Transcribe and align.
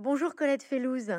Bonjour 0.00 0.36
Colette 0.36 0.62
Fellouz. 0.62 1.10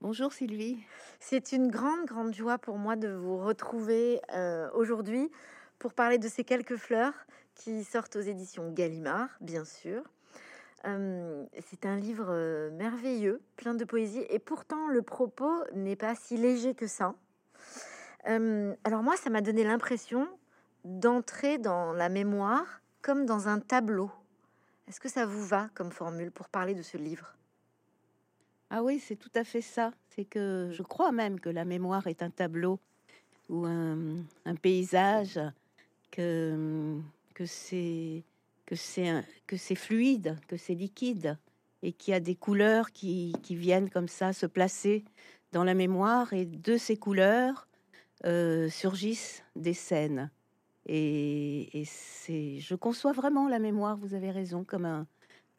Bonjour 0.00 0.32
Sylvie. 0.32 0.78
C'est 1.20 1.52
une 1.52 1.70
grande, 1.70 2.06
grande 2.06 2.32
joie 2.32 2.56
pour 2.56 2.78
moi 2.78 2.96
de 2.96 3.08
vous 3.08 3.36
retrouver 3.36 4.22
euh, 4.32 4.70
aujourd'hui 4.72 5.30
pour 5.78 5.92
parler 5.92 6.16
de 6.16 6.26
ces 6.26 6.42
quelques 6.42 6.76
fleurs 6.76 7.12
qui 7.54 7.84
sortent 7.84 8.16
aux 8.16 8.22
éditions 8.22 8.72
Gallimard, 8.72 9.28
bien 9.42 9.66
sûr. 9.66 10.04
Euh, 10.86 11.44
c'est 11.66 11.84
un 11.84 11.96
livre 11.96 12.28
euh, 12.30 12.70
merveilleux, 12.70 13.42
plein 13.56 13.74
de 13.74 13.84
poésie, 13.84 14.24
et 14.30 14.38
pourtant 14.38 14.88
le 14.88 15.02
propos 15.02 15.52
n'est 15.74 15.96
pas 15.96 16.14
si 16.14 16.38
léger 16.38 16.74
que 16.74 16.86
ça. 16.86 17.14
alors 18.24 19.02
moi, 19.02 19.18
ça 19.18 19.28
m'a 19.28 19.42
donné 19.42 19.64
l'impression 19.64 20.26
d'entrer 20.86 21.58
dans 21.58 21.92
la 21.92 22.08
mémoire 22.08 22.80
comme 23.02 23.26
dans 23.26 23.48
un 23.48 23.60
tableau. 23.60 24.10
Est-ce 24.88 25.00
que 25.00 25.08
ça 25.08 25.26
vous 25.26 25.44
va 25.44 25.68
comme 25.74 25.92
formule 25.92 26.30
pour 26.30 26.48
parler 26.48 26.74
de 26.74 26.82
ce 26.82 26.96
livre? 26.96 27.34
Ah 28.70 28.82
oui, 28.82 28.98
c'est 28.98 29.16
tout 29.16 29.30
à 29.34 29.44
fait 29.44 29.60
ça. 29.60 29.92
C'est 30.08 30.24
que 30.24 30.70
je 30.72 30.82
crois 30.82 31.12
même 31.12 31.40
que 31.40 31.50
la 31.50 31.66
mémoire 31.66 32.06
est 32.06 32.22
un 32.22 32.30
tableau 32.30 32.80
ou 33.50 33.66
un, 33.66 34.54
paysage, 34.60 35.40
que, 36.10 36.98
que 37.34 37.46
c'est 37.46 38.22
que 38.66 38.76
c'est 38.76 39.24
que 39.46 39.56
c'est 39.56 39.74
fluide, 39.74 40.36
que 40.48 40.56
c'est 40.56 40.74
liquide 40.74 41.38
et 41.82 41.92
qu'il 41.92 42.12
y 42.12 42.14
a 42.14 42.20
des 42.20 42.34
couleurs 42.34 42.90
qui, 42.90 43.34
qui, 43.42 43.56
viennent 43.56 43.88
comme 43.88 44.08
ça 44.08 44.32
se 44.32 44.46
placer 44.46 45.04
dans 45.52 45.64
la 45.64 45.74
mémoire 45.74 46.32
et 46.32 46.44
de 46.44 46.76
ces 46.76 46.96
couleurs 46.96 47.68
euh, 48.24 48.68
surgissent 48.68 49.42
des 49.54 49.74
scènes. 49.74 50.30
Et, 50.88 51.84
c'est, 51.84 52.58
je 52.58 52.74
conçois 52.74 53.12
vraiment 53.12 53.48
la 53.48 53.58
mémoire, 53.58 53.96
vous 53.96 54.14
avez 54.14 54.30
raison, 54.30 54.64
comme 54.64 54.86
un, 54.86 55.06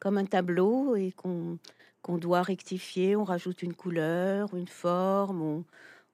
comme 0.00 0.18
un 0.18 0.26
tableau 0.26 0.96
et 0.96 1.12
qu'on 1.12 1.58
qu'on 2.02 2.18
doit 2.18 2.42
rectifier. 2.42 3.14
On 3.14 3.24
rajoute 3.24 3.62
une 3.62 3.74
couleur, 3.74 4.54
une 4.56 4.68
forme, 4.68 5.64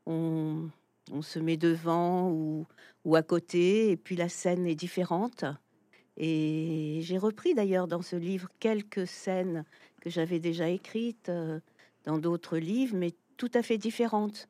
on, 0.06 0.68
on, 1.12 1.22
se 1.22 1.38
met 1.38 1.56
devant 1.56 2.30
ou, 2.30 2.66
ou, 3.04 3.14
à 3.16 3.22
côté, 3.22 3.90
et 3.90 3.96
puis 3.96 4.16
la 4.16 4.28
scène 4.28 4.66
est 4.66 4.74
différente. 4.74 5.44
Et 6.16 7.00
j'ai 7.02 7.18
repris 7.18 7.54
d'ailleurs 7.54 7.86
dans 7.86 8.02
ce 8.02 8.16
livre 8.16 8.48
quelques 8.58 9.06
scènes 9.06 9.64
que 10.00 10.10
j'avais 10.10 10.38
déjà 10.40 10.68
écrites 10.68 11.28
euh, 11.28 11.60
dans 12.04 12.18
d'autres 12.18 12.58
livres, 12.58 12.96
mais 12.96 13.12
tout 13.36 13.50
à 13.54 13.62
fait 13.62 13.78
différentes. 13.78 14.48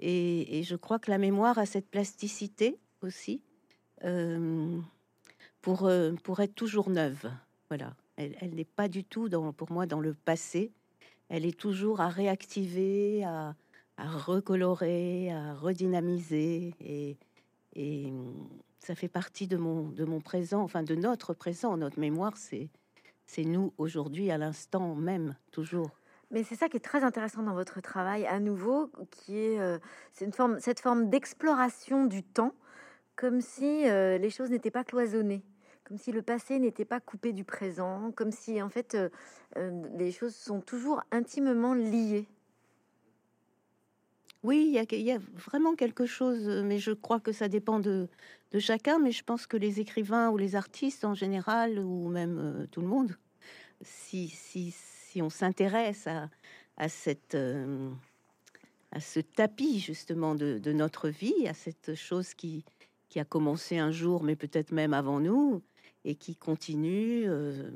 Et, 0.00 0.62
je 0.64 0.76
crois 0.76 0.98
que 0.98 1.10
la 1.10 1.18
mémoire 1.18 1.58
a 1.58 1.66
cette 1.66 1.88
plasticité 1.88 2.78
aussi 3.00 3.40
pour, 5.60 5.86
euh, 5.86 6.12
pour 6.22 6.40
être 6.40 6.54
toujours 6.54 6.90
neuve. 6.90 7.30
Voilà. 7.68 7.94
Elle, 8.16 8.54
n'est 8.54 8.64
pas 8.64 8.88
du 8.88 9.02
tout, 9.02 9.28
pour 9.56 9.72
moi, 9.72 9.86
dans 9.86 10.00
le 10.00 10.14
passé. 10.14 10.70
Elle 11.28 11.44
est 11.44 11.58
toujours 11.58 12.00
à 12.00 12.08
réactiver, 12.08 13.24
à, 13.24 13.54
recolorer, 13.98 15.32
à 15.32 15.54
redynamiser. 15.54 16.74
Et, 16.80 17.16
et 17.74 18.12
ça 18.78 18.94
fait 18.94 19.08
partie 19.08 19.48
de 19.48 19.56
mon, 19.56 19.88
de 19.88 20.04
mon 20.04 20.20
présent, 20.20 20.62
enfin 20.62 20.84
de 20.84 20.94
notre 20.94 21.34
présent. 21.34 21.76
Notre 21.76 21.98
mémoire, 21.98 22.36
c'est, 22.36 22.68
c'est 23.26 23.44
nous 23.44 23.72
aujourd'hui, 23.78 24.30
à 24.30 24.38
l'instant 24.38 24.94
même, 24.94 25.34
toujours. 25.50 25.90
Mais 26.30 26.42
c'est 26.42 26.56
ça 26.56 26.68
qui 26.68 26.76
est 26.76 26.80
très 26.80 27.04
intéressant 27.04 27.42
dans 27.42 27.54
votre 27.54 27.80
travail, 27.80 28.26
à 28.26 28.40
nouveau, 28.40 28.90
qui 29.10 29.38
est, 29.38 29.60
euh, 29.60 29.78
c'est 30.12 30.24
une 30.24 30.32
forme, 30.32 30.58
cette 30.60 30.80
forme 30.80 31.08
d'exploration 31.08 32.06
du 32.06 32.22
temps 32.22 32.54
comme 33.16 33.40
si 33.40 33.88
euh, 33.88 34.18
les 34.18 34.30
choses 34.30 34.50
n'étaient 34.50 34.70
pas 34.70 34.84
cloisonnées, 34.84 35.42
comme 35.84 35.98
si 35.98 36.12
le 36.12 36.22
passé 36.22 36.58
n'était 36.58 36.84
pas 36.84 37.00
coupé 37.00 37.32
du 37.32 37.44
présent, 37.44 38.12
comme 38.12 38.30
si 38.30 38.60
en 38.60 38.68
fait 38.68 38.94
euh, 38.94 39.08
euh, 39.56 39.82
les 39.96 40.12
choses 40.12 40.34
sont 40.34 40.60
toujours 40.60 41.02
intimement 41.10 41.74
liées. 41.74 42.26
Oui, 44.42 44.76
il 44.92 45.02
y, 45.02 45.10
a 45.10 45.18
vraiment 45.32 45.74
quelque 45.74 46.04
chose, 46.04 46.46
mais 46.64 46.78
je 46.78 46.90
crois 46.90 47.18
que 47.18 47.32
ça 47.32 47.48
dépend 47.48 47.80
de, 47.80 48.08
chacun, 48.58 48.98
mais 48.98 49.10
je 49.10 49.24
pense 49.24 49.46
que 49.46 49.56
les 49.56 49.80
écrivains 49.80 50.28
ou 50.28 50.36
les 50.36 50.54
artistes 50.54 51.06
en 51.06 51.14
général, 51.14 51.78
ou 51.78 52.08
même 52.10 52.68
tout 52.70 52.82
le 52.82 52.86
monde, 52.86 53.16
si, 53.80 54.28
si, 54.28 54.74
on 55.22 55.30
s'intéresse 55.30 56.06
à, 56.76 56.88
cette... 56.90 57.34
à 58.92 59.00
ce 59.00 59.20
tapis 59.20 59.80
justement 59.80 60.34
de, 60.34 60.58
de, 60.58 60.72
notre 60.74 61.08
vie, 61.08 61.48
à 61.48 61.54
cette 61.54 61.94
chose 61.94 62.34
qui, 62.34 62.66
qui 63.08 63.20
a 63.20 63.24
commencé 63.24 63.78
un 63.78 63.90
jour, 63.90 64.22
mais 64.22 64.36
peut-être 64.36 64.72
même 64.72 64.94
avant 64.94 65.20
nous, 65.20 65.62
et 66.04 66.14
qui 66.14 66.36
continue 66.36 67.24
euh, 67.26 67.70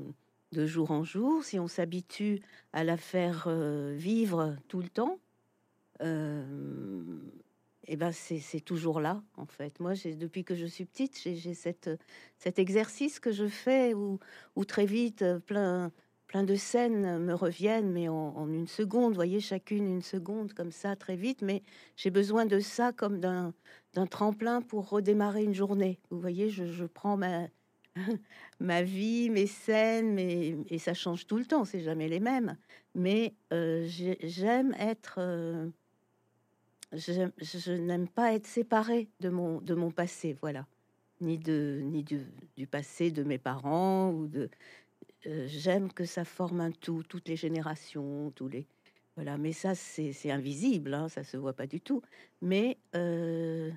de 0.53 0.66
jour 0.66 0.91
en 0.91 1.05
jour. 1.05 1.44
Si 1.44 1.59
on 1.59 1.69
s'habitue 1.69 2.41
à 2.72 2.84
la 2.84 2.97
faire 2.97 3.44
euh, 3.47 3.94
vivre 3.97 4.56
tout 4.69 4.81
le 4.81 4.89
temps, 4.89 5.19
euh, 6.03 6.53
et 7.87 7.97
ben 7.97 8.12
c'est 8.12 8.61
toujours 8.61 9.00
là 9.00 9.22
en 9.37 9.47
fait. 9.47 9.81
Moi, 9.81 9.94
depuis 9.94 10.44
que 10.44 10.55
je 10.55 10.66
suis 10.66 10.84
petite, 10.84 11.19
j'ai 11.22 11.55
cet 11.55 12.59
exercice 12.59 13.19
que 13.19 13.33
je 13.33 13.47
fais 13.47 13.95
où 13.95 14.19
très 14.66 14.84
vite 14.84 15.25
plein 15.47 15.91
plein 16.28 16.44
de 16.44 16.55
scènes 16.55 17.19
me 17.19 17.34
reviennent, 17.34 17.91
mais 17.91 18.09
en, 18.09 18.47
une 18.49 18.69
seconde, 18.69 19.15
voyez, 19.15 19.41
chacune 19.41 19.89
une 19.89 20.03
seconde, 20.03 20.53
comme 20.53 20.71
ça, 20.71 20.94
très 20.94 21.16
vite. 21.16 21.43
Mais 21.43 21.62
j'ai 21.97 22.11
besoin 22.11 22.47
de 22.47 22.61
ça 22.61 22.93
comme 22.93 23.19
d'un 23.19 23.53
tremplin 24.11 24.61
pour 24.61 24.89
redémarrer 24.91 25.43
une 25.43 25.55
journée. 25.55 25.99
Vous 26.11 26.21
voyez, 26.21 26.50
je, 26.50 26.84
prends 26.84 27.16
ma, 27.16 27.49
ma 28.61 28.83
vie, 28.83 29.31
mes 29.31 29.47
scènes, 29.47 30.19
et 30.19 30.78
ça 30.78 30.94
change 30.94 31.27
tout 31.27 31.39
le 31.39 31.47
temps, 31.47 31.65
c'est 31.65 31.81
jamais 31.81 32.09
les 32.09 32.21
mêmes. 32.21 32.56
Mais 32.95 33.34
euh, 33.53 33.87
j'aime 33.89 34.75
être... 34.78 35.16
Euh, 35.19 35.69
je, 36.93 37.72
n'aime 37.72 38.09
pas 38.09 38.34
être 38.34 38.47
séparée 38.47 39.09
de 39.21 39.28
mon, 39.28 39.60
de 39.60 39.75
mon 39.75 39.91
passé, 39.91 40.37
voilà. 40.41 40.66
Ni, 41.21 41.39
de, 41.39 41.81
ni 41.83 42.05
du, 42.05 42.21
du 42.56 42.66
passé 42.66 43.10
de 43.10 43.25
mes 43.25 43.39
parents 43.39 44.10
ou 44.10 44.28
de 44.28 44.49
euh, 45.26 45.46
j'aime 45.48 45.92
que 45.92 46.04
ça 46.04 46.24
forme 46.24 46.60
un 46.60 46.70
tout, 46.70 47.02
toutes 47.08 47.28
les 47.28 47.36
générations, 47.36 48.30
tous 48.34 48.48
les 48.48 48.66
voilà. 49.18 49.36
Mais 49.36 49.52
ça, 49.52 49.74
c'est 49.74 50.30
invisible, 50.30 50.94
hein, 50.94 51.08
ça 51.08 51.24
se 51.24 51.36
voit 51.36 51.52
pas 51.52 51.66
du 51.66 51.80
tout. 51.80 52.02
Mais 52.40 52.78
euh, 52.94 53.68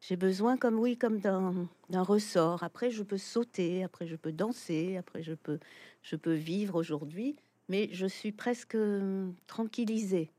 j'ai 0.00 0.16
besoin, 0.16 0.56
comme 0.56 0.78
oui, 0.78 0.96
comme 0.96 1.20
d'un 1.20 2.02
ressort. 2.02 2.62
Après, 2.62 2.90
je 2.90 3.02
peux 3.02 3.18
sauter, 3.18 3.84
après, 3.84 4.06
je 4.06 4.16
peux 4.16 4.32
danser, 4.32 4.96
après, 4.96 5.22
je 5.22 5.34
peux, 5.34 5.58
je 6.00 6.16
peux 6.16 6.32
vivre 6.32 6.76
aujourd'hui. 6.76 7.36
Mais 7.68 7.90
je 7.92 8.06
suis 8.06 8.32
presque 8.32 8.74
hum, 8.74 9.34
tranquillisée 9.46 10.30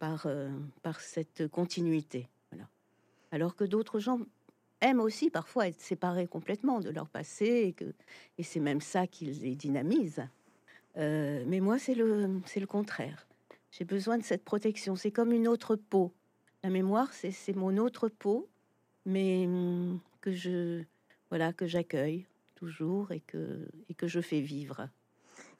par, 0.00 0.26
euh, 0.26 0.50
par 0.82 0.98
cette 0.98 1.46
continuité. 1.46 2.28
Voilà. 2.50 2.68
Alors 3.30 3.54
que 3.54 3.62
d'autres 3.62 4.00
gens 4.00 4.18
aiment 4.82 5.00
aussi 5.00 5.30
parfois 5.30 5.68
être 5.68 5.80
séparés 5.80 6.26
complètement 6.26 6.80
de 6.80 6.90
leur 6.90 7.08
passé 7.08 7.46
et 7.46 7.72
que 7.72 7.94
et 8.38 8.42
c'est 8.42 8.60
même 8.60 8.80
ça 8.80 9.06
qui 9.06 9.26
les 9.26 9.54
dynamise. 9.54 10.22
Euh, 10.98 11.42
mais 11.46 11.60
moi, 11.60 11.78
c'est 11.78 11.94
le 11.94 12.40
c'est 12.46 12.60
le 12.60 12.66
contraire. 12.66 13.26
J'ai 13.70 13.84
besoin 13.84 14.18
de 14.18 14.22
cette 14.22 14.44
protection. 14.44 14.96
C'est 14.96 15.10
comme 15.10 15.32
une 15.32 15.48
autre 15.48 15.76
peau. 15.76 16.12
La 16.62 16.70
mémoire, 16.70 17.12
c'est 17.12 17.56
mon 17.56 17.78
autre 17.78 18.08
peau, 18.08 18.48
mais 19.06 19.46
hum, 19.46 19.98
que 20.20 20.32
je 20.32 20.82
voilà 21.30 21.52
que 21.52 21.66
j'accueille 21.66 22.26
toujours 22.54 23.12
et 23.12 23.20
que 23.20 23.66
et 23.88 23.94
que 23.94 24.06
je 24.06 24.20
fais 24.20 24.40
vivre. 24.40 24.88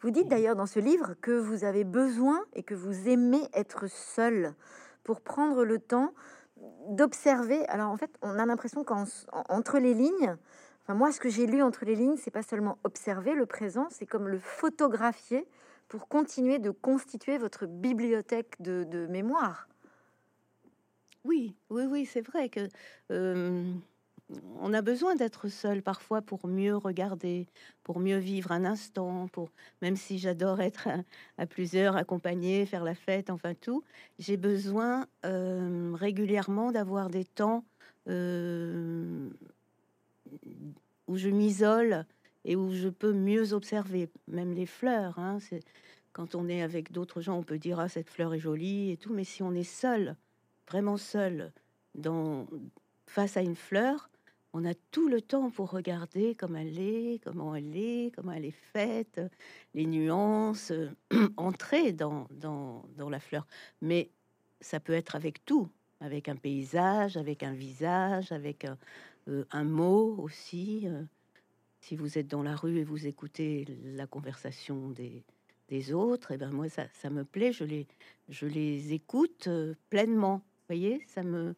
Vous 0.00 0.10
dites 0.10 0.28
d'ailleurs 0.28 0.56
dans 0.56 0.66
ce 0.66 0.80
livre 0.80 1.14
que 1.20 1.30
vous 1.30 1.64
avez 1.64 1.84
besoin 1.84 2.44
et 2.54 2.62
que 2.62 2.74
vous 2.74 3.08
aimez 3.08 3.48
être 3.54 3.88
seul 3.88 4.54
pour 5.04 5.20
prendre 5.20 5.64
le 5.64 5.78
temps 5.78 6.12
d'observer. 6.88 7.66
Alors 7.68 7.90
en 7.90 7.96
fait, 7.96 8.10
on 8.22 8.38
a 8.38 8.46
l'impression 8.46 8.84
qu'entre 8.84 9.78
les 9.78 9.94
lignes, 9.94 10.36
enfin 10.82 10.94
moi, 10.94 11.12
ce 11.12 11.20
que 11.20 11.28
j'ai 11.28 11.46
lu 11.46 11.62
entre 11.62 11.84
les 11.84 11.94
lignes, 11.94 12.16
c'est 12.16 12.30
pas 12.30 12.42
seulement 12.42 12.78
observer 12.84 13.34
le 13.34 13.46
présent, 13.46 13.88
c'est 13.90 14.06
comme 14.06 14.28
le 14.28 14.38
photographier 14.38 15.46
pour 15.88 16.08
continuer 16.08 16.58
de 16.58 16.70
constituer 16.70 17.38
votre 17.38 17.66
bibliothèque 17.66 18.60
de, 18.60 19.06
mémoire. 19.08 19.68
Oui, 21.24 21.54
oui, 21.70 21.84
oui, 21.84 22.06
c'est 22.06 22.26
vrai 22.26 22.48
que 22.48 22.68
euh, 23.10 23.72
on 24.60 24.72
a 24.72 24.82
besoin 24.82 25.14
d'être 25.14 25.48
seul 25.48 25.82
parfois 25.82 26.22
pour 26.22 26.46
mieux 26.46 26.76
regarder, 26.76 27.46
pour 27.82 28.00
mieux 28.00 28.18
vivre 28.18 28.52
un 28.52 28.64
instant, 28.64 29.28
pour 29.28 29.50
même 29.80 29.96
si 29.96 30.18
j'adore 30.18 30.60
être 30.60 30.88
à, 31.38 31.46
plusieurs, 31.46 31.96
accompagnés, 31.96 32.66
faire 32.66 32.84
la 32.84 32.94
fête, 32.94 33.30
enfin 33.30 33.54
tout, 33.54 33.82
j'ai 34.18 34.36
besoin 34.36 35.06
euh, 35.24 35.92
régulièrement 35.94 36.72
d'avoir 36.72 37.10
des 37.10 37.24
temps 37.24 37.64
euh, 38.08 39.30
où 41.06 41.16
je 41.16 41.28
m'isole 41.28 42.06
et 42.44 42.56
où 42.56 42.72
je 42.72 42.88
peux 42.88 43.12
mieux 43.12 43.52
observer, 43.52 44.08
même 44.28 44.52
les 44.52 44.66
fleurs. 44.66 45.18
Hein, 45.18 45.38
quand 46.12 46.34
on 46.34 46.48
est 46.48 46.62
avec 46.62 46.92
d'autres 46.92 47.20
gens, 47.20 47.38
on 47.38 47.42
peut 47.42 47.58
dire 47.58 47.80
ah 47.80 47.88
cette 47.88 48.10
fleur 48.10 48.34
est 48.34 48.38
jolie 48.38 48.90
et 48.90 48.96
tout, 48.96 49.12
mais 49.12 49.24
si 49.24 49.42
on 49.42 49.54
est 49.54 49.62
seul, 49.62 50.16
vraiment 50.68 50.96
seul, 50.96 51.52
dans 51.94 52.46
face 53.06 53.36
à 53.36 53.42
une 53.42 53.56
fleur, 53.56 54.08
on 54.52 54.64
a 54.64 54.74
tout 54.90 55.08
le 55.08 55.20
temps 55.20 55.50
pour 55.50 55.70
regarder 55.70 56.34
comment 56.34 56.58
elle 56.58 56.78
est, 56.78 57.22
comment 57.22 57.54
elle 57.54 57.76
est, 57.76 58.14
comment 58.14 58.32
elle 58.32 58.44
est 58.44 58.50
faite, 58.72 59.20
les 59.74 59.86
nuances, 59.86 60.72
entrer 61.36 61.92
dans, 61.92 62.26
dans, 62.30 62.84
dans 62.96 63.08
la 63.08 63.20
fleur. 63.20 63.46
Mais 63.80 64.10
ça 64.60 64.80
peut 64.80 64.92
être 64.92 65.16
avec 65.16 65.44
tout, 65.44 65.68
avec 66.00 66.28
un 66.28 66.36
paysage, 66.36 67.16
avec 67.16 67.42
un 67.42 67.52
visage, 67.52 68.32
avec 68.32 68.64
un, 68.64 68.76
euh, 69.28 69.64
mot 69.64 70.16
aussi. 70.18 70.82
Euh. 70.86 71.02
si 71.80 71.96
vous 71.96 72.18
êtes 72.18 72.28
dans 72.28 72.42
la 72.42 72.56
rue 72.56 72.78
et 72.78 72.84
vous 72.84 73.06
écoutez 73.06 73.66
la 73.84 74.06
conversation 74.06 74.90
des, 74.90 75.24
des 75.68 75.92
autres, 75.92 76.32
et 76.32 76.34
eh 76.34 76.38
ben 76.38 76.50
moi 76.50 76.68
ça, 76.68 76.86
ça, 76.92 77.08
me 77.10 77.24
plaît, 77.24 77.52
je 77.52 77.64
les, 77.64 77.86
je 78.28 78.46
les 78.46 78.92
écoute 78.92 79.46
euh, 79.48 79.74
pleinement. 79.90 80.36
Vous 80.36 80.76
voyez, 80.76 81.02
ça 81.06 81.22
me, 81.22 81.54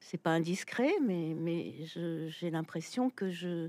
c'est 0.00 0.18
pas 0.18 0.30
indiscret, 0.30 0.92
mais, 1.02 1.34
mais 1.36 1.74
j'ai 1.84 2.50
l'impression 2.50 3.10
que 3.10 3.30
je, 3.30 3.68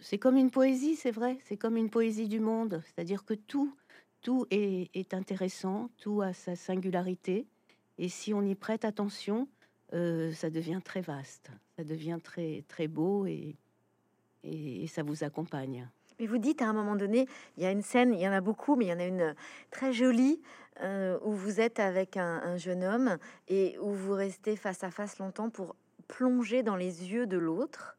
c'est 0.00 0.18
comme 0.18 0.36
une 0.36 0.50
poésie, 0.50 0.96
c'est 0.96 1.10
vrai, 1.10 1.38
c'est 1.44 1.56
comme 1.56 1.76
une 1.76 1.90
poésie 1.90 2.28
du 2.28 2.40
monde, 2.40 2.82
c'est-à-dire 2.86 3.24
que 3.24 3.34
tout, 3.34 3.74
tout 4.22 4.46
est, 4.50 5.14
intéressant, 5.14 5.90
tout 5.98 6.22
a 6.22 6.32
sa 6.32 6.56
singularité, 6.56 7.46
et 7.98 8.08
si 8.08 8.34
on 8.34 8.42
y 8.42 8.54
prête 8.54 8.84
attention, 8.84 9.48
euh, 9.92 10.32
ça 10.32 10.50
devient 10.50 10.80
très 10.84 11.00
vaste, 11.00 11.50
ça 11.76 11.84
devient 11.84 12.18
très 12.22 12.64
très 12.68 12.88
beau 12.88 13.26
et, 13.26 13.54
et, 14.42 14.86
ça 14.88 15.02
vous 15.02 15.22
accompagne. 15.22 15.88
Mais 16.18 16.26
vous 16.26 16.38
dites 16.38 16.62
à 16.62 16.68
un 16.68 16.72
moment 16.72 16.96
donné, 16.96 17.28
il 17.56 17.62
y 17.62 17.66
a 17.66 17.70
une 17.70 17.82
scène, 17.82 18.14
il 18.14 18.20
y 18.20 18.28
en 18.28 18.32
a 18.32 18.40
beaucoup, 18.40 18.74
mais 18.74 18.86
il 18.86 18.88
y 18.88 18.92
en 18.92 18.98
a 18.98 19.04
une 19.04 19.34
très 19.70 19.92
jolie 19.92 20.40
euh, 20.82 21.18
où 21.22 21.32
vous 21.32 21.60
êtes 21.60 21.80
avec 21.80 22.16
un, 22.16 22.56
jeune 22.56 22.84
homme 22.84 23.18
et 23.48 23.78
où 23.78 23.92
vous 23.92 24.12
restez 24.12 24.56
face 24.56 24.84
à 24.84 24.90
face 24.90 25.18
longtemps 25.18 25.50
pour 25.50 25.74
plonger 26.08 26.62
dans 26.62 26.76
les 26.76 27.10
yeux 27.10 27.26
de 27.26 27.38
l'autre. 27.38 27.96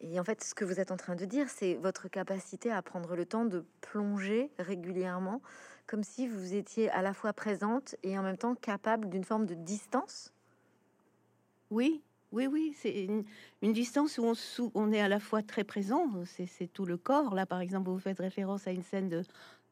Et 0.00 0.18
en 0.18 0.24
fait, 0.24 0.42
ce 0.42 0.54
que 0.54 0.64
vous 0.64 0.80
êtes 0.80 0.90
en 0.90 0.96
train 0.96 1.14
de 1.14 1.24
dire, 1.24 1.48
c'est 1.48 1.74
votre 1.74 2.08
capacité 2.08 2.70
à 2.70 2.82
prendre 2.82 3.14
le 3.14 3.24
temps 3.24 3.44
de 3.44 3.64
plonger 3.80 4.50
régulièrement, 4.58 5.42
comme 5.86 6.02
si 6.02 6.26
vous 6.26 6.54
étiez 6.54 6.90
à 6.90 7.02
la 7.02 7.12
fois 7.12 7.32
présente 7.32 7.96
et 8.02 8.18
en 8.18 8.22
même 8.22 8.38
temps 8.38 8.54
capable 8.54 9.08
d'une 9.08 9.24
forme 9.24 9.46
de 9.46 9.54
distance. 9.54 10.32
Oui, 11.70 12.02
oui, 12.32 12.46
oui, 12.46 12.72
c'est 12.76 13.04
une, 13.04 13.72
distance 13.72 14.16
où 14.18 14.24
on, 14.24 14.34
on, 14.74 14.92
est 14.92 15.00
à 15.00 15.08
la 15.08 15.20
fois 15.20 15.42
très 15.42 15.64
présent, 15.64 16.10
c'est 16.24 16.72
tout 16.72 16.86
le 16.86 16.96
corps. 16.96 17.34
Là, 17.34 17.44
par 17.46 17.60
exemple, 17.60 17.90
vous 17.90 17.98
faites 17.98 18.18
référence 18.18 18.66
à 18.66 18.72
une 18.72 18.82
scène 18.82 19.08
de, 19.10 19.22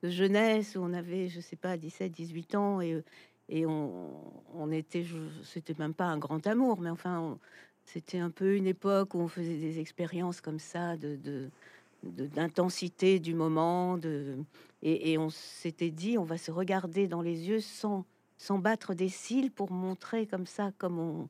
de 0.03 0.11
jeunesse 0.11 0.77
où 0.77 0.81
on 0.81 0.93
avait, 0.93 1.29
je 1.29 1.41
sais 1.41 1.57
pas, 1.57 1.77
17, 1.77 2.13
18 2.13 2.55
ans 2.55 2.81
et, 2.81 3.03
et 3.49 3.67
on, 3.67 4.71
était, 4.71 5.05
c'était 5.45 5.75
même 5.79 5.95
pas 5.95 6.07
un 6.07 6.19
grand 6.19 6.47
amour, 6.47 6.81
mais 6.81 6.91
enfin, 6.91 7.39
c'était 7.85 8.19
un 8.19 8.31
peu 8.31 8.55
une 8.57 8.67
époque 8.67 9.15
où 9.15 9.19
on 9.19 9.29
faisait 9.29 9.59
des 9.59 9.81
expériences 9.81 10.41
comme 10.41 10.61
ça 10.61 10.97
de, 10.97 11.51
d'intensité 12.03 13.19
du 13.19 13.35
moment, 13.35 13.99
de, 13.99 14.37
et, 14.83 15.13
et 15.13 15.19
on 15.19 15.31
s'était 15.31 15.91
dit, 15.91 16.17
on 16.17 16.25
va 16.25 16.39
se 16.39 16.51
regarder 16.51 17.09
dans 17.09 17.23
les 17.23 17.49
yeux 17.49 17.61
sans, 17.61 18.05
sans 18.39 18.59
battre 18.59 18.95
des 18.95 19.09
cils 19.09 19.51
pour 19.51 19.71
montrer 19.71 20.27
comme 20.27 20.47
ça, 20.47 20.73
comme 20.79 20.99
on, 20.99 21.29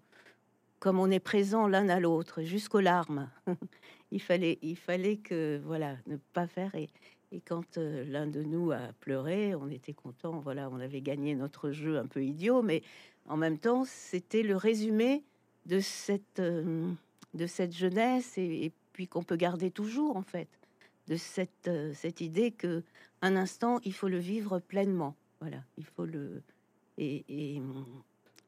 comme 0.79 0.99
on 0.99 1.11
est 1.11 1.21
présent 1.21 1.67
l'un 1.67 1.89
à 1.89 2.01
l'autre, 2.01 2.43
jusqu'aux 2.43 2.81
larmes. 2.81 3.31
il 4.13 4.21
fallait, 4.21 4.59
il 4.63 4.77
fallait 4.77 5.17
que, 5.17 5.61
voilà, 5.65 5.97
ne 6.07 6.17
pas 6.33 6.47
faire 6.47 6.75
et, 6.75 6.89
et 7.33 7.41
quand 7.41 7.79
euh, 7.79 8.05
l'un 8.05 8.27
de 8.27 8.43
nous 8.43 8.73
a 8.73 8.93
pleuré, 9.01 9.55
on 9.55 9.69
était 9.71 9.93
content. 9.93 10.41
Voilà, 10.41 10.69
on 10.71 10.81
avait 10.81 11.01
gagné 11.01 11.35
notre 11.35 11.71
jeu 11.71 11.99
un 11.99 12.07
peu 12.07 12.25
idiot, 12.25 12.63
mais 12.63 12.83
en 13.27 13.37
même 13.37 13.59
temps, 13.59 13.85
c'était 13.85 14.43
le 14.43 14.57
résumé 14.57 15.25
de 15.67 15.81
cette 15.81 16.41
euh, 16.41 16.91
de 17.35 17.47
cette 17.47 17.73
jeunesse 17.73 18.37
et, 18.39 18.73
puis 18.93 19.07
qu'on 19.07 19.23
peut 19.23 19.37
garder 19.37 19.71
toujours 19.71 20.17
en 20.17 20.23
fait 20.23 20.49
de 21.07 21.17
cette 21.17 21.69
euh, 21.69 21.93
cette 21.95 22.21
idée 22.21 22.51
que 22.51 22.83
un 23.23 23.37
instant, 23.37 23.79
il 23.85 23.93
faut 23.95 24.09
le 24.09 24.19
vivre 24.19 24.59
pleinement. 24.59 25.15
Voilà, 25.41 25.63
il 25.79 25.85
faut 25.85 26.07
le 26.07 26.43
et, 26.99 27.25
et, 27.29 27.63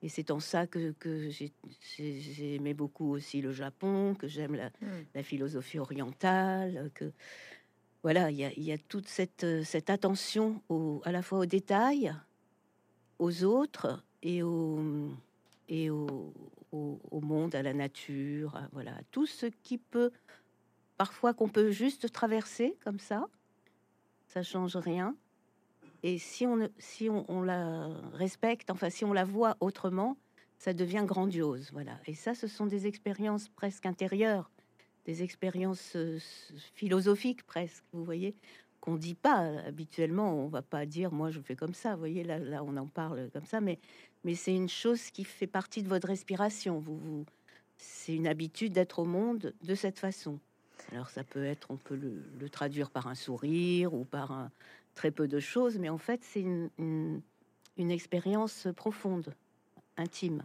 et 0.03 0.09
c'est 0.09 0.31
en 0.31 0.41
ça 0.41 0.67
que, 0.67 0.93
que 0.99 1.31
j'ai 1.31 2.55
aimé 2.55 2.75
beaucoup 2.75 3.13
aussi 3.13 3.41
le 3.41 3.53
Japon, 3.53 4.15
que 4.15 4.27
j'aime 4.27 4.57
la, 4.57 4.69
mmh. 4.69 4.87
la, 5.15 5.23
philosophie 5.23 5.79
orientale, 5.79 6.91
que 6.95 7.13
voilà, 8.03 8.31
il 8.31 8.39
y 8.39 8.73
a, 8.73 8.79
toute 8.79 9.09
cette, 9.09 9.45
euh, 9.45 9.63
attention 9.89 10.61
à 11.05 11.13
la 11.13 11.23
fois 11.23 11.41
aux 11.41 11.47
détails, 11.47 12.13
aux 13.19 13.45
autres 13.45 14.03
et 14.23 14.43
au, 14.43 15.11
et 15.69 15.89
au, 15.91 16.33
monde, 17.13 17.55
à 17.55 17.63
la 17.63 17.73
nature, 17.73 18.61
voilà, 18.73 18.93
tout 19.11 19.27
ce 19.27 19.47
qui 19.47 19.79
peut, 19.79 20.11
parfois 20.97 21.33
qu'on 21.33 21.49
peut 21.49 21.71
juste 21.71 22.13
traverser 22.13 22.77
comme 22.85 22.99
ça, 22.99 23.27
ça 24.27 24.43
change 24.43 24.77
rien. 24.77 25.15
Et 26.03 26.19
si 26.19 26.47
on, 26.47 26.69
si 26.79 27.09
on, 27.09 27.43
la 27.43 27.89
respecte, 28.13 28.71
enfin 28.71 28.91
si 28.91 29.05
on 29.05 29.13
la 29.13 29.25
voit 29.25 29.57
autrement, 29.61 30.17
ça 30.59 30.73
devient 30.73 31.05
grandiose, 31.07 31.71
voilà. 31.73 31.99
Et 32.07 32.15
ça, 32.15 32.35
ce 32.35 32.49
sont 32.49 32.67
des 32.67 32.87
expériences 32.87 33.49
presque 33.49 33.87
intérieures 33.87 34.51
des 35.05 35.23
expériences 35.23 35.97
euh, 35.97 36.19
philosophiques 36.75 37.45
presque, 37.45 37.85
vous 37.93 38.05
voyez, 38.05 38.35
qu'on 38.81 38.97
dit 38.97 39.15
pas 39.15 39.39
habituellement. 39.67 40.35
On 40.35 40.49
va 40.49 40.63
pas 40.63 40.87
dire 40.87 41.13
moi 41.13 41.31
je 41.31 41.41
fais 41.41 41.57
comme 41.57 41.75
ça, 41.75 41.93
vous 41.93 42.01
voyez 42.01 42.25
là, 42.25 42.63
on 42.65 42.77
en 42.77 42.87
parle 42.87 43.31
comme 43.33 43.45
ça, 43.45 43.61
mais 43.61 43.79
c'est 44.35 44.55
une 44.55 44.69
chose 44.69 45.11
qui 45.11 45.25
fait 45.25 45.47
partie 45.47 45.83
de 45.83 45.89
votre 45.89 46.09
respiration. 46.09 46.79
Vous, 46.79 47.25
c'est 47.77 48.15
une 48.15 48.27
habitude 48.27 48.73
d'être 48.73 48.99
au 48.99 49.05
monde 49.05 49.55
de 49.63 49.75
cette 49.75 49.99
façon. 49.99 50.39
Alors 50.91 51.11
ça 51.11 51.25
peut 51.25 51.45
être, 51.45 51.71
on 51.71 51.77
peut 51.77 51.97
le, 51.97 52.49
traduire 52.49 52.91
par 52.91 53.07
un 53.07 53.15
sourire 53.15 53.95
ou 53.95 54.05
par 54.05 54.33
un, 54.33 54.51
très 54.95 55.11
peu 55.11 55.29
de 55.29 55.39
choses, 55.39 55.79
mais 55.79 55.89
en 55.89 55.99
fait 55.99 56.21
c'est 56.23 56.41
une 56.41 57.23
expérience 57.77 58.69
profonde, 58.77 59.35
intime. 59.97 60.43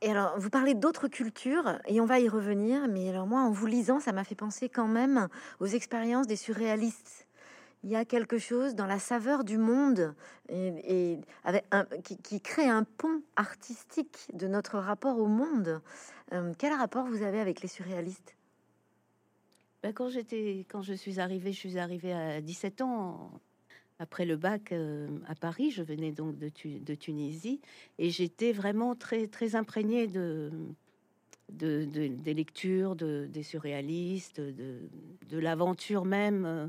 Et 0.00 0.10
alors, 0.10 0.38
vous 0.38 0.50
parlez 0.50 0.74
d'autres 0.74 1.08
cultures, 1.08 1.78
et 1.86 2.00
on 2.00 2.04
va 2.04 2.20
y 2.20 2.28
revenir, 2.28 2.86
mais 2.88 3.08
alors 3.08 3.26
moi, 3.26 3.40
en 3.40 3.50
vous 3.50 3.66
lisant, 3.66 3.98
ça 3.98 4.12
m'a 4.12 4.22
fait 4.22 4.36
penser 4.36 4.68
quand 4.68 4.86
même 4.86 5.28
aux 5.58 5.66
expériences 5.66 6.28
des 6.28 6.36
surréalistes. 6.36 7.26
Il 7.84 7.90
y 7.90 7.96
a 7.96 8.04
quelque 8.04 8.38
chose 8.38 8.74
dans 8.74 8.86
la 8.86 8.98
saveur 8.98 9.44
du 9.44 9.56
monde 9.56 10.14
et, 10.48 11.18
avec 11.44 11.64
un, 11.70 11.84
qui, 12.24 12.40
crée 12.40 12.68
un 12.68 12.84
pont 12.84 13.22
artistique 13.36 14.28
de 14.32 14.48
notre 14.48 14.78
rapport 14.78 15.18
au 15.18 15.26
monde. 15.26 15.80
Euh, 16.32 16.52
quel 16.58 16.72
rapport 16.72 17.06
vous 17.06 17.22
avez 17.22 17.40
avec 17.40 17.60
les 17.60 17.68
surréalistes? 17.68 18.34
Ben, 19.82 19.92
quand 19.92 20.08
j'étais, 20.08 20.66
quand 20.68 20.82
je 20.82 20.92
suis 20.92 21.20
arrivée, 21.20 21.52
je 21.52 21.58
suis 21.58 21.78
arrivée 21.78 22.12
à 22.12 22.40
17 22.40 22.80
ans 22.82 23.30
après 23.98 24.24
le 24.24 24.36
bac 24.36 24.72
euh, 24.72 25.08
à 25.26 25.34
Paris. 25.34 25.70
Je 25.70 25.82
venais 25.82 26.12
donc 26.12 26.38
de, 26.38 26.94
Tunisie 26.94 27.60
et 27.98 28.10
j'étais 28.10 28.52
vraiment 28.52 28.94
très, 28.94 29.26
très 29.26 29.54
imprégnée 29.54 30.06
de, 30.06 30.50
de, 31.52 31.84
des 31.84 32.34
lectures 32.34 32.96
de, 32.96 33.26
des 33.30 33.42
surréalistes, 33.42 34.40
de, 34.40 35.38
l'aventure 35.38 36.04
même 36.04 36.44
euh, 36.46 36.66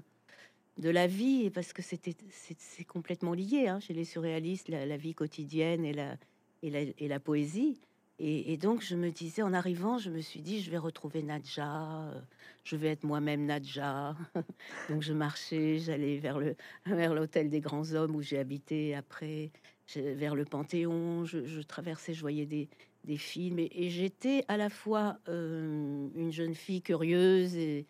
de 0.78 0.90
la 0.90 1.08
vie, 1.08 1.50
parce 1.50 1.74
que 1.74 1.82
c'était 1.82 2.16
c'est 2.30 2.86
complètement 2.86 3.34
lié 3.34 3.68
hein, 3.68 3.80
chez 3.80 3.94
les 3.94 4.06
surréalistes, 4.06 4.70
la, 4.70 4.98
vie 4.98 5.14
quotidienne 5.14 5.86
et 5.86 5.94
la, 5.94 6.16
et 6.64 7.08
la 7.08 7.20
poésie. 7.20 7.80
Et, 8.22 8.58
donc, 8.58 8.82
je 8.82 8.96
me 8.96 9.12
disais, 9.12 9.42
en 9.42 9.54
arrivant, 9.54 9.98
je 9.98 10.10
me 10.10 10.20
suis 10.20 10.42
dit, 10.42 10.62
je 10.62 10.70
vais 10.70 10.78
retrouver 10.78 11.24
Nadja, 11.24 12.10
euh, 12.10 12.20
je 12.66 12.76
vais 12.76 12.90
être 12.90 13.06
moi-même 13.06 13.46
Nadja. 13.46 14.14
donc, 14.90 15.02
je 15.02 15.14
marchais, 15.14 15.80
j'allais 15.80 16.18
vers 16.18 16.38
le 16.38 16.58
vers 16.86 17.14
l'hôtel 17.14 17.50
des 17.50 17.62
grands 17.62 17.94
hommes 17.94 18.18
où 18.18 18.22
j'ai 18.22 18.38
habité 18.38 18.94
après, 18.94 19.52
vers 19.96 20.36
le 20.36 20.44
Panthéon. 20.44 21.24
Je, 21.24 21.62
traversais, 21.62 22.14
je 22.14 22.20
voyais 22.20 22.46
des, 22.46 22.68
des 23.06 23.18
films, 23.18 23.60
et, 23.60 23.90
j'étais 23.90 24.44
à 24.50 24.58
la 24.58 24.70
fois 24.70 25.18
euh, 25.30 26.10
une 26.14 26.34
jeune 26.34 26.56
fille 26.56 26.82
curieuse 26.82 27.56
et, 27.56 27.86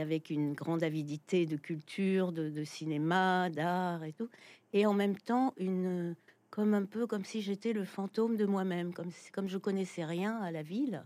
avec 0.00 0.30
une 0.30 0.54
grande 0.54 0.82
avidité 0.82 1.44
de 1.44 1.56
culture, 1.56 2.32
de 2.32 2.64
cinéma, 2.64 3.50
d'art 3.50 4.02
et 4.04 4.12
tout, 4.12 4.28
et 4.72 4.86
en 4.86 4.94
même 4.94 5.16
temps 5.16 5.54
une 5.58 6.16
comme 6.50 6.74
un 6.74 6.84
peu 6.84 7.06
comme 7.06 7.24
si 7.24 7.42
j'étais 7.42 7.72
le 7.72 7.84
fantôme 7.84 8.36
de 8.36 8.44
moi-même, 8.44 8.92
comme 8.92 9.10
si, 9.10 9.30
comme 9.30 9.48
je 9.48 9.58
connaissais 9.58 10.04
rien 10.04 10.38
à 10.40 10.50
la 10.50 10.62
ville. 10.62 11.04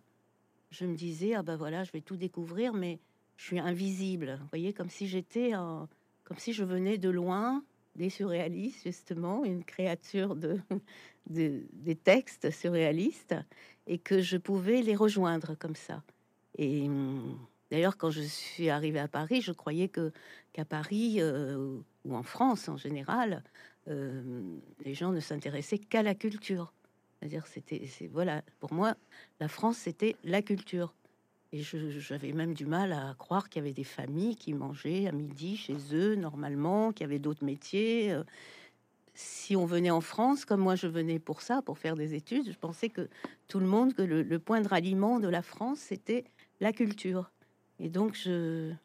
Je 0.70 0.86
me 0.86 0.94
disais 0.94 1.34
ah 1.34 1.42
ben 1.42 1.56
voilà, 1.56 1.84
je 1.84 1.92
vais 1.92 2.00
tout 2.00 2.16
découvrir, 2.16 2.72
mais 2.72 2.98
je 3.36 3.44
suis 3.44 3.58
invisible. 3.58 4.38
Vous 4.40 4.48
voyez, 4.50 4.72
comme 4.72 4.90
si 4.90 5.06
j'étais, 5.06 5.52
comme 5.52 6.38
si 6.38 6.52
je 6.52 6.64
venais 6.64 6.98
de 6.98 7.10
loin 7.10 7.62
des 7.94 8.10
surréalistes 8.10 8.82
justement, 8.82 9.44
une 9.44 9.64
créature 9.64 10.34
de, 10.34 10.58
des 11.26 11.94
textes 11.94 12.50
surréalistes, 12.50 13.36
et 13.86 13.98
que 13.98 14.20
je 14.20 14.36
pouvais 14.36 14.82
les 14.82 14.96
rejoindre 14.96 15.54
comme 15.54 15.76
ça. 15.76 16.02
Et 16.56 16.88
D'ailleurs, 17.74 17.96
quand 17.96 18.10
je 18.10 18.20
suis 18.20 18.70
arrivée 18.70 19.00
à 19.00 19.08
Paris, 19.08 19.40
je 19.40 19.50
croyais 19.50 19.88
que 19.88 20.12
qu'à 20.52 20.64
Paris 20.64 21.16
euh, 21.18 21.78
ou 22.04 22.14
en 22.14 22.22
France 22.22 22.68
en 22.68 22.76
général, 22.76 23.42
les 23.86 24.94
gens 24.94 25.12
ne 25.12 25.20
s'intéressaient 25.20 25.78
qu'à 25.78 26.02
la 26.02 26.14
culture. 26.14 26.72
C'est-à-dire, 27.18 27.46
c'était, 27.46 27.88
voilà, 28.12 28.42
pour 28.60 28.72
moi, 28.72 28.96
la 29.40 29.48
France, 29.48 29.78
c'était 29.78 30.16
la 30.24 30.42
culture. 30.42 30.94
et 31.52 31.62
j'avais 31.62 32.32
même 32.32 32.52
du 32.52 32.66
mal 32.66 32.92
à 32.92 33.14
croire 33.18 33.48
qu'il 33.48 33.62
y 33.62 33.64
avait 33.64 33.72
des 33.72 33.84
familles 33.84 34.36
qui 34.36 34.52
mangeaient 34.52 35.06
à 35.06 35.12
midi 35.12 35.56
chez 35.56 35.76
eux 35.92 36.16
normalement, 36.16 36.92
qu'il 36.92 37.04
y 37.04 37.08
avait 37.08 37.18
d'autres 37.18 37.44
métiers. 37.44 38.12
Euh. 38.12 38.24
Si 39.14 39.54
on 39.54 39.64
venait 39.64 39.90
en 39.90 40.00
France, 40.00 40.44
comme 40.44 40.60
moi 40.60 40.74
je 40.74 40.88
venais 40.88 41.20
pour 41.20 41.40
ça, 41.40 41.62
pour 41.62 41.78
faire 41.78 41.94
des 41.94 42.14
études, 42.14 42.50
je 42.50 42.58
pensais 42.58 42.88
que 42.88 43.08
tout 43.46 43.60
le 43.60 43.66
monde, 43.66 43.94
que 43.94 44.02
le 44.02 44.38
point 44.40 44.60
de 44.60 44.68
ralliement 44.68 45.20
de 45.20 45.28
la 45.28 45.42
France, 45.42 45.78
c'était 45.78 46.24
la 46.60 46.72
culture. 46.72 47.30
Et 47.80 47.88
donc, 47.88 48.16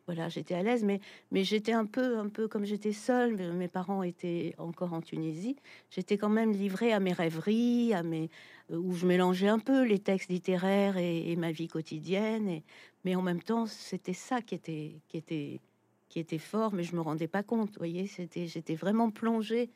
voilà, 0.07 0.29
j'étais 0.29 0.55
à 0.55 0.63
l'aise, 0.63 0.83
mais, 0.83 0.99
j'étais 1.43 1.73
un 1.73 1.85
peu, 1.85 2.17
un 2.17 2.27
peu 2.27 2.47
comme 2.47 2.65
j'étais 2.65 2.91
seule, 2.91 3.53
mes 3.53 3.67
parents 3.67 4.01
étaient 4.01 4.55
encore 4.57 4.93
en 4.93 5.01
Tunisie, 5.01 5.55
j'étais 5.91 6.17
quand 6.17 6.29
même 6.29 6.51
livrée 6.51 6.91
à 6.91 6.99
mes 6.99 7.13
rêveries, 7.13 7.93
à 7.93 8.01
mes, 8.01 8.29
euh, 8.71 8.77
où 8.77 8.93
je 8.95 9.05
mélangeais 9.05 9.47
un 9.47 9.59
peu 9.59 9.85
les 9.85 9.99
textes 9.99 10.29
littéraires 10.29 10.97
et, 10.97 11.35
ma 11.35 11.51
vie 11.51 11.67
quotidienne, 11.67 12.61
mais 13.05 13.15
en 13.15 13.21
même 13.21 13.41
temps, 13.41 13.67
c'était 13.67 14.13
ça 14.13 14.41
qui 14.41 14.55
était, 14.55 14.95
qui 15.07 16.19
était, 16.19 16.37
fort, 16.39 16.73
mais 16.73 16.83
je 16.83 16.95
me 16.95 17.01
rendais 17.01 17.27
pas 17.27 17.43
compte, 17.43 17.77
voyez, 17.77 18.07
c'était, 18.07 18.47
j'étais 18.47 18.75
vraiment 18.75 19.11
plongée 19.11 19.69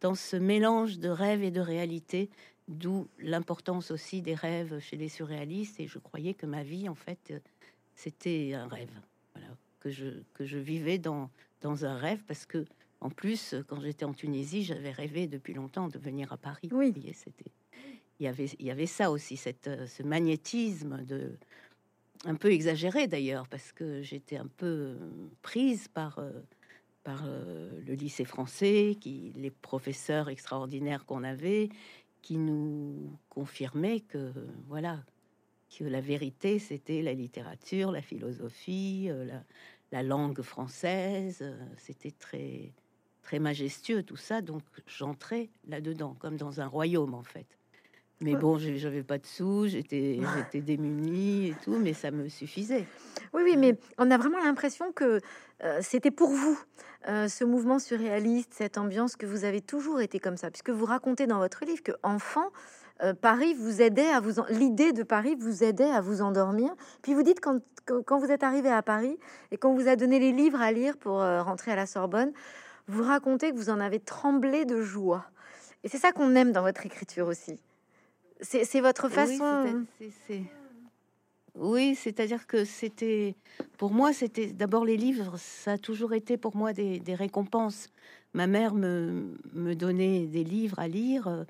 dans 0.00 0.14
ce 0.14 0.36
mélange 0.36 0.98
de 0.98 1.08
rêve 1.08 1.42
et 1.42 1.50
de 1.50 1.60
réalité, 1.60 2.30
d'où 2.68 3.08
l'importance 3.18 3.90
aussi 3.90 4.22
des 4.22 4.34
rêves 4.34 4.78
chez 4.78 4.96
les 4.96 5.08
surréalistes, 5.08 5.80
et 5.80 5.88
je 5.88 5.98
croyais 5.98 6.34
que 6.34 6.46
ma 6.46 6.62
vie, 6.62 6.88
en 6.88 6.94
fait, 6.94 7.32
c'était 8.00 8.54
un 8.54 8.66
rêve, 8.66 8.90
voilà, 9.34 9.48
que 9.80 9.90
je 9.90 10.22
que 10.32 10.46
je 10.46 10.58
vivais 10.58 10.96
dans 10.98 11.30
dans 11.60 11.84
un 11.84 11.96
rêve 11.96 12.22
parce 12.26 12.46
que 12.46 12.64
en 13.00 13.10
plus 13.10 13.54
quand 13.68 13.80
j'étais 13.80 14.06
en 14.06 14.14
Tunisie, 14.14 14.64
j'avais 14.64 14.90
rêvé 14.90 15.26
depuis 15.26 15.52
longtemps 15.52 15.88
de 15.88 15.98
venir 15.98 16.32
à 16.32 16.38
Paris. 16.38 16.70
Oui, 16.72 16.94
c'était 17.14 17.52
il 18.18 18.24
y 18.24 18.26
avait 18.26 18.46
il 18.58 18.64
y 18.64 18.70
avait 18.70 18.86
ça 18.86 19.10
aussi 19.10 19.36
cette 19.36 19.70
ce 19.86 20.02
magnétisme 20.02 21.04
de 21.04 21.36
un 22.24 22.36
peu 22.36 22.50
exagéré 22.52 23.06
d'ailleurs 23.06 23.46
parce 23.48 23.70
que 23.72 24.00
j'étais 24.00 24.38
un 24.38 24.48
peu 24.56 24.96
prise 25.42 25.86
par 25.88 26.20
par 27.04 27.26
le 27.26 27.94
lycée 27.94 28.24
français, 28.24 28.96
qui 28.98 29.32
les 29.36 29.50
professeurs 29.50 30.30
extraordinaires 30.30 31.04
qu'on 31.04 31.24
avait, 31.24 31.68
qui 32.22 32.38
nous 32.38 33.18
confirmaient 33.28 34.00
que 34.00 34.32
voilà 34.68 35.04
que 35.76 35.84
la 35.84 36.00
vérité, 36.00 36.58
c'était 36.58 37.02
la 37.02 37.14
littérature, 37.14 37.92
la 37.92 38.02
philosophie, 38.02 39.06
euh, 39.08 39.26
la, 39.92 40.02
langue 40.02 40.42
française. 40.42 41.38
Euh, 41.42 41.56
c'était 41.78 42.10
très, 42.10 42.72
très 43.22 43.38
majestueux 43.38 44.02
tout 44.02 44.16
ça. 44.16 44.42
Donc 44.42 44.62
j'entrais 44.86 45.50
là-dedans, 45.68 46.16
comme 46.18 46.36
dans 46.36 46.60
un 46.60 46.66
royaume 46.66 47.14
en 47.14 47.22
fait. 47.22 47.46
Mais 48.22 48.34
bon, 48.36 48.58
j'avais 48.58 49.02
pas 49.02 49.16
de 49.16 49.24
sous, 49.24 49.68
j'étais 49.68 50.20
j'étais 50.36 50.60
démunie 50.60 51.48
et 51.48 51.54
tout, 51.64 51.78
mais 51.78 51.94
ça 51.94 52.10
me 52.10 52.28
suffisait. 52.28 52.86
Oui, 53.32 53.40
oui, 53.42 53.56
mais 53.56 53.78
on 53.96 54.10
a 54.10 54.18
vraiment 54.18 54.40
l'impression 54.40 54.92
que 54.92 55.22
euh, 55.64 55.78
c'était 55.80 56.10
pour 56.10 56.28
vous, 56.28 56.60
ce 57.06 57.44
mouvement 57.44 57.78
surréaliste, 57.78 58.52
cette 58.52 58.76
ambiance 58.76 59.16
que 59.16 59.24
vous 59.24 59.44
avez 59.46 59.62
toujours 59.62 60.02
été 60.02 60.18
comme 60.18 60.36
ça, 60.36 60.50
puisque 60.50 60.68
vous 60.68 60.84
racontez 60.84 61.26
dans 61.26 61.38
votre 61.38 61.64
livre 61.64 61.82
que 61.82 61.92
enfant, 62.02 62.50
euh, 63.02 63.14
Paris 63.14 63.54
vous 63.54 63.80
aidait 63.82 64.10
à 64.10 64.20
vous 64.20 64.42
l'idée 64.50 64.92
de 64.92 65.02
Paris 65.02 65.36
vous 65.38 65.64
aidait 65.64 65.90
à 65.90 66.00
vous 66.00 66.22
endormir. 66.22 66.74
Puis 67.02 67.14
vous 67.14 67.22
dites 67.22 67.40
quand, 67.40 67.60
quand 67.86 68.18
vous 68.18 68.30
êtes 68.30 68.42
arrivé 68.42 68.70
à 68.70 68.82
Paris 68.82 69.18
et 69.50 69.56
qu'on 69.56 69.74
vous 69.74 69.88
a 69.88 69.96
donné 69.96 70.18
les 70.18 70.32
livres 70.32 70.60
à 70.60 70.72
lire 70.72 70.96
pour 70.96 71.20
euh, 71.22 71.42
rentrer 71.42 71.72
à 71.72 71.76
la 71.76 71.86
Sorbonne, 71.86 72.32
vous 72.86 73.02
racontez 73.02 73.50
que 73.52 73.56
vous 73.56 73.70
en 73.70 73.80
avez 73.80 74.00
tremblé 74.00 74.64
de 74.64 74.82
joie. 74.82 75.24
Et 75.84 75.88
c'est 75.88 75.98
ça 75.98 76.12
qu'on 76.12 76.34
aime 76.34 76.52
dans 76.52 76.62
votre 76.62 76.84
écriture 76.84 77.26
aussi. 77.26 77.58
C'est 78.42 78.80
votre 78.80 79.08
façon. 79.08 79.84
Oui, 81.56 81.94
c'est-à-dire 81.94 82.46
que 82.46 82.64
c'était, 82.64 83.34
pour 83.76 83.90
moi, 83.90 84.12
c'était 84.12 84.46
d'abord 84.46 84.84
les 84.84 84.96
livres, 84.96 85.36
ça 85.36 85.72
a 85.72 85.78
toujours 85.78 86.14
été 86.14 86.36
pour 86.36 86.56
moi 86.56 86.72
des, 86.72 87.00
des 87.00 87.14
récompenses. 87.14 87.88
Ma 88.34 88.46
mère 88.46 88.74
me, 88.74 89.36
me, 89.52 89.74
donnait 89.74 90.26
des 90.26 90.44
livres 90.44 90.78
à 90.78 90.86
lire 90.86 91.26
euh, 91.26 91.44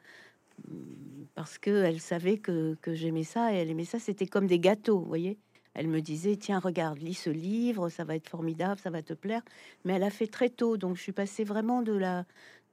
parce 1.35 1.59
qu'elle 1.59 2.01
savait 2.01 2.39
que, 2.39 2.77
j'aimais 2.87 3.25
ça 3.25 3.53
et 3.53 3.57
elle 3.57 3.71
aimait 3.71 3.85
ça. 3.85 3.99
C'était 3.99 4.27
comme 4.27 4.47
des 4.47 4.59
gâteaux, 4.59 4.99
vous 4.99 5.07
voyez. 5.07 5.39
Elle 5.75 5.89
me 5.89 6.01
disait 6.01 6.37
tiens 6.37 6.59
regarde 6.59 6.99
lis 6.99 7.15
ce 7.15 7.31
livre, 7.31 7.89
ça 7.89 8.05
va 8.05 8.17
être 8.17 8.29
formidable, 8.29 8.81
ça 8.81 8.91
va 8.91 9.03
te 9.03 9.15
plaire. 9.15 9.43
Mais 9.85 9.95
elle 9.95 10.03
a 10.03 10.11
fait 10.11 10.27
très 10.27 10.51
tôt, 10.51 10.77
donc 10.77 10.97
je 10.97 11.03
suis 11.03 11.13
passée 11.13 11.45
vraiment 11.45 11.83
de 11.83 11.93
la 11.93 12.25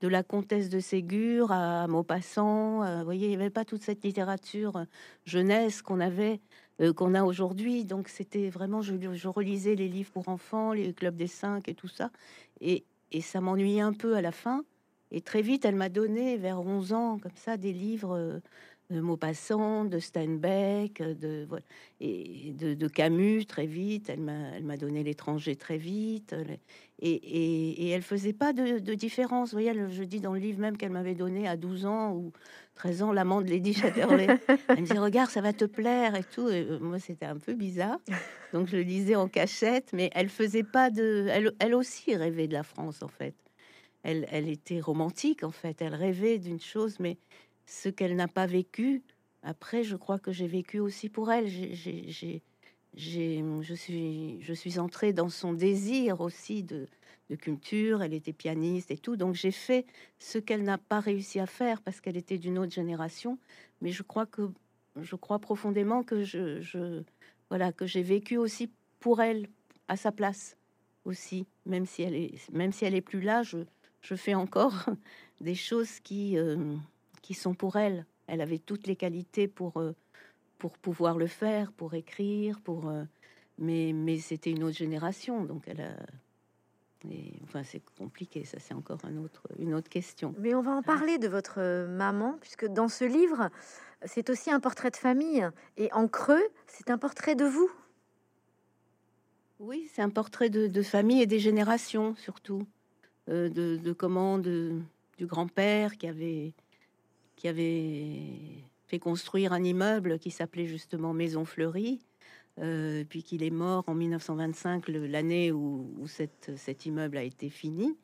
de 0.02 0.08
la 0.08 0.24
comtesse 0.24 0.70
de 0.70 0.80
Ségur 0.80 1.52
à 1.52 1.88
Maupassant. 1.88 2.84
Euh, 2.84 3.00
vous 3.00 3.06
voyez, 3.06 3.28
il 3.28 3.30
n'y 3.30 3.36
avait 3.36 3.50
pas 3.50 3.66
toute 3.66 3.82
cette 3.82 4.04
littérature 4.04 4.78
euh, 4.78 4.86
jeunesse 5.26 5.82
qu'on 5.82 6.00
avait, 6.00 6.40
euh, 6.82 6.94
qu'on 6.94 7.16
a 7.16 7.24
aujourd'hui. 7.24 7.86
Donc 7.86 8.08
c'était 8.08 8.50
vraiment, 8.50 8.82
je, 8.82 8.94
je, 9.14 9.28
relisais 9.28 9.76
les 9.76 9.88
livres 9.88 10.12
pour 10.12 10.30
enfants, 10.30 10.74
les 10.74 10.94
clubs 10.94 11.16
des 11.16 11.28
cinq 11.28 11.68
et 11.68 11.74
tout 11.74 11.88
ça. 11.88 12.12
Et, 12.62 12.86
et 13.12 13.22
ça 13.22 13.42
m'ennuyait 13.42 13.82
un 13.82 13.94
peu 13.94 14.16
à 14.16 14.22
la 14.22 14.32
fin. 14.32 14.64
Et 15.12 15.22
très 15.22 15.42
vite, 15.42 15.66
elle 15.66 15.76
m'a 15.76 15.90
donné, 15.90 16.38
vers 16.38 16.60
11 16.60 16.94
ans, 16.94 17.20
comme 17.20 17.36
ça, 17.36 17.58
des 17.58 17.72
livres 17.72 18.18
euh, 18.18 18.40
de 18.90 19.02
Maupassant, 19.02 19.86
de 19.86 20.00
Steinbeck, 20.00 21.02
de, 21.02 21.48
et 22.00 22.54
de, 22.54 22.88
Camus, 22.88 23.46
très 23.46 23.66
vite. 23.66 24.10
Elle 24.10 24.22
m'a 24.22 24.78
donné 24.78 25.04
L'étranger 25.04 25.56
très 25.56 25.78
vite. 25.78 26.36
Et, 27.00 27.14
et, 27.14 27.90
elle 27.90 28.02
faisait 28.02 28.34
pas 28.34 28.54
de, 28.54 28.94
différence. 28.94 29.52
Vous 29.52 29.62
voyez, 29.62 29.74
je 29.90 30.04
dis 30.04 30.22
dans 30.22 30.34
le 30.34 30.40
livre 30.40 30.60
même 30.60 30.78
qu'elle 30.78 30.92
m'avait 30.92 31.16
donné 31.16 31.48
à 31.48 31.58
12 31.58 31.86
ans 31.86 32.14
ou 32.14 32.32
13 32.76 33.04
ans, 33.04 33.12
L'amant 33.12 33.42
de 33.42 33.48
Lady 33.48 33.74
Chatterley. 33.74 34.28
elle 34.70 34.82
me 34.82 34.86
dit, 34.86 34.98
regarde, 34.98 35.30
ça 35.30 35.42
va 35.42 35.52
te 35.52 35.66
plaire 35.66 36.16
et 36.16 36.24
tout. 36.24 36.48
Et 36.48 36.66
euh, 36.70 36.80
moi, 36.80 37.00
c'était 37.00 37.26
un 37.26 37.38
peu 37.38 37.54
bizarre. 37.54 38.00
Donc, 38.54 38.68
je 38.68 38.78
le 38.78 38.84
lisais 38.84 39.16
en 39.16 39.28
cachette, 39.28 39.92
mais 39.94 40.10
elle 40.14 40.30
faisait 40.30 40.64
pas 40.64 40.90
de... 40.90 41.28
Elle, 41.30 41.52
elle 41.60 41.76
aussi 41.76 42.16
rêvait 42.16 42.48
de 42.48 42.54
la 42.54 42.64
France, 42.64 43.04
en 43.04 43.10
fait 43.10 43.36
elle, 44.08 44.50
était 44.50 44.80
romantique 44.80 45.44
en 45.44 45.52
fait. 45.52 45.82
Elle 45.82 45.96
rêvait 45.96 46.40
d'une 46.40 46.62
chose, 46.62 47.00
mais 47.00 47.18
ce 47.66 47.90
qu'elle 47.90 48.16
n'a 48.16 48.28
pas 48.30 48.46
vécu, 48.46 49.04
après, 49.44 49.84
je 49.84 49.96
crois 49.96 50.20
que 50.20 50.32
j'ai 50.32 50.48
vécu 50.48 50.80
aussi 50.80 51.10
pour 51.10 51.32
elle. 51.32 51.48
Je 51.48 52.44
suis, 53.76 54.42
je 54.42 54.80
entrée 54.80 55.14
dans 55.14 55.30
son 55.30 55.54
désir 55.54 56.22
aussi 56.22 56.64
de, 56.64 56.88
culture. 57.42 58.02
Elle 58.02 58.14
était 58.14 58.32
pianiste 58.32 58.92
et 58.92 58.98
tout, 58.98 59.18
donc 59.18 59.36
j'ai 59.36 59.52
fait 59.52 59.86
ce 60.20 60.38
qu'elle 60.38 60.64
n'a 60.64 60.78
pas 60.78 61.02
réussi 61.02 61.40
à 61.42 61.46
faire 61.46 61.82
parce 61.82 62.00
qu'elle 62.00 62.18
était 62.18 62.38
d'une 62.38 62.58
autre 62.58 62.74
génération. 62.74 63.38
Mais 63.82 63.92
je 63.92 64.04
crois 64.04 64.26
que, 64.26 64.50
je 64.96 65.16
crois 65.18 65.40
profondément 65.40 66.04
que 66.04 66.24
j'ai 66.24 68.04
vécu 68.04 68.38
aussi 68.38 68.70
pour 69.00 69.22
elle 69.22 69.50
à 69.90 69.98
sa 69.98 70.14
place 70.14 70.56
aussi, 71.04 71.46
même 71.66 71.86
si 71.86 72.04
elle 72.04 72.96
est, 72.96 73.02
plus 73.02 73.22
là, 73.22 73.44
je 74.02 74.16
fais 74.16 74.36
encore 74.36 74.74
des 75.42 75.56
choses 75.56 76.00
qui, 76.00 76.38
euh, 76.38 76.76
qui 77.22 77.34
sont 77.34 77.54
pour 77.54 77.76
elle. 77.76 78.06
Elle 78.28 78.42
avait 78.42 78.60
toutes 78.60 78.88
les 78.88 78.96
qualités 78.96 79.48
pour, 79.48 79.78
euh, 79.78 79.96
pour 80.58 80.78
pouvoir 80.78 81.18
le 81.18 81.28
faire, 81.28 81.72
pour 81.72 81.94
écrire, 81.94 82.60
pour. 82.62 82.90
Euh, 82.90 83.04
mais 83.58 83.92
mais 83.94 84.20
c'était 84.20 84.52
une 84.52 84.64
autre 84.64 84.78
génération, 84.78 85.44
donc 85.44 85.64
elle 85.68 85.82
a. 85.82 85.96
enfin, 87.44 87.64
c'est 87.64 87.82
compliqué, 87.98 88.44
ça 88.44 88.60
c'est 88.60 88.76
encore 88.76 89.00
un 89.04 89.18
autre, 89.18 89.48
une 89.58 89.74
autre 89.74 89.90
question. 89.90 90.36
Mais 90.38 90.54
on 90.54 90.62
va 90.62 90.72
en 90.72 90.84
parler 90.84 91.18
de 91.18 91.28
votre 91.28 91.88
maman, 91.88 92.38
puisque 92.40 92.68
dans 92.68 92.88
ce 92.88 93.04
livre, 93.04 93.50
c'est 94.06 94.30
aussi 94.30 94.52
un 94.52 94.60
portrait 94.60 94.92
de 94.92 94.98
famille. 94.98 95.50
Et 95.78 95.92
en 95.92 96.08
creux, 96.08 96.44
c'est 96.68 96.92
un 96.92 97.00
portrait 97.00 97.36
de 97.36 97.46
vous. 97.46 97.72
Oui, 99.60 99.90
c'est 99.92 100.04
un 100.04 100.10
portrait 100.10 100.52
de, 100.52 100.68
de, 100.68 100.82
famille 100.84 101.22
et 101.22 101.26
des 101.26 101.40
générations 101.40 102.16
surtout. 102.16 102.68
Euh, 103.30 103.50
de, 103.50 103.94
comment 103.94 104.38
du 104.38 104.82
grand-père 105.22 105.98
qui 105.98 106.08
avait, 106.08 106.54
qui 107.36 107.48
avait 107.48 108.22
fait 108.88 109.00
construire 109.00 109.52
un 109.52 109.64
immeuble 109.64 110.18
qui 110.18 110.32
s'appelait 110.32 110.68
justement 110.68 111.14
Maison 111.14 111.44
Fleurie, 111.44 112.00
euh, 112.60 113.04
puis 113.08 113.24
qu'il 113.24 113.44
est 113.44 113.52
mort 113.52 113.84
en 113.88 113.96
1925, 113.96 114.88
l'année 114.88 115.52
où, 115.52 116.06
cet 116.08 116.86
immeuble 116.86 117.18
a 117.18 117.24
été 117.24 117.50
fini. 117.50 117.96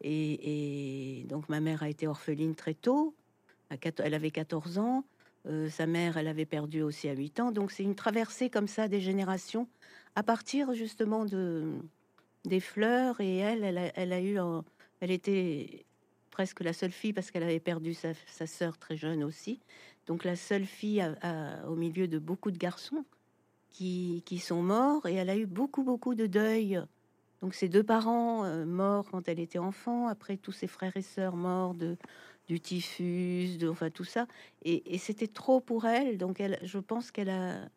Et, 0.00 1.26
donc 1.28 1.48
ma 1.48 1.60
mère 1.60 1.82
a 1.82 1.88
été 1.88 2.08
orpheline 2.08 2.54
très 2.54 2.74
tôt, 2.74 3.14
elle 3.98 4.14
avait 4.14 4.30
14 4.30 4.78
ans, 4.78 5.04
euh, 5.46 5.68
sa 5.68 5.86
mère, 5.86 6.16
elle 6.16 6.28
avait 6.28 6.46
perdu 6.46 6.82
aussi 6.82 7.08
à 7.08 7.14
8 7.14 7.40
ans. 7.40 7.52
Donc 7.52 7.70
c'est 7.72 7.82
une 7.82 7.94
traversée 7.94 8.48
comme 8.48 8.68
ça 8.68 8.88
des 8.88 9.00
générations 9.00 9.68
à 10.14 10.22
partir 10.22 10.72
justement 10.74 11.24
de, 11.24 11.72
des 12.44 12.60
fleurs 12.60 13.20
et 13.20 13.36
elle, 13.38 13.92
elle 13.94 14.12
a, 14.12 14.20
eu, 14.20 14.38
elle 15.00 15.10
était 15.10 15.84
presque 16.30 16.60
la 16.60 16.72
seule 16.72 16.90
fille 16.90 17.12
parce 17.12 17.30
qu'elle 17.30 17.42
avait 17.42 17.60
perdu 17.60 17.94
sa, 17.94 18.14
sa 18.26 18.46
sœur 18.46 18.78
très 18.78 18.96
jeune 18.96 19.22
aussi. 19.22 19.60
Donc 20.06 20.24
la 20.24 20.36
seule 20.36 20.64
fille 20.64 21.04
au 21.68 21.76
milieu 21.76 22.08
de 22.08 22.18
beaucoup 22.18 22.50
de 22.50 22.58
garçons 22.58 23.04
qui, 23.70 24.22
qui, 24.26 24.38
sont 24.38 24.62
morts 24.62 25.06
et 25.06 25.14
elle 25.14 25.30
a 25.30 25.36
eu 25.36 25.46
beaucoup 25.46 25.84
beaucoup 25.84 26.14
de 26.14 26.26
deuil. 26.26 26.80
Donc 27.40 27.54
ses 27.54 27.68
deux 27.68 27.82
parents 27.82 28.44
euh, 28.44 28.64
morts 28.64 29.06
quand 29.10 29.28
elle 29.28 29.40
était 29.40 29.58
enfant, 29.58 30.08
après 30.08 30.36
tous 30.36 30.52
ses 30.52 30.66
frères 30.66 30.96
et 30.96 31.02
sœurs 31.02 31.36
morts 31.36 31.74
de 31.74 31.96
du 32.48 32.60
typhus, 32.60 33.56
de 33.58 33.68
enfin 33.68 33.90
tout 33.90 34.04
ça. 34.04 34.26
Et, 34.64 34.94
et 34.94 34.98
c'était 34.98 35.28
trop 35.28 35.60
pour 35.60 35.86
elle. 35.86 36.18
Donc 36.18 36.40
elle, 36.40 36.58
je 36.62 36.78
pense 36.78 37.10
qu'elle 37.10 37.30
a 37.30 37.68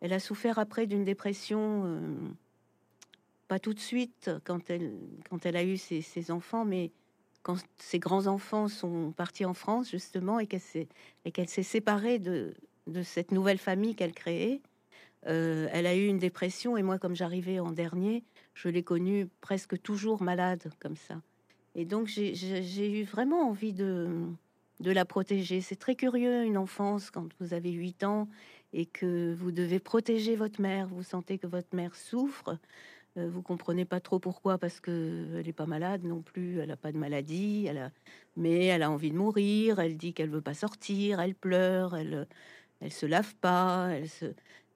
elle 0.00 0.12
a 0.12 0.20
souffert 0.20 0.58
après 0.58 0.86
d'une 0.86 1.04
dépression, 1.04 1.84
pas 3.48 3.58
tout 3.58 3.74
de 3.74 3.80
suite 3.80 4.30
quand 4.44 4.70
elle, 4.70 5.56
a 5.56 5.64
eu 5.64 5.76
ses, 5.76 6.30
enfants, 6.30 6.64
mais 6.64 6.90
quand 7.42 7.56
ses 7.78 7.98
grands-enfants 7.98 8.68
sont 8.68 9.12
partis 9.12 9.44
en 9.44 9.54
France, 9.54 9.90
justement, 9.90 10.38
et 10.38 10.46
qu'elle 10.46 10.60
s'est, 11.48 11.62
séparée 11.62 12.18
de, 12.18 12.54
de 12.86 13.02
cette 13.02 13.32
nouvelle 13.32 13.58
famille 13.58 13.94
qu'elle 13.94 14.14
créait, 14.14 14.60
euh, 15.26 15.68
elle 15.72 15.86
a 15.86 15.94
eu 15.94 16.06
une 16.06 16.18
dépression. 16.18 16.76
Et 16.76 16.82
moi, 16.82 16.98
comme 16.98 17.14
j'arrivais 17.14 17.60
en 17.60 17.72
dernier, 17.72 18.24
je 18.54 18.68
l'ai 18.68 18.82
connue 18.82 19.28
presque 19.40 19.80
toujours 19.80 20.22
malade, 20.22 20.70
comme 20.80 20.96
ça. 20.96 21.20
Et 21.74 21.84
donc, 21.84 22.06
j'ai, 22.06 23.00
eu 23.00 23.04
vraiment 23.04 23.48
envie 23.48 23.72
de, 23.72 24.08
de 24.80 24.90
la 24.90 25.04
protéger. 25.04 25.60
C'est 25.60 25.76
très 25.76 25.96
curieux, 25.96 26.44
une 26.44 26.58
enfance, 26.58 27.10
quand 27.10 27.28
vous 27.40 27.52
avez 27.52 27.72
8 27.72 28.04
ans 28.04 28.28
et 28.72 28.86
que 28.86 29.34
vous 29.34 29.52
devez 29.52 29.78
protéger 29.78 30.36
votre 30.36 30.60
mère, 30.60 30.88
vous 30.88 31.02
sentez 31.02 31.38
que 31.38 31.46
votre 31.46 31.74
mère 31.74 31.94
souffre. 31.94 32.58
Euh, 33.16 33.28
vous 33.30 33.42
comprenez 33.42 33.84
pas 33.84 34.00
trop 34.00 34.18
pourquoi, 34.18 34.58
parce 34.58 34.80
que 34.80 35.38
elle 35.38 35.48
est 35.48 35.52
pas 35.52 35.66
malade 35.66 36.02
non 36.04 36.20
plus, 36.20 36.58
elle 36.58 36.70
a 36.72 36.76
pas 36.76 36.90
de 36.90 36.98
maladie, 36.98 37.68
mais 38.36 38.66
elle 38.66 38.82
a 38.82 38.90
envie 38.90 39.10
de 39.10 39.16
mourir. 39.16 39.78
Elle 39.78 39.96
dit 39.96 40.12
qu'elle 40.14 40.30
veut 40.30 40.40
pas 40.40 40.54
sortir, 40.54 41.20
elle 41.20 41.34
pleure, 41.34 41.96
elle, 41.96 42.26
elle 42.80 42.92
se 42.92 43.06
lave 43.06 43.34
pas, 43.36 43.90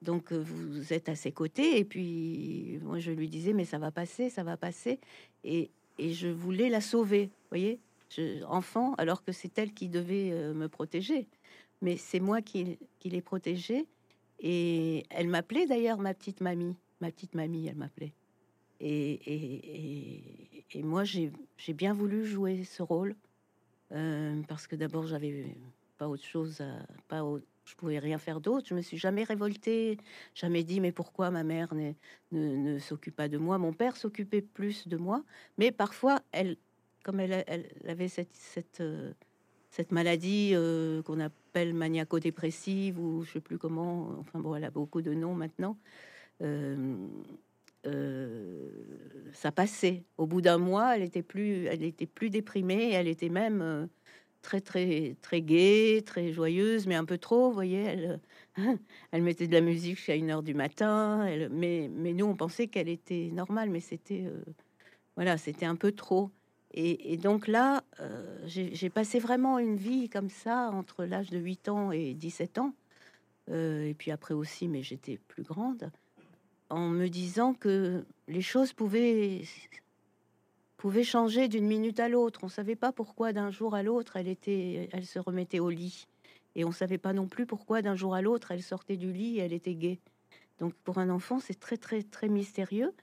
donc 0.01 0.31
euh, 0.31 0.37
vous 0.41 0.93
êtes 0.93 1.09
à 1.09 1.15
ses 1.15 1.31
côtés. 1.33 1.79
Et 1.79 1.85
puis 1.85 2.79
moi 2.83 2.99
je 2.99 3.11
lui 3.11 3.27
disais 3.27 3.53
mais 3.53 3.65
ça 3.65 3.77
va 3.77 3.91
passer, 3.91 4.29
ça 4.29 4.43
va 4.43 4.55
passer, 4.57 4.99
et, 5.43 5.69
et 5.97 6.13
je 6.13 6.29
voulais 6.29 6.69
la 6.69 6.81
sauver, 6.81 7.31
voyez, 7.49 7.79
enfant, 8.47 8.93
alors 8.97 9.23
que 9.23 9.31
c'est 9.33 9.57
elle 9.59 9.73
qui 9.73 9.89
devait 9.89 10.31
euh, 10.31 10.53
me 10.53 10.69
protéger, 10.69 11.27
mais 11.81 11.97
c'est 11.97 12.19
moi 12.21 12.41
qui, 12.41 12.79
qui 12.99 13.09
l'ai 13.09 13.21
protégée. 13.21 13.85
Et 14.41 15.03
elle 15.09 15.27
m'appelait 15.27 15.65
d'ailleurs 15.67 15.99
ma 15.99 16.13
petite 16.13 16.39
mamie, 16.39 16.77
ma 17.01 17.11
petite 17.11 17.35
mamie, 17.35 17.67
elle 17.67 17.75
m'appelait. 17.75 18.13
Et, 18.79 20.21
moi, 20.75 21.03
j'ai 21.03 21.31
bien 21.73 21.93
voulu 21.93 22.25
jouer 22.25 22.63
ce 22.63 22.81
rôle 22.83 23.15
euh, 23.91 24.41
parce 24.47 24.67
que 24.67 24.75
d'abord, 24.75 25.07
j'avais 25.07 25.45
pas 25.97 26.07
autre 26.07 26.23
chose, 26.23 26.61
à, 26.61 26.85
pas 27.07 27.23
je 27.65 27.75
pouvais 27.75 27.99
rien 27.99 28.17
faire 28.17 28.41
d'autre. 28.41 28.67
Je 28.67 28.73
me 28.73 28.81
suis 28.81 28.97
jamais 28.97 29.23
révoltée, 29.23 29.97
jamais 30.33 30.63
dit 30.63 30.79
mais 30.79 30.91
pourquoi 30.91 31.29
ma 31.29 31.43
mère 31.43 31.73
ne, 31.75 31.93
ne, 32.31 32.79
s'occupe 32.79 33.15
pas 33.15 33.27
de 33.27 33.37
moi? 33.37 33.57
Mon 33.57 33.73
père 33.73 33.95
s'occupait 33.95 34.41
plus 34.41 34.87
de 34.87 34.97
moi, 34.97 35.23
mais 35.57 35.71
parfois, 35.71 36.21
elle, 36.31 36.57
comme 37.03 37.19
elle, 37.19 37.45
avait 37.87 38.07
cette, 38.07 38.33
cette, 38.33 38.81
euh, 38.81 39.11
cette 39.69 39.91
maladie 39.91 40.51
euh, 40.53 41.03
qu'on 41.03 41.19
appelle 41.19 41.73
maniaco-dépressive 41.73 42.99
ou 42.99 43.23
je 43.23 43.33
sais 43.33 43.41
plus 43.41 43.57
comment, 43.57 44.15
enfin 44.19 44.39
bon, 44.39 44.55
elle 44.55 44.63
a 44.63 44.71
beaucoup 44.71 45.01
de 45.01 45.13
noms 45.13 45.35
maintenant. 45.35 45.77
Ça 49.33 49.51
passait. 49.51 50.03
Au 50.17 50.25
bout 50.25 50.41
d'un 50.41 50.57
mois, 50.57 50.95
elle 50.95 51.03
était 51.03 51.23
plus, 51.23 51.65
elle 51.65 51.83
était 51.83 52.05
plus 52.05 52.29
déprimée. 52.29 52.91
Elle 52.91 53.07
était 53.07 53.29
même 53.29 53.61
euh, 53.61 53.87
très 54.41 54.61
très 54.61 55.15
très 55.21 55.41
gaie, 55.41 56.01
très 56.05 56.31
joyeuse, 56.33 56.87
mais 56.87 56.95
un 56.95 57.05
peu 57.05 57.17
trop. 57.17 57.51
Voyez, 57.51 57.83
elle, 57.83 58.19
elle 59.11 59.21
mettait 59.21 59.47
de 59.47 59.53
la 59.53 59.61
musique 59.61 59.97
jusqu'à 59.97 60.15
une 60.15 60.29
heure 60.29 60.43
du 60.43 60.53
matin. 60.53 61.25
Mais 61.51 61.87
nous, 61.89 62.25
on 62.25 62.35
pensait 62.35 62.67
qu'elle 62.67 62.89
était 62.89 63.29
normale, 63.33 63.69
mais 63.69 63.79
c'était 63.79 64.25
euh, 64.25 64.43
voilà, 65.15 65.37
c'était 65.37 65.65
un 65.65 65.75
peu 65.75 65.91
trop. 65.91 66.31
Et, 66.73 67.13
et 67.13 67.17
donc 67.17 67.47
là, 67.47 67.83
j'ai 68.45 68.89
passé 68.91 69.17
vraiment 69.17 69.57
une 69.57 69.75
vie 69.75 70.07
comme 70.07 70.29
ça 70.29 70.69
entre 70.71 71.03
l'âge 71.03 71.31
de 71.31 71.39
8 71.39 71.67
ans 71.69 71.91
et 71.91 72.13
17 72.13 72.59
ans. 72.59 72.75
et 73.51 73.95
puis 73.97 74.11
après 74.11 74.35
aussi, 74.35 74.67
mais 74.67 74.83
j'étais 74.83 75.17
plus 75.17 75.41
grande 75.41 75.91
en 76.69 76.87
me 76.87 77.07
disant 77.07 77.53
que 77.53 78.05
les 78.27 78.41
choses 78.41 78.73
pouvaient, 78.73 79.41
pouvaient 80.77 81.03
changer 81.03 81.47
d'une 81.47 81.67
minute 81.67 81.99
à 81.99 82.09
l'autre. 82.09 82.41
On 82.43 82.47
ne 82.47 82.51
savait 82.51 82.75
pas 82.75 82.91
pourquoi 82.91 83.33
d'un 83.33 83.51
jour 83.51 83.75
à 83.75 83.83
l'autre 83.83 84.15
elle, 84.15 84.27
était, 84.27 84.89
elle 84.91 85.05
se 85.05 85.19
remettait 85.19 85.59
au 85.59 85.69
lit. 85.69 86.07
Et 86.55 86.65
on 86.65 86.69
ne 86.69 86.73
savait 86.73 86.97
pas 86.97 87.13
non 87.13 87.27
plus 87.27 87.45
pourquoi 87.45 87.81
d'un 87.81 87.95
jour 87.95 88.15
à 88.15 88.21
l'autre 88.21 88.51
elle 88.51 88.63
sortait 88.63 88.97
du 88.97 89.11
lit 89.11 89.37
et 89.37 89.41
elle 89.41 89.53
était 89.53 89.75
gaie. 89.75 89.99
Donc 90.59 90.73
pour 90.83 90.97
un 90.97 91.09
enfant, 91.09 91.39
c'est 91.39 91.59
très 91.59 91.77
très 91.77 92.03
très 92.03 92.27
mystérieux. 92.27 92.93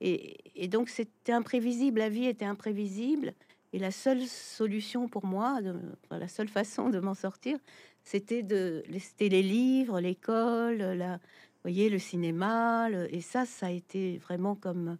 Et, 0.00 0.68
donc 0.68 0.88
c'était 0.88 1.32
imprévisible, 1.32 1.98
la 1.98 2.08
vie 2.08 2.26
était 2.26 2.44
imprévisible. 2.44 3.32
Et 3.72 3.78
la 3.78 3.90
seule 3.90 4.22
solution 4.22 5.08
pour 5.08 5.26
moi, 5.26 5.60
de, 5.60 5.74
la 6.10 6.28
seule 6.28 6.48
façon 6.48 6.88
de 6.88 6.98
m'en 7.00 7.14
sortir, 7.14 7.58
c'était 8.04 8.42
les 8.42 9.42
livres, 9.42 10.00
l'école, 10.00 10.78
la, 10.78 11.18
voyez, 11.66 11.88
le 11.88 11.98
cinéma, 11.98 12.88
et 13.10 13.20
ça, 13.20 13.44
ça 13.44 13.66
a 13.66 13.70
été 13.70 14.18
vraiment 14.18 14.54
comme, 14.54 14.98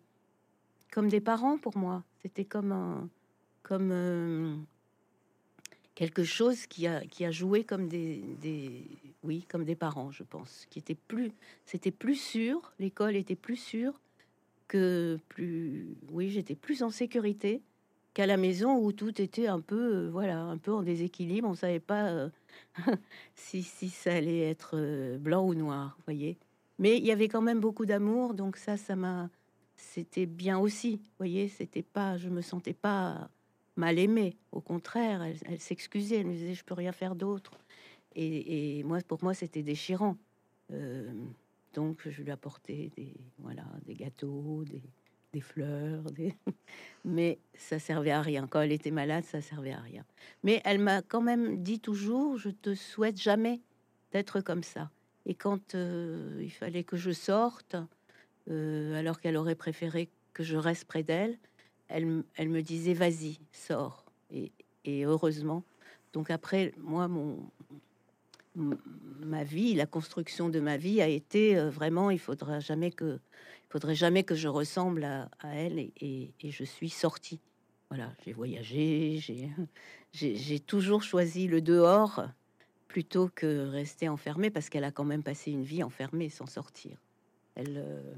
comme 0.91 1.09
des 1.09 1.21
parents 1.21 1.59
pour 1.59 1.77
moi. 1.77 2.03
C'était 2.23 2.45
comme 2.45 2.73
un, 2.73 3.09
comme 3.63 3.93
euh, 3.93 4.57
quelque 5.95 6.25
chose 6.25 6.67
qui 6.67 6.89
a, 6.89 7.07
qui 7.07 7.25
a 7.25 7.31
joué 7.31 7.63
comme 7.63 7.87
des, 7.87 8.21
des, 8.43 8.83
oui, 9.23 9.47
comme 9.49 9.65
des 9.65 9.77
parents, 9.77 10.11
je 10.11 10.25
pense, 10.25 10.67
qui 10.69 10.81
était 10.81 10.97
plus, 10.97 11.31
c'était 11.67 11.93
plus 11.93 12.17
sûr, 12.17 12.73
l'école 12.81 13.15
était 13.15 13.37
plus 13.37 13.55
sûre 13.55 14.01
que 14.67 15.21
plus, 15.29 15.95
oui, 16.11 16.31
j'étais 16.31 16.57
plus 16.57 16.83
en 16.83 16.91
sécurité 16.91 17.63
qu'à 18.13 18.27
la 18.27 18.37
maison 18.37 18.77
où 18.77 18.91
tout 18.91 19.23
était 19.23 19.47
un 19.47 19.61
peu, 19.61 19.95
euh, 19.95 20.11
voilà, 20.11 20.41
un 20.41 20.59
peu 20.59 20.73
en 20.73 20.83
déséquilibre. 20.83 21.49
On 21.49 21.55
savait 21.55 21.79
pas 21.79 22.09
euh, 22.09 22.29
si, 23.37 23.63
si 23.63 23.89
ça 23.89 24.15
allait 24.15 24.41
être 24.41 25.17
blanc 25.19 25.47
ou 25.47 25.55
noir, 25.55 25.97
voyez. 26.07 26.37
Mais 26.79 26.99
il 26.99 27.05
y 27.05 27.13
avait 27.13 27.29
quand 27.29 27.43
même 27.43 27.61
beaucoup 27.61 27.87
d'amour, 27.87 28.35
donc 28.35 28.57
ça, 28.57 28.77
ça 28.77 28.97
m'a, 28.97 29.31
c'était 29.77 30.27
bien 30.27 30.59
aussi. 30.59 30.97
Vous 30.97 31.19
voyez, 31.19 31.49
c'était 31.49 31.83
pas, 31.83 32.17
je 32.17 32.29
me 32.29 32.43
sentais 32.43 32.75
pas 32.75 33.31
mal 33.77 33.99
aimée. 33.99 34.37
Au 34.53 34.61
contraire, 34.61 35.23
elle, 35.23 35.61
s'excusait, 35.61 36.17
elle 36.17 36.27
me 36.27 36.33
disait, 36.33 36.55
je 36.55 36.65
peux 36.65 36.75
rien 36.75 36.93
faire 36.93 37.15
d'autre. 37.15 37.53
Et, 38.15 38.83
moi, 38.85 38.99
pour 39.07 39.23
moi, 39.23 39.35
c'était 39.35 39.63
déchirant. 39.63 40.17
Euh, 40.73 41.13
donc, 41.75 42.09
je 42.09 42.23
lui 42.23 42.31
apportais 42.31 42.91
des, 42.97 43.15
voilà, 43.39 43.65
des 43.85 43.95
gâteaux, 43.95 44.65
des, 44.65 44.83
fleurs, 45.39 46.05
mais 47.05 47.39
ça 47.53 47.79
servait 47.79 48.11
à 48.11 48.23
rien. 48.23 48.47
Quand 48.47 48.63
elle 48.63 48.73
était 48.73 48.91
malade, 48.91 49.23
ça 49.25 49.43
servait 49.43 49.73
à 49.73 49.81
rien. 49.81 50.03
Mais 50.43 50.63
elle 50.65 50.79
m'a 50.79 51.03
quand 51.03 51.21
même 51.21 51.63
dit 51.63 51.79
toujours, 51.79 52.39
je 52.39 52.49
te 52.49 52.75
souhaite 52.75 53.21
jamais 53.21 53.61
d'être 54.13 54.41
comme 54.41 54.63
ça. 54.63 54.91
Et 55.27 55.35
quand 55.35 55.75
euh, 55.75 56.41
il 56.41 56.53
fallait 56.53 56.85
que 56.85 56.97
je 56.97 57.11
sorte, 57.11 57.77
euh, 58.49 58.99
alors 58.99 59.21
qu'elle 59.21 59.37
aurait 59.37 59.57
préféré 59.57 60.09
que 60.33 60.45
je 60.45 60.57
reste 60.57 60.85
près 60.85 61.03
d'elle, 61.03 61.37
elle, 61.89 62.07
me 62.07 62.61
disait 62.61 62.95
vas-y, 62.95 63.41
sors. 63.53 64.05
Et, 64.31 64.53
heureusement. 65.05 65.65
Donc 66.13 66.31
après, 66.31 66.73
moi, 66.79 67.09
mon, 67.09 67.51
ma 68.55 69.43
vie, 69.43 69.75
la 69.75 69.87
construction 69.87 70.49
de 70.49 70.61
ma 70.61 70.77
vie 70.77 71.03
a 71.03 71.09
été 71.09 71.59
euh, 71.59 71.71
vraiment, 71.71 72.11
il 72.11 72.21
faudra 72.21 72.61
jamais 72.61 72.93
que, 72.93 73.15
il 73.15 73.71
faudrait 73.71 73.97
jamais 73.97 74.23
que 74.23 74.37
je 74.37 74.47
ressemble 74.47 75.03
à, 75.03 75.29
elle 75.43 75.81
et, 75.81 76.31
et, 76.41 76.51
je 76.53 76.63
suis 76.63 76.91
sortie. 76.91 77.41
Voilà, 77.91 78.13
j'ai 78.25 78.33
voyagé, 78.33 79.21
j'ai 80.13 80.61
toujours 80.61 81.03
choisi 81.03 81.49
le 81.49 81.61
dehors 81.61 82.27
plutôt 82.89 83.29
que 83.35 83.69
rester 83.69 84.09
enfermée, 84.09 84.51
parce 84.51 84.69
qu'elle 84.69 84.85
a 84.85 84.91
quand 84.91 85.05
même 85.05 85.23
passé 85.23 85.51
une 85.51 85.65
vie 85.65 85.83
enfermée 85.83 86.29
sans 86.29 86.47
sortir. 86.47 86.99
Elle, 87.55 87.79
euh, 87.79 88.15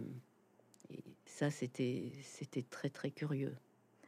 ça, 1.25 1.51
c'était, 1.51 2.11
c'était 2.23 2.65
très 2.69 2.91
très 2.91 3.11
curieux. 3.11 3.55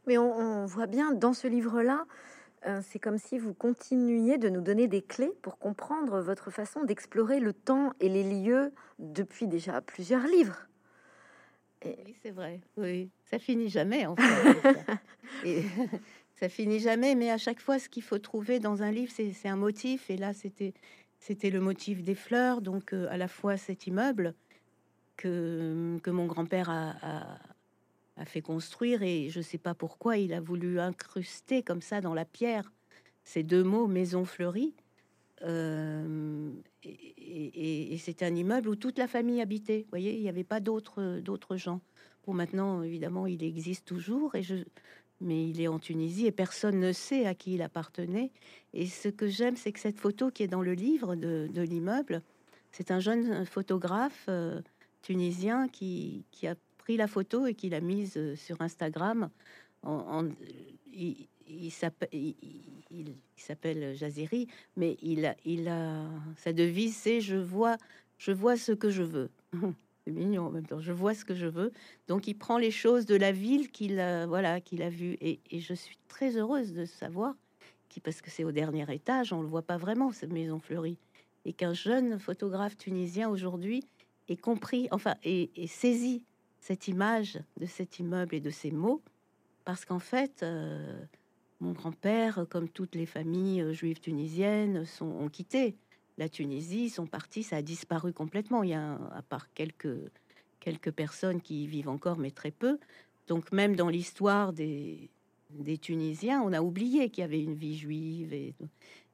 Mais 0.06 0.18
on, 0.18 0.66
voit 0.66 0.86
bien 0.86 1.12
dans 1.12 1.32
ce 1.32 1.46
livre-là, 1.46 2.04
euh, 2.66 2.80
c'est 2.82 2.98
comme 2.98 3.18
si 3.18 3.38
vous 3.38 3.54
continuiez 3.54 4.38
de 4.38 4.48
nous 4.48 4.60
donner 4.60 4.88
des 4.88 5.02
clés 5.02 5.32
pour 5.42 5.58
comprendre 5.58 6.20
votre 6.20 6.50
façon 6.50 6.82
d'explorer 6.84 7.38
le 7.38 7.52
temps 7.52 7.92
et 8.00 8.08
les 8.08 8.24
lieux 8.24 8.72
depuis 8.98 9.46
déjà 9.46 9.80
plusieurs 9.80 10.26
livres. 10.26 10.66
Et... 11.82 11.96
Oui, 12.04 12.16
c'est 12.22 12.30
vrai. 12.30 12.60
Oui, 12.76 13.10
ça 13.30 13.38
finit 13.38 13.68
jamais 13.68 14.06
en 14.06 14.16
fait. 14.16 14.74
et, 15.44 15.62
ça 16.40 16.48
finit 16.48 16.80
jamais, 16.80 17.14
mais 17.14 17.30
à 17.30 17.36
chaque 17.36 17.60
fois, 17.60 17.78
ce 17.78 17.90
qu'il 17.90 18.02
faut 18.02 18.18
trouver 18.18 18.60
dans 18.60 18.82
un 18.82 18.90
livre, 18.90 19.12
c'est 19.14 19.48
un 19.48 19.56
motif. 19.56 20.08
Et 20.08 20.16
là, 20.16 20.32
c'était 20.32 20.72
c'était 21.18 21.50
le 21.50 21.60
motif 21.60 22.02
des 22.02 22.14
fleurs, 22.14 22.62
donc 22.62 22.94
euh, 22.94 23.06
à 23.10 23.18
la 23.18 23.28
fois 23.28 23.58
cet 23.58 23.86
immeuble 23.86 24.34
que, 25.18 26.00
mon 26.06 26.24
grand-père 26.24 26.70
a, 26.70 27.38
fait 28.24 28.40
construire, 28.40 29.02
et 29.02 29.28
je 29.28 29.42
sais 29.42 29.58
pas 29.58 29.74
pourquoi 29.74 30.16
il 30.16 30.32
a 30.32 30.40
voulu 30.40 30.80
incruster 30.80 31.62
comme 31.62 31.82
ça 31.82 32.00
dans 32.00 32.14
la 32.14 32.24
pierre 32.24 32.72
ces 33.22 33.42
deux 33.42 33.62
mots 33.62 33.86
maison 33.86 34.24
fleurie. 34.24 34.74
Euh, 35.42 36.50
et, 36.84 37.94
et 37.94 37.98
c'est 37.98 38.22
un 38.22 38.34
immeuble 38.34 38.70
où 38.70 38.76
toute 38.76 38.98
la 38.98 39.08
famille 39.08 39.42
habitait. 39.42 39.82
Vous 39.82 39.90
voyez, 39.90 40.14
il 40.14 40.22
n'y 40.22 40.28
avait 40.28 40.44
pas 40.44 40.60
d'autres 40.60 41.56
gens. 41.56 41.80
Bon, 42.26 42.32
maintenant, 42.32 42.82
évidemment, 42.82 43.26
il 43.26 43.42
existe 43.42 43.86
toujours, 43.86 44.34
et 44.34 44.42
je, 44.42 44.56
mais 45.20 45.48
il 45.48 45.60
est 45.60 45.68
en 45.68 45.78
Tunisie 45.78 46.26
et 46.26 46.32
personne 46.32 46.80
ne 46.80 46.92
sait 46.92 47.26
à 47.26 47.34
qui 47.34 47.54
il 47.54 47.62
appartenait. 47.62 48.30
Et 48.72 48.86
ce 48.86 49.08
que 49.08 49.28
j'aime, 49.28 49.56
c'est 49.56 49.72
que 49.72 49.80
cette 49.80 49.98
photo 49.98 50.30
qui 50.30 50.42
est 50.42 50.48
dans 50.48 50.62
le 50.62 50.74
livre 50.74 51.14
de, 51.14 51.48
l'immeuble, 51.54 52.22
c'est 52.72 52.90
un 52.90 53.00
jeune 53.00 53.44
photographe 53.44 54.28
tunisien 55.02 55.68
qui, 55.68 56.24
a 56.44 56.54
pris 56.78 56.96
la 56.96 57.06
photo 57.06 57.46
et 57.46 57.54
qui 57.54 57.68
l'a 57.68 57.80
mise 57.80 58.18
sur 58.36 58.60
Instagram. 58.60 59.30
Il, 60.92 61.70
s'appelle 61.70 62.34
Jaziri, 63.96 64.48
mais 64.76 64.96
il 65.02 65.68
a 65.68 66.06
sa 66.36 66.52
devise, 66.52 66.96
c'est 66.96 67.20
je 67.20 67.36
vois, 67.36 67.76
je 68.18 68.32
vois 68.32 68.56
ce 68.56 68.72
que 68.72 68.90
je 68.90 69.02
veux. 69.02 69.30
Mignon 70.12 70.46
en 70.46 70.50
même 70.50 70.66
temps. 70.66 70.80
Je 70.80 70.92
vois 70.92 71.14
ce 71.14 71.24
que 71.24 71.34
je 71.34 71.46
veux. 71.46 71.72
Donc 72.08 72.26
il 72.26 72.34
prend 72.34 72.58
les 72.58 72.70
choses 72.70 73.06
de 73.06 73.16
la 73.16 73.32
ville 73.32 73.70
qu'il 73.70 74.00
a, 74.00 74.26
voilà, 74.26 74.60
qu'il 74.60 74.82
a 74.82 74.90
vu. 74.90 75.16
Et, 75.20 75.40
et, 75.50 75.60
je 75.60 75.74
suis 75.74 75.98
très 76.08 76.36
heureuse 76.36 76.72
de 76.72 76.84
savoir, 76.84 77.34
qui, 77.88 78.00
parce 78.00 78.20
que 78.20 78.30
c'est 78.30 78.44
au 78.44 78.52
dernier 78.52 78.92
étage, 78.92 79.32
on 79.32 79.42
le 79.42 79.48
voit 79.48 79.62
pas 79.62 79.76
vraiment 79.76 80.12
cette 80.12 80.32
maison 80.32 80.58
fleurie, 80.58 80.98
et 81.44 81.52
qu'un 81.52 81.74
jeune 81.74 82.18
photographe 82.18 82.76
tunisien 82.76 83.28
aujourd'hui 83.28 83.84
ait 84.28 84.36
compris, 84.36 84.88
enfin, 84.90 85.14
et, 85.24 85.50
saisi 85.66 86.22
cette 86.60 86.88
image 86.88 87.38
de 87.58 87.66
cet 87.66 87.98
immeuble 87.98 88.34
et 88.34 88.40
de 88.40 88.50
ces 88.50 88.70
mots, 88.70 89.02
parce 89.64 89.84
qu'en 89.84 90.00
fait. 90.00 90.42
Euh, 90.42 91.04
mon 91.62 91.72
grand-père, 91.72 92.46
comme 92.48 92.70
toutes 92.70 92.94
les 92.94 93.04
familles 93.04 93.60
euh, 93.60 93.74
juives 93.74 94.00
tunisiennes, 94.00 94.86
sont, 94.86 95.04
ont 95.04 95.28
quitté 95.28 95.76
la 96.20 96.28
Tunisie, 96.28 96.90
sont 96.90 97.06
partis, 97.06 97.42
ça 97.42 97.56
a 97.56 97.62
disparu 97.62 98.12
complètement. 98.12 98.62
Il 98.62 98.70
y 98.70 98.74
a, 98.74 98.94
à 99.12 99.22
part 99.22 99.52
quelques, 99.54 99.98
quelques 100.60 100.92
personnes 100.92 101.40
qui 101.40 101.64
y 101.64 101.66
vivent 101.66 101.88
encore, 101.88 102.18
mais 102.18 102.30
très 102.30 102.52
peu. 102.52 102.78
Donc 103.26 103.50
même 103.50 103.74
dans 103.74 103.88
l'histoire 103.88 104.52
des, 104.52 105.10
des 105.50 105.78
Tunisiens, 105.78 106.42
on 106.42 106.52
a 106.52 106.60
oublié 106.60 107.10
qu'il 107.10 107.22
y 107.22 107.24
avait 107.24 107.42
une 107.42 107.54
vie 107.54 107.76
juive. 107.76 108.32
Et, 108.32 108.54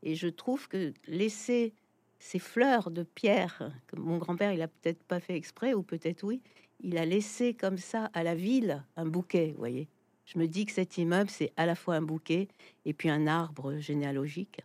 et 0.02 0.14
je 0.16 0.28
trouve 0.28 0.68
que 0.68 0.92
laisser 1.06 1.72
ces 2.18 2.38
fleurs 2.38 2.90
de 2.90 3.04
pierre, 3.04 3.72
que 3.86 3.96
mon 3.96 4.18
grand-père, 4.18 4.52
il 4.52 4.60
a 4.60 4.68
peut-être 4.68 5.02
pas 5.04 5.20
fait 5.20 5.36
exprès, 5.36 5.72
ou 5.72 5.82
peut-être 5.82 6.24
oui, 6.24 6.40
il 6.80 6.98
a 6.98 7.06
laissé 7.06 7.54
comme 7.54 7.78
ça 7.78 8.10
à 8.12 8.22
la 8.22 8.34
ville 8.34 8.82
un 8.96 9.06
bouquet, 9.06 9.52
vous 9.52 9.58
voyez 9.58 9.88
je 10.26 10.38
me 10.38 10.46
dis 10.46 10.66
que 10.66 10.72
cet 10.72 10.98
immeuble, 10.98 11.30
c'est 11.30 11.52
à 11.56 11.66
la 11.66 11.74
fois 11.74 11.94
un 11.94 12.02
bouquet 12.02 12.48
et 12.84 12.92
puis 12.92 13.08
un 13.08 13.26
arbre 13.26 13.78
généalogique 13.78 14.60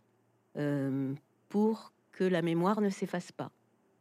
euh, 0.56 1.14
pour 1.48 1.91
que 2.12 2.24
la 2.24 2.42
mémoire 2.42 2.80
ne 2.80 2.90
s'efface 2.90 3.32
pas. 3.32 3.50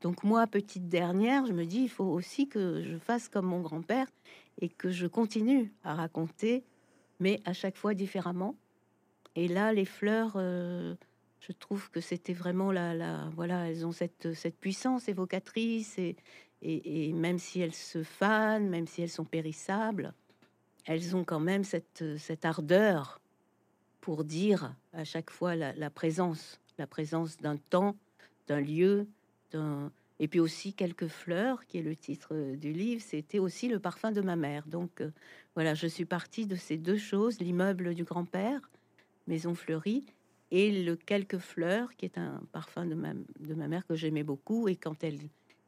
Donc 0.01 0.23
moi, 0.23 0.47
petite 0.47 0.89
dernière, 0.89 1.45
je 1.45 1.53
me 1.53 1.65
dis, 1.65 1.83
il 1.83 1.89
faut 1.89 2.05
aussi 2.05 2.47
que 2.47 2.83
je 2.83 2.97
fasse 2.97 3.29
comme 3.29 3.45
mon 3.45 3.61
grand-père 3.61 4.07
et 4.59 4.69
que 4.69 4.89
je 4.89 5.07
continue 5.07 5.71
à 5.83 5.93
raconter, 5.95 6.63
mais 7.19 7.39
à 7.45 7.53
chaque 7.53 7.77
fois 7.77 7.93
différemment. 7.93 8.55
Et 9.35 9.47
là, 9.47 9.73
les 9.73 9.85
fleurs, 9.85 10.33
euh, 10.35 10.95
je 11.39 11.51
trouve 11.51 11.89
que 11.91 12.01
c'était 12.01 12.33
vraiment 12.33 12.71
la, 12.71 13.29
voilà, 13.35 13.69
elles 13.69 13.85
ont 13.85 13.91
cette, 13.91 14.33
cette 14.33 14.57
puissance 14.57 15.07
évocatrice 15.07 15.97
et, 15.97 16.15
et, 16.61 17.09
et, 17.09 17.13
même 17.13 17.39
si 17.39 17.61
elles 17.61 17.73
se 17.73 18.03
fanent, 18.03 18.69
même 18.69 18.87
si 18.87 19.01
elles 19.01 19.09
sont 19.09 19.25
périssables, 19.25 20.13
elles 20.85 21.15
ont 21.15 21.23
quand 21.23 21.39
même 21.39 21.63
cette, 21.63 22.03
cette 22.17 22.45
ardeur 22.45 23.21
pour 23.99 24.23
dire 24.23 24.75
à 24.93 25.03
chaque 25.03 25.29
fois 25.29 25.55
la, 25.55 25.89
présence, 25.89 26.59
la 26.81 26.87
présence 26.87 27.37
d'un 27.37 27.57
temps, 27.57 27.95
d'un 28.47 28.59
lieu, 28.59 29.07
d'un 29.51 29.91
et 30.19 30.27
puis 30.27 30.39
aussi 30.39 30.73
quelques 30.73 31.07
fleurs, 31.07 31.65
qui 31.65 31.79
est 31.79 31.81
le 31.81 31.95
titre 31.95 32.55
du 32.55 32.71
livre. 32.71 33.01
C'était 33.01 33.39
aussi 33.39 33.67
le 33.67 33.79
parfum 33.79 34.11
de 34.11 34.21
ma 34.21 34.35
mère. 34.35 34.67
Donc 34.67 35.01
euh, 35.01 35.09
voilà, 35.55 35.73
je 35.73 35.87
suis 35.87 36.05
partie 36.05 36.45
de 36.45 36.55
ces 36.55 36.77
deux 36.77 36.97
choses 36.97 37.39
l'immeuble 37.39 37.95
du 37.95 38.03
grand-père, 38.03 38.61
maison 39.25 39.55
fleurie, 39.55 40.05
et 40.51 40.83
le 40.83 40.95
quelques 40.95 41.39
fleurs, 41.39 41.95
qui 41.95 42.05
est 42.05 42.19
un 42.19 42.39
parfum 42.51 42.85
de 42.85 42.93
ma, 42.93 43.67
mère 43.67 43.87
que 43.87 43.95
j'aimais 43.95 44.23
beaucoup. 44.23 44.67
Et 44.67 44.75
quand 44.75 45.03
elle 45.03 45.17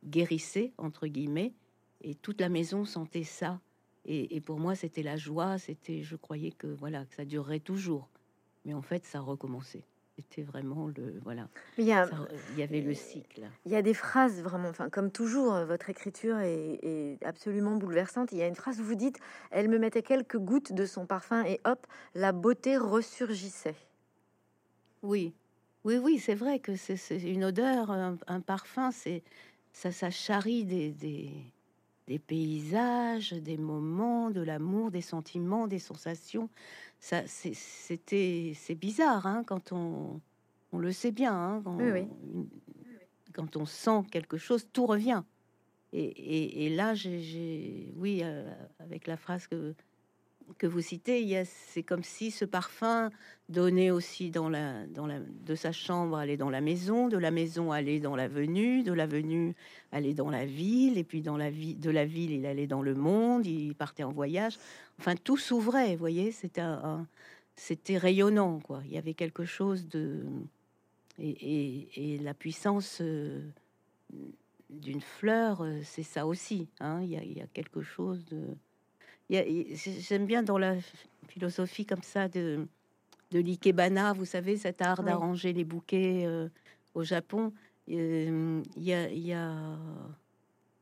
guérissait 0.06 0.72
entre 0.78 1.08
guillemets, 1.08 1.54
et 2.02 2.14
toute 2.14 2.40
la 2.40 2.50
maison 2.50 2.86
sentait 2.86 3.24
ça 3.24 3.60
et, 4.06 4.42
pour 4.42 4.60
moi, 4.60 4.76
c'était 4.76 5.02
la 5.02 5.16
joie. 5.16 5.58
C'était, 5.58 6.04
je 6.04 6.16
croyais 6.16 6.52
que 6.52 6.68
voilà, 6.68 7.06
que 7.06 7.16
ça 7.16 7.26
durerait 7.26 7.62
toujours. 7.62 8.10
Mais 8.66 8.74
en 8.74 8.82
fait, 8.82 9.06
ça 9.06 9.22
recommençait. 9.22 9.86
C'était 10.16 10.44
vraiment 10.44 10.88
le 10.96 11.20
voilà. 11.24 11.48
Il 11.80 11.86
y, 11.86 11.92
a, 11.92 12.08
il 12.52 12.60
y 12.60 12.64
avait 12.64 12.82
le 12.82 12.94
cycle. 12.94 13.50
Il 13.66 13.72
y 13.72 13.76
a 13.76 13.82
des 13.82 13.96
phrases 13.96 14.44
vraiment, 14.44 14.70
enfin 14.70 14.90
comme 14.90 15.12
toujours, 15.12 15.56
euh, 15.56 15.66
votre 15.66 15.90
écriture 15.90 16.38
est, 16.40 17.18
absolument 17.26 17.76
bouleversante. 17.78 18.32
Il 18.32 18.38
y 18.38 18.44
a 18.44 18.48
une 18.48 18.56
phrase 18.56 18.80
où 18.80 18.84
vous 18.84 18.96
dites 18.96 19.18
"Elle 19.50 19.70
me 19.70 19.80
mettait 19.80 20.04
quelques 20.04 20.38
gouttes 20.38 20.72
de 20.72 20.86
son 20.86 21.08
parfum 21.08 21.44
et 21.46 21.60
hop, 21.66 21.88
la 22.14 22.32
beauté 22.32 22.78
ressurgissait." 22.78 23.76
Oui, 25.02 25.34
oui, 25.84 25.98
oui, 25.98 26.20
c'est 26.20 26.36
vrai 26.36 26.60
que 26.60 26.76
c'est 26.76 26.98
une 27.20 27.44
odeur, 27.44 27.92
un, 27.92 28.40
parfum, 28.40 28.92
c'est 28.92 29.24
ça, 29.74 29.92
ça 29.92 30.12
charrie 30.12 30.64
des, 30.64 30.92
des 30.92 31.32
paysages, 32.20 33.34
des 33.34 33.58
moments, 33.58 34.30
de 34.30 34.42
l'amour, 34.42 34.92
des 34.92 35.02
sentiments, 35.02 35.68
des 35.68 35.80
sensations. 35.80 36.50
Ça, 37.00 37.24
c'était, 37.28 38.54
c'est 38.56 38.76
bizarre 38.76 39.26
hein, 39.26 39.44
quand 39.46 39.72
on, 39.72 40.22
on 40.72 40.78
le 40.78 40.92
sait 40.92 41.12
bien. 41.12 41.34
Hein, 41.34 41.62
quand, 41.64 41.78
quand, 43.34 43.58
on 43.58 43.66
sent 43.66 44.04
quelque 44.12 44.38
chose, 44.38 44.68
tout 44.72 44.86
revient. 44.86 45.24
Et, 45.94 46.66
et, 46.66 46.70
là, 46.70 46.96
j'ai, 46.96 47.94
oui, 47.98 48.22
euh, 48.24 48.52
avec 48.80 49.06
la 49.06 49.16
phrase 49.16 49.46
que 49.46 49.76
que 50.58 50.68
vous 50.68 50.82
citez, 50.82 51.44
c'est 51.46 51.84
comme 51.84 52.04
si 52.04 52.32
ce 52.32 52.46
parfum 52.46 53.10
donnait 53.50 53.92
aussi 53.92 54.32
dans 54.32 54.50
la, 54.50 54.86
dans 54.88 55.06
la, 55.06 55.20
de 55.20 55.56
sa 55.56 55.72
chambre, 55.72 56.18
aller 56.18 56.38
dans 56.38 56.50
la 56.50 56.62
maison, 56.62 57.08
de 57.08 57.18
la 57.18 57.32
maison 57.32 57.72
aller 57.72 58.00
dans 58.00 58.16
l'avenue, 58.16 58.84
de 58.84 58.94
l'avenue 58.94 59.56
aller 59.92 60.14
dans 60.14 60.30
la 60.30 60.46
ville, 60.46 60.98
et 60.98 61.04
puis 61.04 61.22
dans 61.22 61.38
la 61.38 61.50
vie, 61.50 61.76
de 61.76 61.90
la 61.90 62.06
ville 62.06 62.32
il 62.32 62.46
allait 62.46 62.68
dans 62.68 62.82
le 62.82 62.96
monde, 62.96 63.46
il 63.46 63.76
partait 63.76 64.04
en 64.04 64.12
voyage. 64.12 64.58
Enfin, 65.00 65.16
tout 65.16 65.38
s'ouvrait, 65.38 65.92
vous 65.92 66.00
voyez, 66.00 66.32
c'était 66.32 66.62
un, 66.62 67.08
c'était 67.56 67.98
rayonnant, 67.98 68.60
quoi. 68.60 68.82
Il 68.86 68.94
y 68.94 68.98
avait 68.98 69.14
quelque 69.14 69.46
chose 69.46 69.88
de 69.88 70.24
et, 71.20 72.20
la 72.22 72.34
puissance 72.34 73.00
euh, 73.02 73.48
d'une 74.70 75.02
fleur, 75.02 75.62
euh, 75.62 75.80
c'est 75.84 76.04
ça 76.04 76.26
aussi. 76.26 76.68
Hein. 76.80 77.02
Il 77.04 77.12
y 77.12 77.42
a 77.42 77.48
quelque 77.48 77.82
chose 77.82 78.26
de 78.26 78.56
J'aime 79.30 80.26
bien 80.26 80.44
dans 80.44 80.58
la 80.58 80.76
philosophie 81.28 81.86
comme 81.86 82.04
ça 82.04 82.28
de, 82.28 82.68
de 83.32 83.40
l'ikebana, 83.40 84.14
vous 84.14 84.26
savez, 84.26 84.58
cet 84.58 84.82
art 84.82 85.04
d'arranger 85.04 85.54
les 85.54 85.64
bouquets 85.64 86.24
euh, 86.26 86.50
au 86.94 87.04
Japon. 87.04 87.54
Euh, 87.90 88.62
il 88.78 88.84
y 88.84 88.94
a, 88.94 89.10
y 89.10 89.34
a 89.34 89.78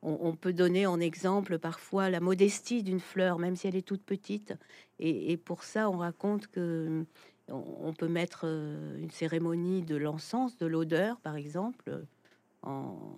on, 0.03 0.35
peut 0.35 0.53
donner 0.53 0.87
en 0.87 0.99
exemple 0.99 1.59
parfois 1.59 2.09
la 2.09 2.19
modestie 2.19 2.81
d'une 2.81 2.99
fleur, 2.99 3.37
même 3.37 3.55
si 3.55 3.67
elle 3.67 3.75
est 3.75 3.87
toute 3.87 4.03
petite. 4.03 4.53
Et, 4.99 5.37
pour 5.37 5.63
ça, 5.63 5.89
on 5.89 5.97
raconte 5.97 6.47
que 6.47 7.05
on, 7.47 7.93
peut 7.93 8.07
mettre 8.07 8.41
euh, 8.45 8.97
une 8.97 9.11
cérémonie 9.11 9.83
de 9.83 9.95
l'encens, 9.95 10.57
de 10.57 10.65
l'odeur, 10.65 11.19
par 11.19 11.35
exemple, 11.35 12.05
en, 12.63 13.15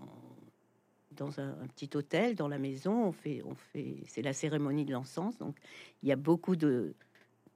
dans 1.15 1.39
un, 1.39 1.53
petit 1.75 1.89
hôtel, 1.95 2.35
dans 2.35 2.47
la 2.47 2.57
maison. 2.57 3.05
On 3.05 3.11
fait, 3.11 3.41
on 3.45 3.55
fait, 3.55 3.97
c'est 4.07 4.21
la 4.21 4.33
cérémonie 4.33 4.85
de 4.85 4.91
l'encens. 4.91 5.37
Donc, 5.37 5.55
il 6.01 6.09
y 6.09 6.11
a 6.11 6.15
beaucoup 6.15 6.55
de, 6.55 6.93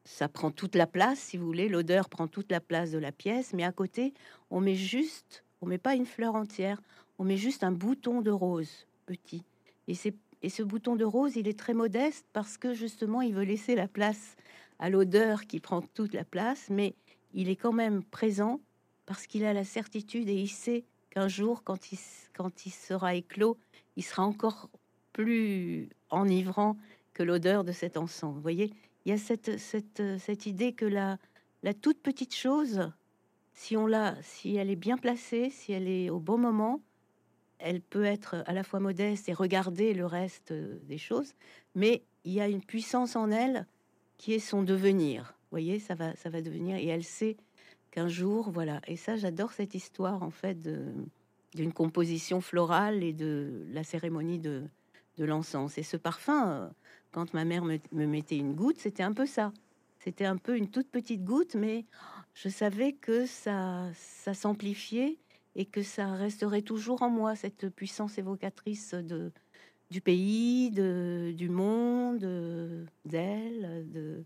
ça 0.04 0.28
prend 0.28 0.52
toute 0.52 0.76
la 0.76 0.88
place, 0.88 1.20
si 1.20 1.38
vous 1.38 1.46
voulez. 1.46 1.70
L'odeur 1.70 2.10
prend 2.10 2.28
toute 2.28 2.52
la 2.52 2.60
place 2.60 2.92
de 2.92 2.98
la 2.98 3.12
pièce, 3.12 3.54
mais 3.54 3.64
à 3.64 3.72
côté, 3.72 4.14
on 4.50 4.62
met 4.62 4.76
juste, 4.76 5.44
on 5.62 5.66
met 5.66 5.78
pas 5.78 5.96
une 5.96 6.06
fleur 6.06 6.36
entière, 6.36 6.82
on 7.20 7.24
met 7.24 7.38
juste 7.38 7.64
un 7.64 7.72
bouton 7.72 8.22
de 8.22 8.32
rose 8.32 8.88
petit. 9.06 9.44
Et 9.88 9.96
c'est 9.96 10.14
et 10.44 10.50
ce 10.50 10.64
bouton 10.64 10.96
de 10.96 11.06
rose, 11.06 11.36
il 11.36 11.48
est 11.48 11.58
très 11.58 11.74
modeste 11.74 12.26
parce 12.34 12.58
que 12.58 12.74
justement, 12.74 13.22
il 13.22 13.34
veut 13.34 13.44
laisser 13.44 13.76
la 13.76 13.88
place 13.88 14.36
à 14.80 14.90
l'odeur 14.90 15.46
qui 15.46 15.60
prend 15.60 15.82
toute 15.82 16.14
la 16.14 16.24
place, 16.24 16.68
mais 16.70 16.94
il 17.34 17.50
est 17.50 17.56
quand 17.56 17.74
même 17.74 18.04
présent 18.04 18.62
parce 19.06 19.26
qu'il 19.26 19.46
a 19.46 19.54
la 19.54 19.64
certitude 19.64 20.30
et 20.30 20.36
il 20.36 20.50
sait 20.50 20.84
qu'un 21.18 21.28
jour, 21.28 21.64
quand 21.64 21.92
il, 21.92 21.98
sera 22.72 23.16
éclos, 23.16 23.58
il 23.96 24.04
sera 24.04 24.24
encore 24.24 24.70
plus 25.14 25.90
enivrant 26.12 26.78
que 27.16 27.24
l'odeur 27.24 27.64
de 27.64 27.72
cet 27.72 27.98
encens. 27.98 28.36
Vous 28.36 28.42
voyez, 28.42 28.72
il 29.04 29.10
y 29.10 29.12
a 29.14 29.18
cette, 29.18 29.58
cette, 29.58 30.04
cette 30.20 30.46
idée 30.46 30.74
que 30.74 30.86
la, 30.86 31.18
toute 31.82 32.04
petite 32.04 32.36
chose, 32.36 32.92
si 33.54 33.76
on 33.76 33.88
l'a, 33.88 34.16
si 34.22 34.58
elle 34.58 34.70
est 34.70 34.76
bien 34.76 34.96
placée, 34.96 35.50
si 35.50 35.72
elle 35.72 35.88
est 35.88 36.12
au 36.12 36.20
bon 36.20 36.38
moment, 36.38 36.82
elle 37.58 37.82
peut 37.82 38.06
être 38.06 38.44
à 38.46 38.54
la 38.54 38.62
fois 38.62 38.80
modeste 38.80 39.28
et 39.28 39.34
regarder 39.34 39.96
le 39.96 40.06
reste 40.06 40.54
des 40.54 41.00
choses, 41.00 41.34
mais 41.74 42.04
il 42.26 42.34
y 42.34 42.42
a 42.42 42.48
une 42.48 42.64
puissance 42.64 43.16
en 43.16 43.32
elle 43.32 43.66
qui 44.18 44.34
est 44.34 44.40
son 44.40 44.62
devenir. 44.62 45.34
Vous 45.46 45.50
voyez, 45.50 45.80
ça 45.80 45.96
va, 45.96 46.16
ça 46.16 46.30
va 46.30 46.42
devenir, 46.44 46.76
et 46.76 46.86
elle 46.86 47.04
sait 47.04 47.38
qu'un 47.92 48.08
jour, 48.08 48.50
voilà. 48.52 48.82
Et 48.88 48.96
ça, 48.96 49.16
j'adore 49.16 49.52
cette 49.52 49.76
histoire 49.76 50.24
en 50.24 50.30
fait 50.30 50.58
d'une 51.54 51.74
composition 51.74 52.42
florale 52.42 53.04
et 53.04 53.14
de 53.14 53.66
la 53.72 53.84
cérémonie 53.84 54.40
de, 54.40 54.64
l'encens. 55.18 55.78
Et 55.78 55.84
ce 55.84 55.98
parfum, 55.98 56.48
euh, 56.48 56.68
quand 57.12 57.34
ma 57.34 57.44
mère 57.44 57.64
me, 57.64 57.80
mettait 57.92 58.38
une 58.38 58.54
goutte, 58.54 58.78
c'était 58.78 59.04
un 59.04 59.14
peu 59.14 59.26
ça. 59.26 59.52
C'était 60.00 60.26
un 60.26 60.38
peu 60.38 60.56
une 60.56 60.70
toute 60.70 60.90
petite 60.90 61.24
goutte, 61.24 61.56
mais 61.56 61.86
je 62.36 62.50
savais 62.50 62.94
que 62.94 63.26
ça, 63.26 63.90
ça 63.96 64.36
s'amplifiait 64.36 65.18
et 65.56 65.66
que 65.66 65.82
ça 65.82 66.14
resterait 66.14 66.62
toujours 66.62 67.02
en 67.02 67.10
moi, 67.10 67.36
cette 67.36 67.70
puissance 67.70 68.20
évocatrice 68.20 68.94
de, 68.94 69.32
du 69.90 70.02
pays, 70.02 70.70
de, 70.70 71.34
du 71.36 71.50
monde, 71.50 72.20
d'elle, 73.06 73.86
de, 73.92 74.00
euh, 74.00 74.22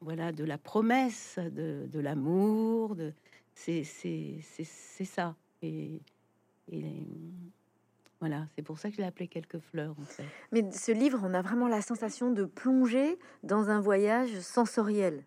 voilà, 0.00 0.32
de 0.32 0.44
la 0.44 0.58
promesse, 0.58 1.38
de, 1.38 1.98
l'amour, 1.98 2.94
de, 2.94 3.12
c'est 3.54 3.84
ça. 5.04 5.34
Et, 5.62 6.00
voilà, 8.20 8.46
c'est 8.54 8.62
pour 8.62 8.78
ça 8.78 8.88
que 8.88 8.96
je 8.96 9.00
l'ai 9.00 9.06
appelé 9.06 9.28
quelques 9.28 9.58
fleurs. 9.58 9.94
En 10.00 10.04
fait. 10.04 10.24
Mais 10.52 10.70
ce 10.72 10.92
livre, 10.92 11.20
on 11.22 11.34
a 11.34 11.42
vraiment 11.42 11.68
la 11.68 11.82
sensation 11.82 12.30
de 12.30 12.44
plonger 12.44 13.18
dans 13.42 13.70
un 13.70 13.80
voyage 13.80 14.40
sensoriel. 14.40 15.24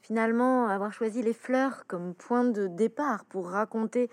Finalement, 0.00 0.66
avoir 0.66 0.92
choisi 0.92 1.22
les 1.22 1.32
fleurs 1.34 1.86
comme 1.86 2.14
point 2.14 2.44
de 2.44 2.66
départ 2.66 3.24
pour 3.24 3.50
raconter, 3.50 4.10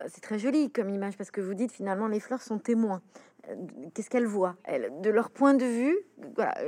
euh, 0.00 0.06
c'est 0.08 0.20
très 0.20 0.38
joli 0.38 0.70
comme 0.70 0.88
image 0.88 1.16
parce 1.16 1.32
que 1.32 1.40
vous 1.40 1.54
dites 1.54 1.72
finalement 1.72 2.06
les 2.06 2.20
fleurs 2.20 2.42
sont 2.42 2.58
témoins. 2.58 3.02
Euh, 3.48 3.56
qu'est-ce 3.92 4.08
qu'elles 4.10 4.26
voient? 4.26 4.56
De 5.02 5.10
leur 5.10 5.30
point 5.30 5.54
de 5.54 5.64
vue, 5.64 5.98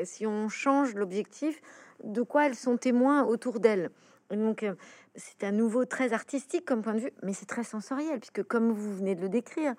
si 0.02 0.26
on 0.26 0.48
change 0.48 0.94
l'objectif, 0.94 1.60
de 2.04 2.22
quoi 2.22 2.46
elles 2.46 2.54
sont 2.54 2.76
témoins 2.76 3.24
autour 3.24 3.60
d'elles. 3.60 3.90
Donc, 4.30 4.62
euh, 4.62 4.74
c'est 5.14 5.44
à 5.44 5.52
nouveau 5.52 5.84
très 5.84 6.12
artistique 6.12 6.64
comme 6.64 6.82
point 6.82 6.94
de 6.94 7.00
vue, 7.00 7.12
mais 7.22 7.32
c'est 7.32 7.46
très 7.46 7.64
sensoriel, 7.64 8.18
puisque 8.18 8.42
comme 8.42 8.72
vous 8.72 8.96
venez 8.96 9.14
de 9.14 9.20
le 9.20 9.28
décrire, 9.28 9.74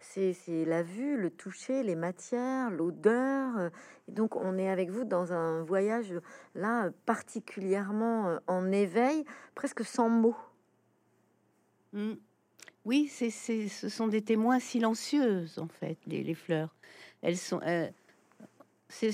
c'est 0.00 0.36
la 0.66 0.82
vue, 0.82 1.16
le 1.16 1.30
toucher, 1.30 1.82
les 1.82 1.96
matières, 1.96 2.70
l'odeur. 2.70 3.56
Euh, 3.58 3.70
donc, 4.08 4.36
on 4.36 4.58
est 4.58 4.68
avec 4.68 4.90
vous 4.90 5.04
dans 5.04 5.32
un 5.32 5.62
voyage 5.62 6.12
là 6.54 6.90
particulièrement 7.06 8.28
euh, 8.28 8.38
en 8.46 8.70
éveil, 8.70 9.24
presque 9.54 9.84
sans 9.84 10.08
mots. 10.08 10.36
Mmh. 11.92 12.12
Oui, 12.84 13.08
c'est, 13.08 13.30
ce 13.30 13.88
sont 13.88 14.06
des 14.06 14.22
témoins 14.22 14.60
silencieuses 14.60 15.58
en 15.58 15.66
fait, 15.66 15.98
les, 16.06 16.34
fleurs. 16.34 16.76
Elles 17.20 17.36
sont. 17.36 17.60
je 18.90 19.08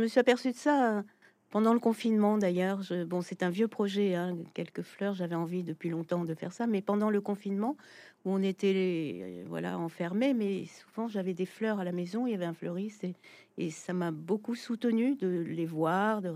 me 0.00 0.06
suis 0.06 0.20
aperçue 0.20 0.52
de 0.52 0.56
ça 0.56 1.02
pendant 1.50 1.74
le 1.74 1.80
confinement, 1.80 2.38
d'ailleurs, 2.38 2.80
bon, 3.06 3.22
c'est 3.22 3.42
un 3.42 3.50
vieux 3.50 3.66
projet, 3.66 4.14
hein, 4.14 4.36
quelques 4.54 4.82
fleurs. 4.82 5.14
J'avais 5.14 5.34
envie 5.34 5.64
depuis 5.64 5.90
longtemps 5.90 6.24
de 6.24 6.34
faire 6.34 6.52
ça, 6.52 6.68
mais 6.68 6.80
pendant 6.80 7.10
le 7.10 7.20
confinement, 7.20 7.76
où 8.24 8.30
on 8.30 8.42
était, 8.42 9.20
euh, 9.22 9.44
voilà, 9.48 9.78
enfermés, 9.78 10.32
mais 10.32 10.66
souvent 10.66 11.08
j'avais 11.08 11.34
des 11.34 11.46
fleurs 11.46 11.80
à 11.80 11.84
la 11.84 11.92
maison. 11.92 12.26
Il 12.26 12.30
y 12.30 12.34
avait 12.34 12.44
un 12.44 12.54
fleuriste 12.54 13.04
et, 13.58 13.70
ça 13.70 13.92
m'a 13.92 14.10
beaucoup 14.10 14.54
soutenu 14.54 15.16
de 15.16 15.28
les 15.28 15.66
voir, 15.66 16.22
de 16.22 16.32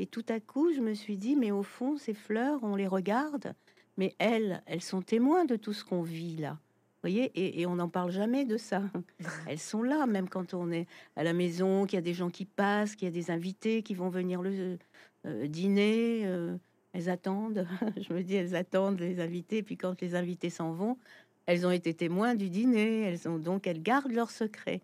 Et 0.00 0.06
tout 0.06 0.24
à 0.28 0.40
coup, 0.40 0.72
je 0.72 0.80
me 0.80 0.94
suis 0.94 1.16
dit, 1.16 1.36
mais 1.36 1.52
au 1.52 1.62
fond, 1.62 1.96
ces 1.96 2.14
fleurs, 2.14 2.60
on 2.64 2.74
les 2.74 2.88
regarde, 2.88 3.54
mais 3.96 4.16
elles, 4.18 4.62
elles 4.66 4.82
sont 4.82 5.02
témoins 5.02 5.44
de 5.44 5.54
tout 5.54 5.72
ce 5.72 5.84
qu'on 5.84 6.02
vit 6.02 6.36
là 6.36 6.58
voyez, 7.02 7.60
et, 7.60 7.66
on 7.66 7.76
n'en 7.76 7.88
parle 7.88 8.10
jamais 8.10 8.44
de 8.44 8.56
ça. 8.56 8.82
Elles 9.48 9.58
sont 9.58 9.82
là, 9.82 10.06
même 10.06 10.28
quand 10.28 10.54
on 10.54 10.70
est 10.70 10.86
à 11.16 11.22
la 11.22 11.32
maison, 11.32 11.86
qu'il 11.86 11.96
y 11.96 11.98
a 11.98 12.02
des 12.02 12.14
gens 12.14 12.30
qui 12.30 12.44
passent, 12.44 12.96
qu'il 12.96 13.06
y 13.06 13.10
a 13.10 13.14
des 13.14 13.30
invités 13.30 13.82
qui 13.82 13.94
vont 13.94 14.08
venir 14.08 14.42
le 14.42 14.78
euh, 15.26 15.46
dîner. 15.46 16.22
Euh, 16.26 16.56
elles 16.92 17.08
attendent. 17.08 17.66
Je 17.96 18.12
me 18.12 18.22
dis, 18.22 18.34
elles 18.34 18.56
attendent 18.56 19.00
les 19.00 19.20
invités. 19.20 19.62
Puis 19.62 19.76
quand 19.76 20.00
les 20.00 20.14
invités 20.14 20.50
s'en 20.50 20.72
vont, 20.72 20.98
elles 21.46 21.66
ont 21.66 21.70
été 21.70 21.94
témoins 21.94 22.34
du 22.34 22.50
dîner. 22.50 23.02
Elles 23.02 23.28
ont 23.28 23.38
donc 23.38 23.66
elles 23.66 23.82
gardent 23.82 24.12
leur 24.12 24.30
secret. 24.30 24.80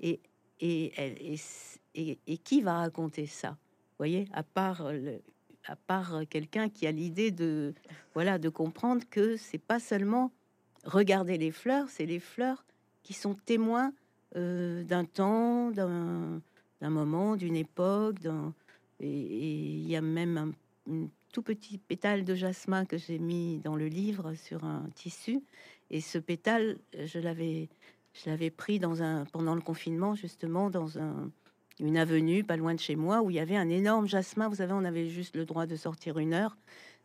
Et 0.00 0.20
et, 0.64 0.92
et, 1.94 2.18
et, 2.26 2.38
qui 2.38 2.62
va 2.62 2.74
raconter 2.74 3.26
ça? 3.26 3.50
Vous 3.50 3.96
voyez, 3.98 4.28
à 4.32 4.44
part 4.44 4.92
le, 4.92 5.20
à 5.66 5.76
part 5.76 6.22
quelqu'un 6.30 6.68
qui 6.68 6.86
a 6.86 6.92
l'idée 6.92 7.30
de 7.30 7.74
voilà 8.14 8.38
de 8.38 8.48
comprendre 8.48 9.02
que 9.10 9.36
c'est 9.36 9.58
pas 9.58 9.80
seulement 9.80 10.32
regarder 10.84 11.38
les 11.38 11.50
fleurs, 11.50 11.88
c'est 11.88 12.06
les 12.06 12.20
fleurs 12.20 12.64
qui 13.02 13.12
sont 13.12 13.34
témoins 13.34 13.92
euh, 14.36 14.84
d'un 14.84 15.04
temps, 15.04 15.70
d'un 15.70 16.40
moment, 16.80 17.36
d'une 17.36 17.56
époque. 17.56 18.16
Et 19.00 19.08
il 19.10 19.88
y 19.88 19.96
a 19.96 20.00
même 20.00 20.54
un, 20.88 21.08
tout 21.32 21.42
petit 21.42 21.78
pétale 21.78 22.24
de 22.24 22.34
jasmin 22.34 22.84
que 22.84 22.98
j'ai 22.98 23.18
mis 23.18 23.58
dans 23.60 23.74
le 23.74 23.86
livre 23.86 24.34
sur 24.34 24.64
un 24.64 24.86
tissu. 24.94 25.40
Et 25.90 26.00
ce 26.00 26.18
pétale, 26.18 26.78
je 26.92 27.18
l'avais, 27.18 27.68
je 28.12 28.30
l'avais 28.30 28.50
pris 28.50 28.78
dans 28.78 29.02
un, 29.02 29.24
pendant 29.26 29.54
le 29.54 29.62
confinement, 29.62 30.14
justement, 30.14 30.70
dans 30.70 30.98
un, 30.98 31.30
une 31.80 31.96
avenue 31.96 32.44
pas 32.44 32.56
loin 32.56 32.74
de 32.74 32.80
chez 32.80 32.96
moi 32.96 33.22
où 33.22 33.30
il 33.30 33.36
y 33.36 33.40
avait 33.40 33.56
un 33.56 33.68
énorme 33.68 34.06
jasmin. 34.06 34.48
Vous 34.48 34.56
savez, 34.56 34.72
on 34.72 34.84
avait 34.84 35.08
juste 35.08 35.36
le 35.36 35.44
droit 35.44 35.66
de 35.66 35.76
sortir 35.76 36.18
une 36.18 36.34
heure. 36.34 36.56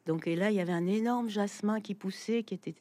Donc, 0.05 0.27
et 0.27 0.35
là, 0.35 0.51
il 0.51 0.55
y 0.55 0.61
avait 0.61 0.73
un 0.73 0.87
énorme 0.87 1.29
jasmin 1.29 1.81
qui 1.81 1.93
poussait, 1.93 2.43
qui 2.43 2.53
était 2.53 2.75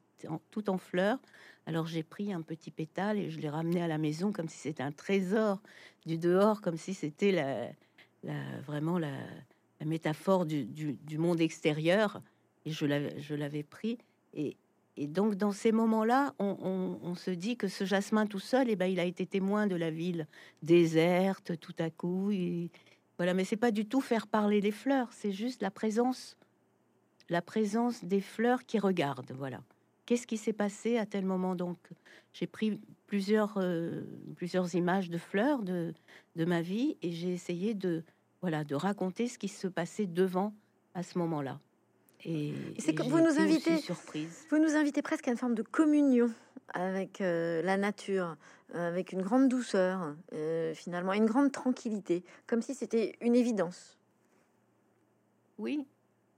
tout 0.51 0.71
en 0.71 0.79
fleurs. 0.79 1.19
Alors 1.67 1.87
j'ai 1.87 2.03
pris 2.05 2.33
un 2.33 2.43
petit 2.43 2.71
pétale 2.71 3.19
et 3.19 3.31
je 3.31 3.41
l'ai 3.41 3.49
ramené 3.49 3.83
à 3.83 3.89
la 3.89 3.99
maison 3.99 4.33
comme 4.33 4.49
si 4.49 4.59
c'était 4.59 4.83
un 4.83 4.93
trésor 4.93 5.61
du 6.07 6.17
dehors, 6.17 6.61
comme 6.61 6.77
si 6.77 6.95
c'était 6.95 7.33
la, 7.33 7.73
vraiment 8.63 8.99
la, 8.99 9.13
métaphore 9.85 10.47
du, 10.47 11.19
monde 11.19 11.41
extérieur. 11.41 12.23
Et 12.65 12.71
je 12.71 13.35
l'avais 13.35 13.63
pris. 13.63 13.99
Et, 14.35 14.57
donc 14.99 15.35
dans 15.35 15.53
ces 15.53 15.73
moments-là, 15.73 16.35
on, 16.39 17.15
se 17.17 17.31
dit 17.31 17.57
que 17.57 17.69
ce 17.69 17.85
jasmin 17.85 18.27
tout 18.27 18.39
seul, 18.39 18.69
et 18.69 18.73
eh 18.73 18.77
ben, 18.77 18.87
il 18.87 18.99
a 18.99 19.05
été 19.05 19.27
témoin 19.27 19.67
de 19.67 19.77
la 19.77 19.91
ville 19.91 20.27
déserte 20.63 21.59
tout 21.59 21.75
à 21.79 21.91
coup. 21.91 22.31
Et, 22.31 22.71
voilà, 23.19 23.35
mais 23.35 23.45
c'est 23.45 23.57
pas 23.57 23.73
du 23.73 23.87
tout 23.87 24.01
faire 24.01 24.27
parler 24.27 24.61
les 24.61 24.71
fleurs, 24.71 25.13
c'est 25.13 25.33
juste 25.33 25.63
la 25.63 25.71
présence, 25.71 26.37
la 27.29 27.43
présence 27.43 28.05
des 28.05 28.21
fleurs 28.21 28.65
qui 28.65 28.79
regardent. 28.79 29.33
Voilà 29.33 29.61
qu'est-ce 30.07 30.27
qui 30.27 30.39
s'est 30.39 30.53
passé 30.53 30.97
à 30.97 31.05
tel 31.05 31.25
moment. 31.25 31.55
Donc, 31.55 31.79
j'ai 32.33 32.47
pris 32.47 32.81
plusieurs, 33.07 33.59
euh, 33.59 34.03
plusieurs 34.37 34.75
images 34.75 35.11
de 35.11 35.19
fleurs 35.19 35.63
de, 35.63 35.93
de 36.37 36.45
ma 36.45 36.63
vie 36.63 36.97
et 37.03 37.11
j'ai 37.11 37.33
essayé 37.33 37.75
de, 37.75 38.05
voilà, 38.41 38.65
de 38.65 38.75
raconter 38.75 39.29
ce 39.29 39.39
qui 39.39 39.49
se 39.49 39.67
passait 39.67 40.07
devant 40.07 40.55
à 40.95 41.03
ce 41.03 41.19
moment-là. 41.19 41.61
Et, 42.25 42.55
c'est 42.79 42.95
que 42.95 43.03
vous 43.03 43.21
nous 43.21 43.39
invitez, 43.39 43.77
surprise. 43.77 44.47
vous 44.51 44.59
nous 44.59 44.75
invitez 44.75 45.03
presque 45.03 45.29
à 45.29 45.31
une 45.31 45.37
forme 45.37 45.55
de 45.55 45.63
communion 45.63 46.31
avec 46.73 47.21
euh, 47.21 47.63
la 47.63 47.77
nature, 47.77 48.37
euh, 48.75 48.89
avec 48.89 49.13
une 49.13 49.23
grande 49.23 49.49
douceur, 49.49 50.17
finalement, 50.75 51.13
une 51.13 51.27
grande 51.27 51.53
tranquillité, 51.53 52.25
comme 52.47 52.63
si 52.63 52.75
c'était 52.75 53.15
une 53.21 53.37
évidence. 53.37 53.99
Oui, 55.59 55.87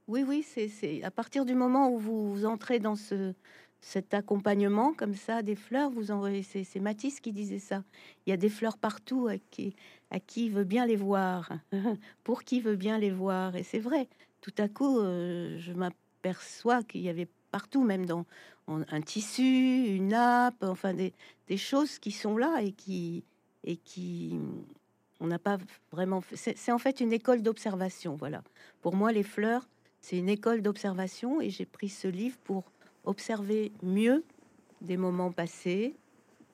oui, 0.09 0.23
oui, 0.27 0.43
c'est 0.43 1.03
à 1.03 1.11
partir 1.11 1.45
du 1.45 1.53
moment 1.53 1.91
où 1.91 1.99
vous, 1.99 2.45
entrez 2.45 2.79
dans 2.79 2.95
ce, 2.95 3.35
cet 3.79 4.15
accompagnement 4.15 4.91
comme 4.91 5.13
ça 5.13 5.43
des 5.43 5.55
fleurs, 5.55 5.91
vous 5.91 6.09
envoyez. 6.09 6.41
C'est 6.41 6.79
Matisse 6.79 7.19
qui 7.19 7.31
disait 7.31 7.59
ça. 7.59 7.83
Il 8.25 8.31
y 8.31 8.33
a 8.33 8.37
des 8.37 8.49
fleurs 8.49 8.79
partout 8.79 9.27
à 9.27 9.37
qui, 9.37 9.75
à 10.09 10.19
qui 10.19 10.49
veut 10.49 10.63
bien 10.63 10.87
les 10.87 10.95
voir, 10.95 11.51
pour 12.23 12.43
qui 12.43 12.59
veut 12.59 12.75
bien 12.75 12.97
les 12.97 13.11
voir. 13.11 13.55
Et 13.55 13.61
c'est 13.61 13.79
vrai. 13.79 14.09
Tout 14.41 14.53
à 14.57 14.67
coup, 14.67 14.97
euh, 14.97 15.59
je 15.59 15.73
m'aperçois 15.73 16.81
qu'il 16.81 17.01
y 17.01 17.09
avait 17.09 17.27
partout, 17.51 17.83
même 17.83 18.07
dans 18.07 18.25
un 18.67 19.01
tissu, 19.01 19.95
une 19.95 20.07
nappe, 20.07 20.63
enfin 20.63 20.95
des, 20.95 21.13
des, 21.47 21.57
choses 21.57 21.99
qui 21.99 22.11
sont 22.11 22.35
là 22.35 22.61
et 22.61 22.71
qui 22.71 23.23
et 23.63 23.77
qui 23.77 24.39
on 25.19 25.27
n'a 25.27 25.39
pas 25.39 25.57
vraiment. 25.91 26.23
C'est 26.33 26.71
en 26.71 26.79
fait 26.79 26.99
une 26.99 27.13
école 27.13 27.43
d'observation. 27.43 28.15
Voilà. 28.15 28.41
Pour 28.81 28.95
moi, 28.95 29.11
les 29.11 29.23
fleurs 29.23 29.67
c'est 30.01 30.17
une 30.17 30.29
école 30.29 30.61
d'observation 30.61 31.41
et 31.41 31.49
j'ai 31.49 31.65
pris 31.65 31.89
ce 31.89 32.07
livre 32.07 32.37
pour 32.43 32.71
observer 33.05 33.71
mieux 33.83 34.23
des 34.81 34.97
moments 34.97 35.31
passés, 35.31 35.95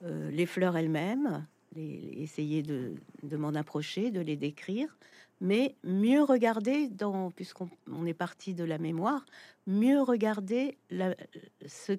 euh, 0.04 0.30
les 0.32 0.46
fleurs 0.46 0.78
elles-mêmes, 0.78 1.46
essayer 1.76 2.64
de, 2.64 2.96
m'en 3.32 3.54
approcher, 3.54 4.10
de 4.12 4.22
les 4.22 4.38
décrire, 4.38 4.98
mais 5.42 5.76
mieux 5.84 6.24
regarder, 6.24 6.90
puisqu'on 7.36 8.06
est 8.06 8.14
parti 8.14 8.54
de 8.54 8.64
la 8.64 8.78
mémoire, 8.78 9.26
mieux 9.68 10.02
regarder 10.02 10.78
ce 11.68 11.94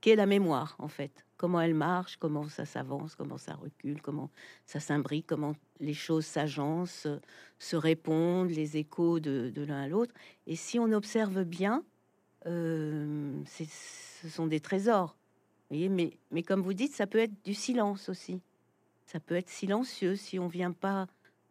qu'est 0.00 0.16
la 0.16 0.26
mémoire 0.26 0.76
en 0.78 0.88
fait 0.88 1.24
comment 1.38 1.60
elle 1.60 1.74
marche, 1.74 2.16
comment 2.18 2.48
ça 2.48 2.66
s'avance, 2.66 3.14
comment 3.14 3.38
ça 3.38 3.54
recule, 3.54 4.02
comment 4.02 4.28
ça 4.66 4.80
s'imbrique, 4.80 5.26
comment 5.26 5.54
les 5.80 5.94
choses 5.94 6.26
s'agencent, 6.26 7.06
se 7.58 7.76
répondent, 7.76 8.50
les 8.50 8.76
échos 8.76 9.20
de, 9.20 9.52
l'un 9.56 9.82
à 9.82 9.88
l'autre. 9.88 10.12
Et 10.46 10.56
si 10.56 10.78
on 10.78 10.92
observe 10.92 11.44
bien, 11.44 11.84
euh, 12.46 13.40
ce 13.46 14.28
sont 14.28 14.46
des 14.46 14.60
trésors. 14.60 15.16
Mais, 15.70 16.42
comme 16.42 16.60
vous 16.60 16.74
dites, 16.74 16.92
ça 16.92 17.06
peut 17.06 17.18
être 17.18 17.44
du 17.44 17.54
silence 17.54 18.08
aussi. 18.08 18.40
Ça 19.06 19.20
peut 19.20 19.36
être 19.36 19.48
silencieux 19.48 20.16
si 20.16 20.38
on 20.38 20.48
vient 20.48 20.72
pas 20.72 21.06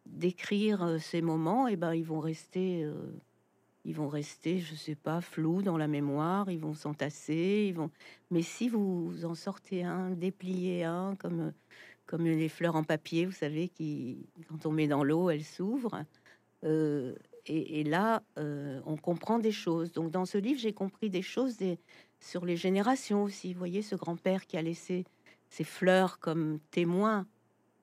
décrire 0.06 0.84
euh, 0.84 1.00
ces 1.00 1.22
moments, 1.22 1.68
et 1.68 1.76
ben 1.76 1.94
ils 1.94 2.06
vont 2.06 2.20
rester. 2.20 2.84
Euh, 2.84 2.94
ils 3.88 3.96
vont 3.96 4.10
rester, 4.10 4.60
je 4.60 4.76
sais 4.76 4.96
pas, 4.96 5.22
flous 5.22 5.64
dans 5.64 5.78
la 5.78 5.88
mémoire, 5.88 6.52
ils 6.52 6.60
vont 6.60 6.74
s'entasser, 6.76 7.66
ils 7.70 7.74
vont. 7.74 7.90
Mais 8.30 8.42
si 8.44 8.70
vous 8.70 9.26
en 9.26 9.34
sortez 9.34 9.84
un, 9.84 10.12
dépliez 10.12 10.84
un, 10.84 11.16
comme 11.16 11.54
comme 12.08 12.24
les 12.24 12.50
fleurs 12.50 12.76
en 12.76 12.84
papier, 12.84 13.26
vous 13.26 13.34
savez, 13.34 13.68
qui 13.68 14.30
quand 14.48 14.66
on 14.66 14.72
met 14.72 14.88
dans 14.88 15.04
l'eau, 15.04 15.30
elles 15.30 15.44
s'ouvrent. 15.44 16.06
Euh, 16.64 17.14
et, 17.46 17.86
là, 17.86 18.24
euh, 18.38 18.82
on 18.86 18.98
comprend 18.98 19.40
des 19.40 19.54
choses. 19.54 19.94
Donc, 19.94 20.12
dans 20.12 20.26
ce 20.26 20.38
livre, 20.38 20.60
j'ai 20.60 20.74
compris 20.74 21.10
des 21.10 21.22
choses 21.22 21.56
des, 21.56 21.80
sur 22.20 22.46
les 22.46 22.58
générations 22.58 23.24
aussi. 23.24 23.54
Vous 23.54 23.60
voyez, 23.60 23.82
ce 23.82 23.96
grand-père 23.96 24.46
qui 24.48 24.58
a 24.58 24.62
laissé 24.62 25.06
ses 25.50 25.64
fleurs 25.64 26.20
comme 26.20 26.60
témoin 26.72 27.26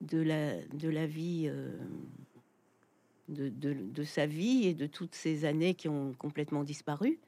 de 0.03 0.21
la, 0.21 0.61
de 0.67 0.89
la 0.91 1.07
vie, 1.07 1.45
euh, 1.47 1.79
de, 3.29 4.05
sa 4.05 4.27
vie 4.27 4.67
et 4.67 4.75
de 4.75 4.87
toutes 4.87 5.15
ces 5.15 5.45
années 5.45 5.75
qui 5.75 5.89
ont 5.89 6.13
complètement 6.15 6.65
disparu 6.65 7.19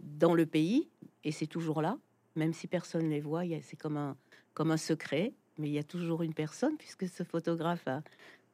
dans 0.00 0.34
le 0.34 0.46
pays. 0.46 0.88
Et 1.24 1.32
c'est 1.32 1.46
toujours 1.46 1.82
là, 1.82 1.98
même 2.36 2.52
si 2.52 2.66
personne 2.66 3.04
ne 3.04 3.10
les 3.10 3.20
voit. 3.20 3.42
C'est 3.62 3.78
comme 3.78 3.96
un, 3.96 4.16
comme 4.54 4.70
un 4.70 4.76
secret, 4.76 5.32
mais 5.58 5.68
il 5.68 5.72
y 5.72 5.78
a 5.78 5.84
toujours 5.84 6.22
une 6.22 6.34
personne, 6.34 6.76
puisque 6.76 7.08
ce 7.08 7.22
photographe 7.22 7.86
a, 7.88 8.02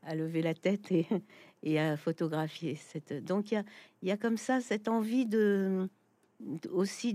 a 0.07 0.14
levé 0.14 0.42
la 0.42 0.54
tête 0.54 0.92
et, 0.92 1.07
photographier. 1.96 2.76
Cette... 2.76 3.24
Donc 3.24 3.52
il 3.52 3.64
y 4.02 4.11
a, 4.11 4.14
a, 4.14 4.16
comme 4.16 4.37
ça 4.37 4.61
cette 4.61 4.88
envie 4.88 5.26
de 5.26 5.88
aussi 6.70 7.14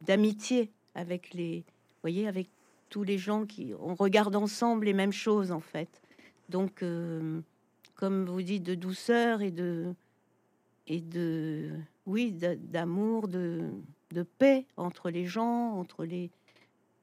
d'amitié 0.00 0.70
avec 0.94 1.32
les, 1.34 1.64
voyez, 2.02 2.28
avec 2.28 2.48
tous 2.90 3.02
les 3.02 3.18
gens 3.18 3.46
qui 3.46 3.72
on 3.78 3.94
regarde 3.94 4.36
ensemble 4.36 4.86
les 4.86 4.92
mêmes 4.92 5.12
choses 5.12 5.52
en 5.52 5.60
fait. 5.60 6.02
Donc 6.48 6.82
euh, 6.82 7.40
comme 8.00 8.24
vous 8.24 8.40
dites 8.40 8.62
de 8.62 8.74
douceur 8.74 9.42
et 9.42 9.50
de 9.50 9.94
et 10.86 11.02
de 11.02 11.70
oui 12.06 12.32
d'amour 12.32 13.28
de, 13.28 13.68
de 14.10 14.22
paix 14.22 14.66
entre 14.78 15.10
les 15.10 15.26
gens, 15.26 15.74
entre 15.74 16.06
les 16.06 16.30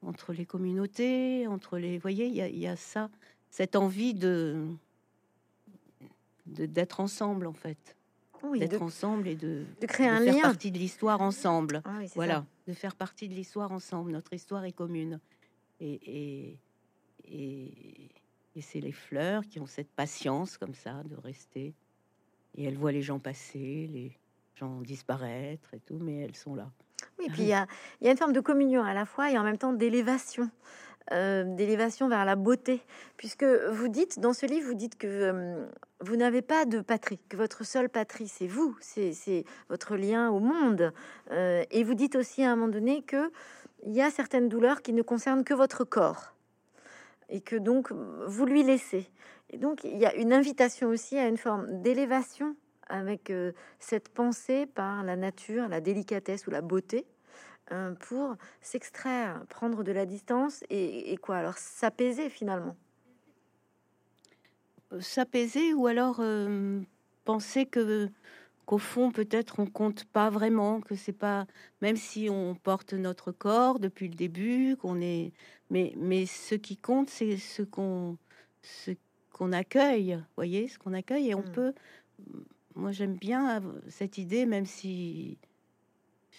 entre 0.02 0.32
les 0.32 0.44
communautés, 0.44 1.46
entre 1.46 1.78
les 1.78 1.98
voyez 1.98 2.26
il 2.26 2.34
y 2.34 2.42
a, 2.42 2.48
y 2.48 2.66
a 2.66 2.74
ça 2.74 3.10
cette 3.48 3.76
envie 3.76 4.12
de 4.12 4.66
d'être 6.46 6.98
ensemble 6.98 7.46
en 7.46 7.52
fait. 7.52 7.96
d'être 8.58 8.82
ensemble 8.82 9.28
et 9.28 9.36
de, 9.36 9.64
de 9.80 9.86
créer 9.86 10.08
un 10.08 10.20
faire 10.24 10.34
lien. 10.34 10.42
partie 10.42 10.72
de 10.72 10.78
l'histoire 10.78 11.20
ensemble. 11.20 11.82
Ah 11.84 12.00
voilà, 12.16 12.44
de 12.66 12.72
faire 12.72 12.96
partie 12.96 13.28
de 13.28 13.34
l'histoire 13.34 13.70
ensemble. 13.70 14.10
Notre 14.10 14.32
histoire 14.32 14.64
est 14.64 14.72
commune. 14.72 15.20
Et, 15.80 16.00
et, 16.18 16.58
et, 17.30 18.08
c'est 18.60 18.80
les 18.80 18.92
fleurs 18.92 19.46
qui 19.46 19.60
ont 19.60 19.66
cette 19.66 19.90
patience 19.90 20.58
comme 20.58 20.74
ça 20.74 21.02
de 21.04 21.16
rester. 21.16 21.74
Et 22.56 22.64
elles 22.64 22.76
voient 22.76 22.92
les 22.92 23.02
gens 23.02 23.18
passer, 23.18 23.88
les 23.92 24.18
gens 24.54 24.80
disparaître 24.80 25.74
et 25.74 25.80
tout, 25.80 25.98
mais 25.98 26.20
elles 26.20 26.36
sont 26.36 26.54
là. 26.54 26.70
Oui, 27.18 27.26
puis 27.30 27.42
il 27.42 27.48
y 27.48 27.52
a, 27.52 27.66
y 28.00 28.08
a, 28.08 28.10
une 28.10 28.16
forme 28.16 28.32
de 28.32 28.40
communion 28.40 28.82
à 28.82 28.94
la 28.94 29.06
fois 29.06 29.30
et 29.30 29.38
en 29.38 29.44
même 29.44 29.58
temps 29.58 29.72
d'élévation. 29.72 30.50
Euh, 31.12 31.42
d'élévation 31.54 32.06
vers 32.06 32.26
la 32.26 32.36
beauté, 32.36 32.82
puisque 33.16 33.44
vous 33.44 33.88
dites 33.88 34.20
dans 34.20 34.34
ce 34.34 34.44
livre, 34.44 34.66
vous 34.68 34.74
dites 34.74 34.98
que 34.98 35.06
euh, 35.06 35.66
vous 36.00 36.16
n'avez 36.16 36.42
pas 36.42 36.66
de 36.66 36.80
patrie, 36.80 37.18
que 37.30 37.36
votre 37.38 37.64
seule 37.64 37.88
patrie, 37.88 38.28
c'est 38.28 38.46
vous, 38.46 38.76
c'est 38.80 39.44
votre 39.70 39.96
lien 39.96 40.28
au 40.28 40.38
monde. 40.38 40.92
Euh, 41.30 41.64
et 41.70 41.82
vous 41.82 41.94
dites 41.94 42.14
aussi 42.14 42.44
à 42.44 42.52
un 42.52 42.56
moment 42.56 42.70
donné 42.70 43.00
que 43.02 43.30
il 43.86 43.94
y 43.94 44.02
a 44.02 44.10
certaines 44.10 44.50
douleurs 44.50 44.82
qui 44.82 44.92
ne 44.92 45.00
concernent 45.00 45.44
que 45.44 45.54
votre 45.54 45.82
corps, 45.84 46.34
et 47.28 47.40
que 47.40 47.56
donc 47.56 47.92
vous 47.92 48.46
lui 48.46 48.62
laissez. 48.62 49.10
Et 49.50 49.58
donc 49.58 49.84
il 49.84 49.98
y 49.98 50.06
a 50.06 50.14
une 50.14 50.32
invitation 50.32 50.88
aussi 50.88 51.16
à 51.18 51.28
une 51.28 51.36
forme 51.36 51.82
d'élévation 51.82 52.56
avec 52.88 53.32
cette 53.78 54.08
pensée 54.08 54.64
par 54.66 55.02
la 55.04 55.14
nature, 55.14 55.68
la 55.68 55.80
délicatesse 55.80 56.46
ou 56.46 56.50
la 56.50 56.62
beauté 56.62 57.06
Hein, 57.70 57.94
pour 58.00 58.36
s'extraire, 58.62 59.44
prendre 59.50 59.82
de 59.84 59.92
la 59.92 60.06
distance 60.06 60.64
et, 60.70 61.16
quoi 61.18 61.36
Alors 61.36 61.58
s'apaiser 61.58 62.30
finalement. 62.30 62.76
Euh, 64.92 65.00
s'apaiser 65.02 65.74
ou 65.74 65.86
alors 65.86 66.20
euh, 66.20 66.80
penser 67.26 67.66
que 67.66 68.08
qu'au 68.68 68.76
fond 68.76 69.10
peut-être 69.10 69.60
on 69.60 69.66
compte 69.66 70.04
pas 70.04 70.28
vraiment, 70.28 70.82
que 70.82 70.94
c'est 70.94 71.14
pas 71.14 71.46
même 71.80 71.96
si 71.96 72.28
on 72.30 72.54
porte 72.54 72.92
notre 72.92 73.32
corps 73.32 73.78
depuis 73.80 74.08
le 74.08 74.14
début, 74.14 74.76
qu'on 74.76 75.00
est 75.00 75.32
mais 75.70 75.94
mais 75.96 76.26
ce 76.26 76.54
qui 76.54 76.76
compte 76.76 77.08
c'est 77.08 77.38
ce 77.38 77.62
qu'on 77.62 78.18
ce 78.60 78.90
qu'on 79.32 79.52
accueille, 79.52 80.22
voyez, 80.36 80.68
ce 80.68 80.78
qu'on 80.78 80.92
accueille 80.92 81.30
et 81.30 81.34
on 81.34 81.40
mmh. 81.40 81.52
peut 81.52 81.72
moi 82.74 82.92
j'aime 82.92 83.16
bien 83.16 83.62
cette 83.88 84.18
idée 84.18 84.44
même 84.44 84.66
si 84.66 85.38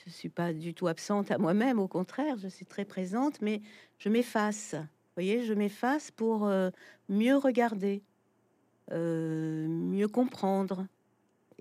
je 0.06 0.12
suis 0.12 0.30
pas 0.30 0.54
du 0.54 0.76
tout 0.76 0.88
absente 0.88 1.32
à 1.32 1.40
moi-même, 1.40 1.80
au 1.80 1.88
contraire, 1.88 2.38
je 2.38 2.48
suis 2.48 2.66
très 2.66 2.86
présente, 2.86 3.42
mais 3.42 3.62
je 3.98 4.08
m'efface. 4.08 4.76
Voyez, 5.16 5.44
je 5.44 5.54
m'efface 5.54 6.12
pour 6.12 6.46
euh, 6.46 6.70
mieux 7.10 7.36
regarder, 7.36 8.02
euh, 8.92 9.68
mieux 9.68 10.08
comprendre. 10.08 10.88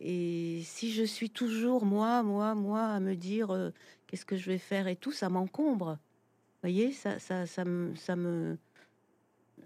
Et 0.01 0.63
si 0.65 0.93
je 0.93 1.03
suis 1.03 1.31
toujours 1.31 1.85
moi, 1.85 2.23
moi, 2.23 2.55
moi, 2.55 2.85
à 2.85 3.01
me 3.01 3.15
dire 3.15 3.51
euh, 3.51 3.71
qu'est-ce 4.07 4.25
que 4.25 4.37
je 4.37 4.51
vais 4.51 4.59
faire 4.59 4.87
et 4.87 4.97
tout, 4.97 5.13
ça 5.13 5.29
m'encombre. 5.29 5.93
Vous 5.93 6.69
voyez, 6.69 6.93
ça, 6.93 7.19
ça, 7.19 7.47
ça 7.47 7.65
me, 7.65 7.95
ça 7.97 8.17
me, 8.17 8.59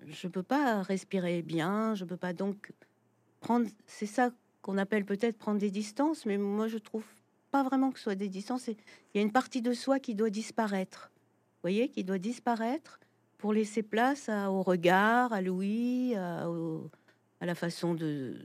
je 0.07 0.29
peux 0.29 0.42
pas 0.42 0.83
respirer 0.83 1.42
bien, 1.42 1.95
je 1.95 2.05
peux 2.05 2.16
pas 2.16 2.33
donc 2.33 2.73
prendre. 3.40 3.68
C'est 3.87 4.07
ça 4.07 4.31
qu'on 4.62 4.79
appelle 4.79 5.05
peut-être 5.05 5.37
prendre 5.37 5.59
des 5.59 5.71
distances, 5.71 6.25
mais 6.25 6.38
moi 6.38 6.68
je 6.68 6.79
trouve 6.79 7.05
pas 7.51 7.62
vraiment 7.62 7.90
que 7.90 7.99
ce 7.99 8.05
soit 8.05 8.14
des 8.14 8.29
distances. 8.29 8.68
Il 8.68 8.77
y 9.14 9.18
a 9.18 9.23
une 9.23 9.33
partie 9.33 9.61
de 9.61 9.73
soi 9.73 10.01
qui 10.01 10.14
doit 10.14 10.31
disparaître. 10.31 11.11
Vous 11.14 11.68
voyez, 11.68 11.88
qui 11.88 12.05
doit 12.05 12.18
disparaître 12.18 12.99
pour 13.38 13.53
laisser 13.53 13.83
place 13.83 14.29
au 14.29 14.62
regard, 14.62 15.33
à 15.33 15.42
l'ouïe, 15.42 16.14
à, 16.14 16.47
la 17.40 17.55
façon 17.55 17.95
de 17.95 18.37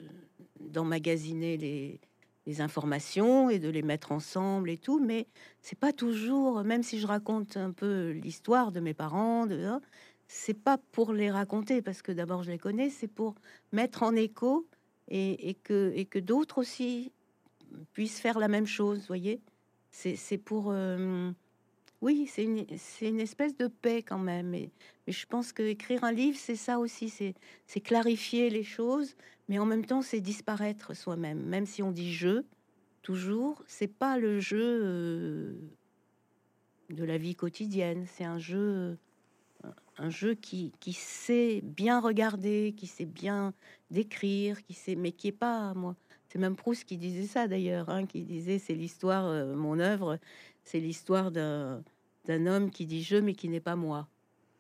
d'emmagasiner 0.60 1.58
les, 1.58 2.00
les, 2.46 2.62
informations 2.62 3.50
et 3.50 3.60
de 3.60 3.70
les 3.70 3.82
mettre 3.82 4.12
ensemble 4.12 4.70
et 4.70 4.78
tout. 4.78 5.00
Mais 5.00 5.28
c'est 5.62 5.78
pas 5.78 5.94
toujours, 5.94 6.64
même 6.64 6.84
si 6.84 7.00
je 7.00 7.08
raconte 7.08 7.58
un 7.58 7.72
peu 7.72 8.12
l'histoire 8.12 8.72
de 8.72 8.80
mes 8.80 8.94
parents, 8.94 9.46
de, 9.46 9.64
hein, 9.64 9.82
c'est 10.28 10.54
pas 10.54 10.78
pour 10.92 11.14
les 11.14 11.32
raconter 11.32 11.82
parce 11.82 12.02
que 12.02 12.12
d'abord 12.12 12.44
je 12.44 12.52
les 12.52 12.58
connais, 12.58 12.90
c'est 12.90 13.08
pour 13.08 13.36
mettre 13.72 14.04
en 14.04 14.16
écho 14.16 14.68
et, 15.08 15.50
et 15.50 15.54
que, 15.54 15.92
et 15.96 16.06
que 16.06 16.20
d'autres 16.20 16.60
aussi 16.60 17.12
puissent 17.94 18.20
faire 18.20 18.40
la 18.40 18.48
même 18.48 18.68
chose, 18.68 19.06
voyez 19.08 19.42
C'est 19.92 20.38
pour... 20.38 20.72
Euh, 20.72 21.32
oui, 22.02 22.30
c'est 22.32 22.44
une, 22.44 22.66
une, 23.02 23.20
espèce 23.20 23.58
de 23.58 23.68
paix 23.68 24.04
quand 24.04 24.20
même. 24.20 24.50
Mais, 24.50 24.70
mais 25.06 25.14
je 25.14 25.26
pense 25.26 25.52
que 25.52 25.64
écrire 25.64 26.04
un 26.04 26.12
livre, 26.12 26.38
c'est 26.40 26.56
ça 26.56 26.78
aussi, 26.78 27.10
c'est 27.10 27.82
clarifier 27.82 28.52
les 28.52 28.64
choses, 28.64 29.16
mais 29.48 29.60
en 29.60 29.66
même 29.66 29.86
temps, 29.86 30.02
c'est 30.02 30.22
disparaître 30.22 30.96
soi-même. 30.96 31.42
Même 31.44 31.66
si 31.66 31.82
on 31.82 31.92
dit 31.92 32.14
jeu, 32.14 32.46
toujours, 33.02 33.64
c'est 33.68 33.88
pas 33.88 34.18
le 34.18 34.40
jeu 34.40 34.82
euh, 34.84 35.54
de 36.90 37.04
la 37.04 37.18
vie 37.18 37.36
quotidienne, 37.36 38.06
c'est 38.08 38.26
un 38.26 38.40
jeu 38.40 38.98
un 39.98 40.10
jeu 40.10 40.36
qui, 40.36 40.72
qui, 40.80 40.94
sait 40.94 41.62
bien 41.64 42.00
regarder, 42.00 42.74
qui 42.78 42.88
sait 42.88 43.06
bien 43.06 43.54
décrire, 43.92 44.64
qui 44.64 44.74
sait, 44.74 44.96
mais 44.96 45.12
qui 45.12 45.30
est 45.30 45.32
pas 45.32 45.74
moi. 45.74 45.96
C'est 46.30 46.40
même 46.40 46.56
Proust 46.56 46.84
qui 46.84 46.98
disait 46.98 47.28
ça 47.28 47.48
d'ailleurs, 47.48 47.90
hein, 47.90 48.06
qui 48.06 48.24
disait 48.24 48.60
c'est 48.60 48.76
l'histoire, 48.76 49.26
euh, 49.26 49.56
mon 49.56 49.80
œuvre, 49.80 50.20
c'est 50.64 50.80
l'histoire 50.80 51.32
d'un 51.32 51.82
homme 52.28 52.70
qui 52.70 52.86
dit 52.86 53.04
je 53.04 53.16
mais 53.16 53.34
qui 53.34 53.50
n'est 53.50 53.60
pas 53.60 53.76
moi. 53.76 54.08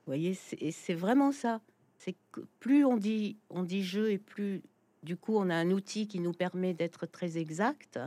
Vous 0.05 0.13
voyez, 0.13 0.37
et 0.59 0.71
c'est 0.71 0.93
vraiment 0.93 1.31
ça. 1.31 1.61
C'est 1.97 2.15
que 2.31 2.41
plus 2.59 2.85
on 2.85 2.95
dit 2.97 3.37
on 3.49 3.63
dit 3.63 3.83
je 3.83 4.07
et 4.07 4.17
plus 4.17 4.61
du 5.03 5.17
coup 5.17 5.35
on 5.37 5.49
a 5.49 5.55
un 5.55 5.71
outil 5.71 6.07
qui 6.07 6.19
nous 6.19 6.33
permet 6.33 6.73
d'être 6.73 7.05
très 7.05 7.37
exact 7.37 7.99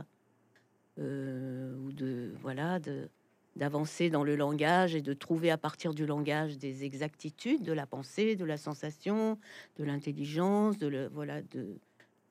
euh, 0.99 1.75
ou 1.77 1.91
de 1.91 2.33
voilà 2.41 2.79
de 2.79 3.09
d'avancer 3.57 4.09
dans 4.09 4.23
le 4.23 4.35
langage 4.35 4.95
et 4.95 5.01
de 5.01 5.13
trouver 5.13 5.51
à 5.51 5.57
partir 5.57 5.93
du 5.93 6.05
langage 6.05 6.57
des 6.57 6.85
exactitudes 6.85 7.63
de 7.63 7.73
la 7.73 7.85
pensée, 7.85 8.37
de 8.37 8.45
la 8.45 8.55
sensation, 8.55 9.37
de 9.77 9.83
l'intelligence, 9.83 10.77
de 10.77 10.87
le, 10.87 11.09
voilà 11.09 11.41
de 11.41 11.77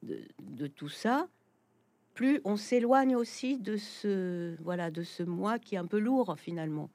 de, 0.03 0.67
tout 0.67 0.89
ça, 0.89 1.29
plus 2.15 2.41
on 2.45 2.57
s'éloigne 2.57 3.17
aussi 3.17 3.59
de 3.59 3.77
ce 3.77 4.57
voilà 4.63 4.91
de 4.91 5.03
ce 5.03 5.23
moi 5.23 5.59
qui 5.59 5.75
est 5.75 5.79
un 5.79 5.87
peu 5.87 5.99
lourd 5.99 6.37
finalement, 6.39 6.89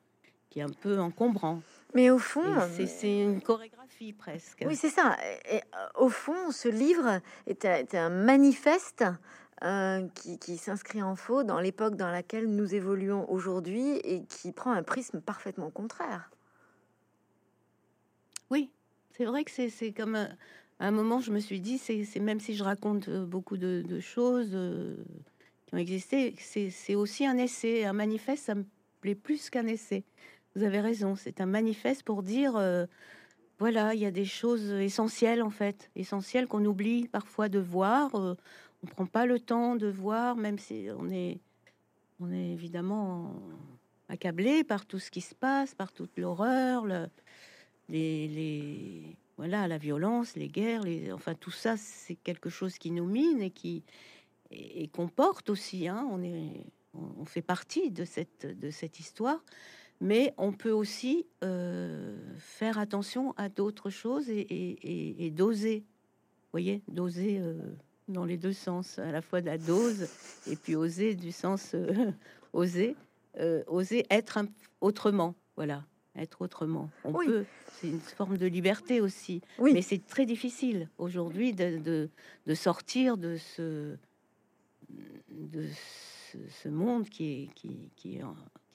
qui 0.49 0.59
est 0.59 0.63
un 0.63 0.69
peu 0.69 0.99
encombrant. 0.99 1.61
Mais 1.93 2.09
au 2.09 2.17
fond, 2.17 2.43
c'est 2.71 3.21
une 3.21 3.41
chorégraphie 3.41 3.84
presque. 4.17 4.63
Oui, 4.65 4.75
c'est 4.75 4.89
ça. 4.89 5.17
Et, 5.51 5.61
au 5.95 6.09
fond, 6.09 6.51
ce 6.51 6.67
livre 6.67 7.21
est, 7.47 7.65
un 7.95 8.09
manifeste 8.09 9.03
euh, 9.63 10.07
qui, 10.15 10.37
qui 10.37 10.57
s'inscrit 10.57 11.01
en 11.01 11.15
faux 11.15 11.43
dans 11.43 11.59
l'époque 11.59 11.95
dans 11.95 12.11
laquelle 12.11 12.47
nous 12.47 12.75
évoluons 12.75 13.29
aujourd'hui 13.29 13.97
et 13.97 14.23
qui 14.25 14.51
prend 14.51 14.71
un 14.71 14.83
prisme 14.83 15.21
parfaitement 15.21 15.69
contraire. 15.69 16.29
Oui, 18.49 18.69
c'est 19.11 19.25
vrai 19.25 19.43
que 19.43 19.51
c'est 19.51 19.93
comme 19.93 20.27
à 20.79 20.87
un 20.87 20.91
moment, 20.91 21.21
je 21.21 21.31
me 21.31 21.39
suis 21.39 21.61
dit, 21.61 21.77
c'est 21.77 22.19
même 22.19 22.39
si 22.39 22.53
je 22.55 22.63
raconte 22.63 23.07
euh, 23.07 23.25
beaucoup 23.25 23.57
de, 23.57 23.99
choses 23.99 24.51
euh, 24.53 24.95
qui 25.65 25.75
ont 25.75 25.77
existé, 25.77 26.35
c'est 26.39 26.95
aussi 26.95 27.25
un 27.25 27.37
essai, 27.37 27.85
un 27.85 27.93
manifeste, 27.93 28.45
ça 28.45 28.55
me 28.55 28.65
plaît 28.99 29.15
plus 29.15 29.49
qu'un 29.49 29.67
essai. 29.67 30.03
Vous 30.55 30.63
avez 30.63 30.79
raison, 30.79 31.15
c'est 31.15 31.41
un 31.41 31.45
manifeste 31.45 32.03
pour 32.03 32.23
dire, 32.23 32.55
euh, 32.57 32.85
voilà, 33.59 33.93
il 33.93 34.01
y 34.01 34.05
a 34.05 34.11
des 34.11 34.25
choses 34.25 34.69
essentielles 34.71 35.41
en 35.41 35.49
fait, 35.49 35.89
essentielles 35.95 36.47
qu'on 36.47 36.65
oublie 36.65 37.07
parfois 37.07 37.49
de 37.49 37.59
voir. 37.59 38.13
on 38.13 38.87
prend 38.87 39.05
pas 39.05 39.25
le 39.25 39.39
temps 39.39 39.75
de 39.75 39.87
voir, 39.87 40.35
même 40.35 40.59
si 40.59 40.87
on 40.97 41.09
est, 41.09 41.39
on 42.19 42.31
est 42.31 42.51
évidemment 42.51 43.33
accablé 44.09 44.63
par 44.63 44.85
tout 44.85 44.99
ce 44.99 45.09
qui 45.09 45.21
se 45.21 45.35
passe, 45.35 45.73
par 45.73 45.91
toute 45.91 46.17
l'horreur, 46.17 46.85
le, 46.85 47.07
les, 47.89 49.15
voilà, 49.37 49.67
la 49.67 49.77
violence, 49.77 50.35
les 50.35 50.47
guerres, 50.47 50.83
les, 50.83 51.11
enfin 51.11 51.33
tout 51.33 51.51
ça, 51.51 51.77
c'est 51.77 52.15
quelque 52.15 52.49
chose 52.49 52.77
qui 52.77 52.91
nous 52.91 53.05
mine 53.05 53.41
et 53.41 53.51
qui 53.51 53.83
et, 54.51 54.89
aussi. 55.47 55.87
Hein, 55.87 56.07
on 56.11 56.23
est, 56.23 56.65
on, 56.93 57.25
fait 57.25 57.41
partie 57.41 57.91
de 57.91 58.05
cette 58.05 58.45
de 58.45 58.69
cette 58.69 58.99
histoire, 58.99 59.43
mais 60.01 60.33
on 60.37 60.51
peut 60.51 60.71
aussi 60.71 61.25
euh, 61.43 62.17
faire 62.37 62.77
attention 62.77 63.33
à 63.37 63.49
d'autres 63.49 63.89
choses 63.89 64.29
et, 64.29 64.39
et, 64.39 65.25
et 65.25 65.31
doser. 65.31 65.83
Voyez, 66.51 66.81
doser. 66.87 67.39
Euh, 67.39 67.53
dans 68.07 68.25
les 68.25 68.37
deux 68.37 68.53
sens, 68.53 68.99
à 68.99 69.11
la 69.11 69.21
fois 69.21 69.41
de 69.41 69.47
la 69.47 69.57
dose 69.57 70.07
et 70.47 70.55
puis 70.55 70.75
oser 70.75 71.15
du 71.15 71.31
sens 71.31 71.71
euh, 71.73 72.11
oser, 72.53 72.95
oser 73.67 74.05
être 74.11 74.39
autrement, 74.79 75.33
voilà, 75.55 75.83
être 76.15 76.41
autrement. 76.41 76.89
On 77.03 77.13
peut, 77.13 77.45
c'est 77.73 77.87
une 77.87 77.99
forme 77.99 78.37
de 78.37 78.45
liberté 78.45 79.01
aussi, 79.01 79.41
oui. 79.57 79.73
mais 79.73 79.81
c'est 79.81 80.05
très 80.05 80.25
difficile 80.25 80.87
aujourd'hui 80.97 81.53
de, 81.53 82.09
de, 82.45 82.53
sortir 82.53 83.17
de 83.17 83.37
ce 83.37 83.97
de 85.31 85.67
ce, 86.61 86.69
monde 86.69 87.09
qui 87.09 87.25
est 87.25 87.53
qui, 87.55 87.89
qui, 87.95 88.19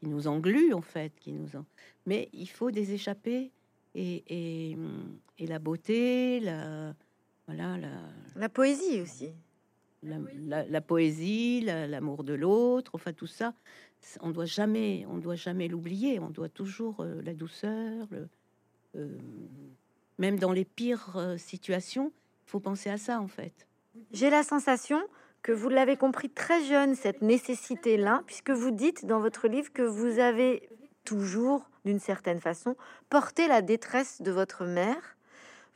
qui, 0.01 0.09
nous 0.09 0.26
englue 0.26 0.72
en 0.72 0.80
fait, 0.80 1.12
qui 1.20 1.32
nous 1.32 1.57
en... 1.57 1.64
mais 2.07 2.28
il 2.32 2.48
faut 2.48 2.70
des 2.70 2.92
échappées 2.92 3.51
et, 3.94 4.24
et, 4.28 4.76
et 5.38 5.46
la 5.46 5.59
beauté, 5.59 6.40
la 6.40 6.94
voilà, 7.46 7.76
la... 7.78 7.88
la 8.36 8.48
poésie 8.48 9.01
aussi. 9.01 9.30
La, 10.03 10.64
la, 10.64 10.80
poésie, 10.80 11.61
l'amour 11.61 12.24
de 12.24 12.32
l'autre, 12.32 12.92
enfin 12.94 13.12
tout 13.12 13.26
ça, 13.26 13.53
on 14.20 14.30
doit 14.30 14.46
jamais, 14.46 15.05
on 15.11 15.18
doit 15.18 15.34
jamais 15.34 15.68
l'oublier. 15.68 16.18
On 16.18 16.30
doit 16.30 16.48
toujours 16.48 17.01
euh, 17.01 17.20
la 17.22 17.34
douceur, 17.34 18.09
euh, 18.96 19.18
même 20.18 20.38
dans 20.38 20.53
les 20.53 20.64
pires 20.64 21.16
euh, 21.16 21.36
situations, 21.36 22.12
il 22.46 22.51
faut 22.51 22.61
penser 22.61 22.90
à 22.90 22.96
ça 22.96 23.20
en 23.20 23.28
fait. 23.28 23.66
J'ai 24.12 24.30
la 24.30 24.42
sensation 24.42 25.01
que 25.43 25.53
vous 25.53 25.68
l'avez 25.68 25.97
compris 25.97 26.30
très 26.30 26.62
jeune 26.64 26.95
cette 26.95 27.22
nécessité-là, 27.22 28.22
puisque 28.26 28.51
vous 28.51 28.70
dites 28.70 29.07
dans 29.07 29.20
votre 29.20 29.49
livre 29.49 29.72
que 29.72 29.82
vous 29.82 30.18
avez 30.18 30.68
toujours, 31.05 31.68
d'une 31.84 32.01
certaine 32.01 32.41
façon, 32.41 32.76
porté 33.09 33.49
la 33.49 33.62
détresse 33.62 34.20
de 34.22 34.30
votre 34.30 34.64
mère 34.64 35.16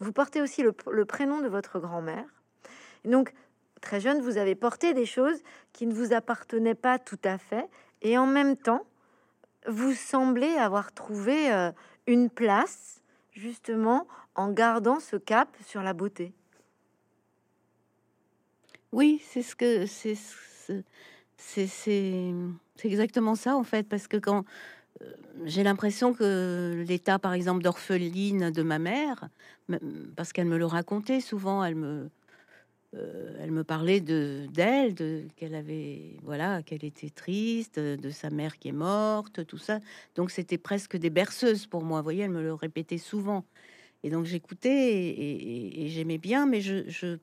vous 0.01 0.13
portez 0.13 0.43
aussi 0.43 0.63
le, 0.63 1.05
prénom 1.05 1.41
de 1.41 1.49
votre 1.49 1.79
grand-mère. 1.79 2.27
Donc, 3.05 3.33
très 3.81 4.01
jeune, 4.01 4.21
vous 4.21 4.39
avez 4.39 4.55
porté 4.55 4.95
des 4.95 5.07
choses 5.07 5.43
qui 5.73 5.87
ne 5.87 5.95
vous 5.95 6.13
appartenaient 6.13 6.75
pas 6.75 6.99
tout 6.99 7.19
à 7.25 7.39
fait. 7.39 7.69
Et 8.03 8.19
en 8.19 8.27
même 8.27 8.57
temps, 8.57 8.87
vous 9.67 9.95
semblez 9.95 10.55
avoir 10.57 10.93
trouvé 10.93 11.53
euh, 11.53 11.71
une 12.07 12.29
place, 12.29 13.01
justement, 13.33 14.07
en 14.35 14.51
gardant 14.51 15.01
ce 15.01 15.17
cap 15.17 15.49
sur 15.65 15.83
la 15.83 15.93
beauté. 15.93 16.33
Oui, 18.95 19.21
c'est 19.29 19.43
ce 19.43 19.57
que 19.57 19.87
c'est 19.87 20.15
c'est 21.37 22.33
exactement 22.85 23.35
ça 23.35 23.57
en 23.57 23.65
fait 23.65 23.89
parce 23.89 24.07
que 24.07 24.17
quand 24.17 24.45
euh, 25.03 25.13
j'ai 25.47 25.65
l'impression 25.65 26.15
que 26.15 26.85
l'état, 26.87 27.19
par 27.19 27.33
exemple, 27.35 27.63
d'orpheline 27.65 28.53
de 28.53 28.63
ma 28.63 28.79
mère, 28.79 29.29
parce 30.17 30.33
qu'elle 30.33 30.47
me 30.47 30.59
le 30.59 30.67
racontait 30.67 31.21
souvent, 31.21 31.65
elle 31.65 31.75
me, 31.75 32.09
euh, 32.95 33.37
elle 33.41 33.51
me 33.51 33.65
parlait 33.65 34.01
de 34.01 34.47
d'elle, 34.53 34.95
de 34.95 35.25
qu'elle 35.37 35.57
avait, 35.57 36.17
voilà, 36.23 36.63
qu'elle 36.63 36.85
était 36.85 37.11
triste, 37.11 37.81
de 37.81 38.11
sa 38.11 38.31
mère 38.31 38.59
qui 38.59 38.69
est 38.69 38.73
morte, 38.73 39.45
tout 39.47 39.59
ça. 39.59 39.81
Donc 40.15 40.31
c'était 40.31 40.59
presque 40.59 40.97
des 40.97 41.11
berceuses 41.11 41.67
pour 41.67 41.83
moi. 41.85 42.01
Vous 42.01 42.05
voyez, 42.05 42.25
elle 42.25 42.31
me 42.31 42.43
le 42.43 42.55
répétait 42.55 42.99
souvent. 42.99 43.45
Et 44.05 44.11
donc 44.11 44.27
j'écoutais 44.27 44.93
et, 45.19 45.89
j'aimais 45.89 46.19
bien, 46.19 46.47
mais 46.47 46.61
je, 46.61 46.89
je, 46.89 47.19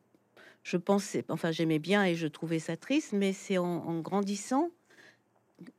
je, 0.64 0.78
pensais, 0.78 1.26
enfin 1.30 1.52
j'aimais 1.52 1.80
bien 1.80 2.06
et 2.06 2.16
je 2.16 2.28
trouvais 2.28 2.60
ça 2.60 2.78
triste, 2.78 3.14
mais 3.14 3.34
c'est 3.34 3.58
en 3.58 4.00
grandissant 4.02 4.70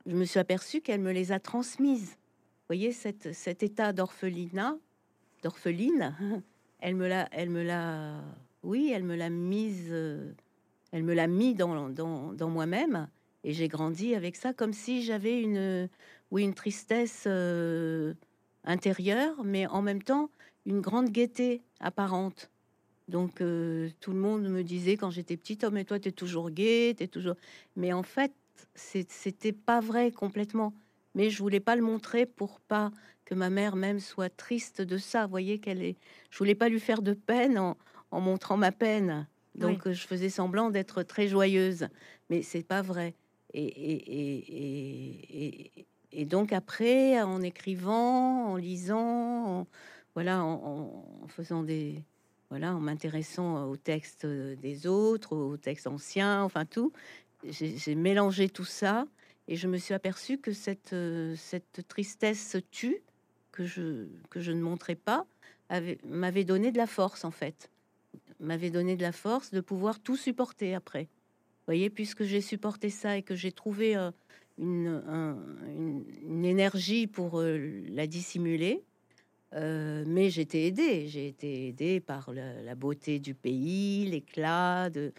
je 0.05 0.15
me 0.15 0.25
suis 0.25 0.39
aperçue 0.39 0.81
qu'elle 0.81 1.01
me 1.01 1.11
les 1.11 1.31
a 1.31 1.39
transmises. 1.39 2.11
Vous 2.11 2.75
voyez, 2.75 2.91
cet 2.91 3.63
état 3.63 3.93
d'orphelinat, 3.93 4.77
d'orpheline, 5.43 6.15
elle 6.79 6.95
me 6.95 7.07
l'a, 7.07 7.27
elle 7.31 7.49
me 7.49 7.63
l'a, 7.63 8.21
oui, 8.63 8.91
elle 8.93 9.03
me 9.03 9.15
l'a 9.15 9.29
mise, 9.29 9.87
euh, 9.91 10.31
elle 10.91 11.03
me 11.03 11.13
l'a 11.13 11.27
mis 11.27 11.53
dans 11.55 12.49
moi-même, 12.49 13.09
et 13.43 13.53
j'ai 13.53 13.67
grandi 13.67 14.15
avec 14.15 14.35
ça, 14.35 14.53
comme 14.53 14.73
si 14.73 15.03
j'avais 15.03 15.41
une, 15.41 15.89
oui, 16.31 16.43
une 16.43 16.53
tristesse 16.53 17.25
euh, 17.27 18.13
intérieure, 18.63 19.43
mais 19.43 19.67
en 19.67 19.81
même 19.81 20.01
temps 20.01 20.29
une 20.65 20.79
grande 20.79 21.09
gaieté 21.09 21.61
apparente. 21.81 22.49
Donc 23.07 23.41
euh, 23.41 23.89
tout 23.99 24.11
le 24.11 24.19
monde 24.19 24.47
me 24.47 24.63
disait 24.63 24.97
quand 24.97 25.11
j'étais 25.11 25.37
petite, 25.37 25.65
oh 25.65 25.71
mais 25.71 25.83
toi 25.83 25.99
tu 25.99 26.09
es 26.09 26.11
toujours 26.11 26.49
gaie, 26.49 26.95
es 26.99 27.07
toujours. 27.07 27.35
Mais 27.75 27.93
en 27.93 28.03
fait, 28.03 28.31
c'était 28.75 29.51
pas 29.51 29.79
vrai 29.79 30.11
complètement. 30.11 30.73
Mais 31.15 31.29
je 31.29 31.37
voulais 31.39 31.59
pas 31.59 31.75
le 31.75 31.83
montrer 31.83 32.25
pour 32.25 32.59
pas 32.61 32.91
que 33.25 33.35
ma 33.35 33.49
mère 33.49 33.75
même 33.75 33.99
soit 33.99 34.29
triste 34.29 34.81
de 34.81 34.97
ça. 34.97 35.25
Vous 35.25 35.31
voyez 35.31 35.59
qu'elle 35.59 35.81
est. 35.81 35.97
Je 36.29 36.37
voulais 36.37 36.55
pas 36.55 36.69
lui 36.69 36.79
faire 36.79 37.01
de 37.01 37.13
peine 37.13 37.57
en, 37.57 37.75
montrant 38.11 38.57
ma 38.57 38.71
peine. 38.71 39.27
Donc 39.55 39.91
je 39.91 40.07
faisais 40.07 40.29
semblant 40.29 40.71
d'être 40.71 41.03
très 41.03 41.27
joyeuse, 41.27 41.87
mais 42.29 42.41
c'est 42.41 42.63
pas 42.63 42.81
vrai. 42.81 43.13
Et, 43.53 43.67
et, 43.67 45.71
et, 46.11 46.25
donc 46.25 46.53
après, 46.53 47.21
en 47.21 47.39
écrivant, 47.43 48.47
en 48.47 48.55
lisant, 48.55 49.67
voilà, 50.15 50.43
en, 50.43 51.05
en, 51.21 51.27
faisant 51.27 51.61
des, 51.61 52.03
voilà, 52.53 52.75
en 52.75 52.79
m'intéressant 52.79 53.67
aux 53.67 53.77
textes 53.77 54.27
des 54.27 54.85
autres, 54.85 55.35
aux 55.35 55.57
textes 55.57 55.87
anciens, 55.87 56.43
enfin 56.43 56.65
tout, 56.65 56.93
j'ai 57.49 57.95
mélangé 57.95 58.47
tout 58.47 58.63
ça 58.63 59.07
et 59.47 59.55
je 59.55 59.67
me 59.67 59.77
suis 59.77 59.95
aperçue 59.95 60.37
que 60.37 60.53
cette, 60.53 60.93
euh, 60.93 61.33
cette 61.35 61.87
tristesse 61.87 62.57
tue, 62.69 63.01
que 63.51 63.65
je, 63.65 64.05
que 64.29 64.39
je 64.39 64.51
ne 64.51 64.61
montrais 64.61 64.93
pas, 64.93 65.25
m'avait 66.05 66.43
donné 66.43 66.71
de 66.71 66.77
la 66.77 66.85
force 66.85 67.25
en 67.25 67.31
fait. 67.31 67.71
M'avait 68.39 68.69
donné 68.69 68.95
de 68.97 69.01
la 69.01 69.13
force 69.13 69.49
de 69.49 69.59
pouvoir 69.59 69.99
tout 69.99 70.15
supporter 70.15 70.75
après. 70.75 71.05
Vous 71.05 71.65
voyez, 71.65 71.89
puisque 71.89 72.21
j'ai 72.21 72.41
supporté 72.41 72.91
ça 72.91 73.17
et 73.17 73.23
que 73.23 73.33
j'ai 73.33 73.51
trouvé 73.51 73.95
euh, 73.95 74.11
une, 74.59 75.01
une, 76.21 76.45
énergie 76.45 77.07
pour 77.07 77.39
euh, 77.39 77.81
la 77.89 78.05
dissimuler, 78.05 78.83
mais 79.53 80.29
j'étais 80.29 80.63
aidée. 80.63 81.07
J'ai 81.07 81.27
été 81.27 81.67
aidée 81.67 81.99
par 81.99 82.31
la 82.33 82.75
beauté 82.75 83.19
du 83.19 83.33
pays, 83.33 84.05
l'éclat 84.05 84.89
de, 84.89 85.13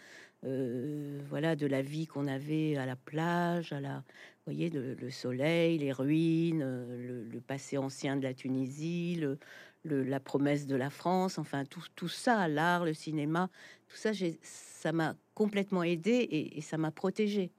euh, 0.47 1.21
voilà, 1.31 1.57
de 1.57 1.67
la 1.67 1.81
vie 1.81 2.07
qu'on 2.07 2.27
avait 2.27 2.77
à 2.77 2.85
la 2.85 2.97
plage, 2.97 3.73
à 3.73 3.81
la, 3.81 4.05
voyez, 4.45 4.69
le, 4.69 5.11
soleil, 5.11 5.79
les 5.79 5.93
ruines, 5.93 6.63
euh, 6.63 7.25
le, 7.33 7.41
passé 7.41 7.79
ancien 7.79 8.17
de 8.17 8.23
la 8.23 8.35
Tunisie, 8.35 9.17
le, 9.17 9.39
la 9.85 10.21
promesse 10.21 10.67
de 10.67 10.77
la 10.77 10.91
France, 10.91 11.39
enfin 11.39 11.65
tout, 11.65 11.85
tout 11.95 12.09
ça, 12.09 12.47
l'art, 12.47 12.85
le 12.85 12.93
cinéma, 12.93 13.49
tout 13.89 13.97
ça, 13.97 14.11
ça 14.43 14.93
m'a 14.93 15.15
complètement 15.35 15.83
aidé 15.83 16.29
et, 16.31 16.61
ça 16.61 16.77
m'a 16.77 16.91
protégé. 16.91 17.51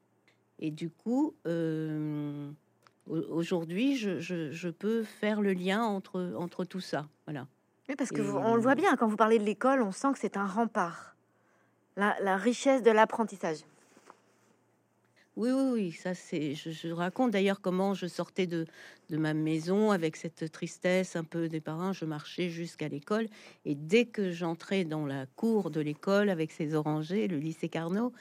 Et 0.60 0.70
du 0.70 0.90
coup, 0.92 1.36
euh, 1.48 2.52
aujourd'hui, 3.08 3.96
je, 3.96 4.70
peux 4.70 5.04
faire 5.04 5.42
le 5.42 5.54
lien 5.54 5.84
entre, 5.84 6.34
entre 6.38 6.66
tout 6.66 6.80
ça. 6.80 7.08
Voilà. 7.26 7.48
Oui, 7.88 7.96
parce 7.96 8.10
que 8.10 8.22
on 8.22 8.56
le 8.56 8.62
voit 8.62 8.76
bien 8.76 8.96
quand 8.96 9.08
vous 9.08 9.18
parlez 9.18 9.38
de 9.38 9.44
l'école, 9.44 9.82
on 9.82 9.92
sent 9.92 10.14
que 10.14 10.20
c'est 10.20 10.38
un 10.38 10.48
rempart 10.48 11.16
la, 11.98 12.38
richesse 12.38 12.84
de 12.84 12.92
l'apprentissage. 12.92 13.60
Oui, 15.36 15.50
oui, 15.52 15.72
oui, 15.74 15.92
ça 15.92 16.14
c'est. 16.14 16.56
Je, 16.56 16.90
raconte 16.92 17.32
d'ailleurs 17.32 17.60
comment 17.60 17.94
je 17.94 18.08
sortais 18.08 18.48
de, 18.48 18.66
de, 19.10 19.18
ma 19.18 19.34
maison 19.34 19.92
avec 19.92 20.16
cette 20.16 20.50
tristesse 20.52 21.18
un 21.18 21.26
peu 21.26 21.50
des 21.50 21.60
parents. 21.60 21.92
Je 21.92 22.06
marchais 22.06 22.50
jusqu'à 22.50 22.88
l'école 22.88 23.28
et 23.66 23.76
dès 23.76 24.06
que 24.06 24.32
j'entrais 24.32 24.86
dans 24.86 25.06
la 25.06 25.26
cour 25.26 25.72
de 25.72 25.82
l'école 25.82 26.30
avec 26.30 26.52
ses 26.52 26.74
orangers, 26.74 27.28
le 27.28 27.38
lycée 27.38 27.68
Carnot, 27.68 28.14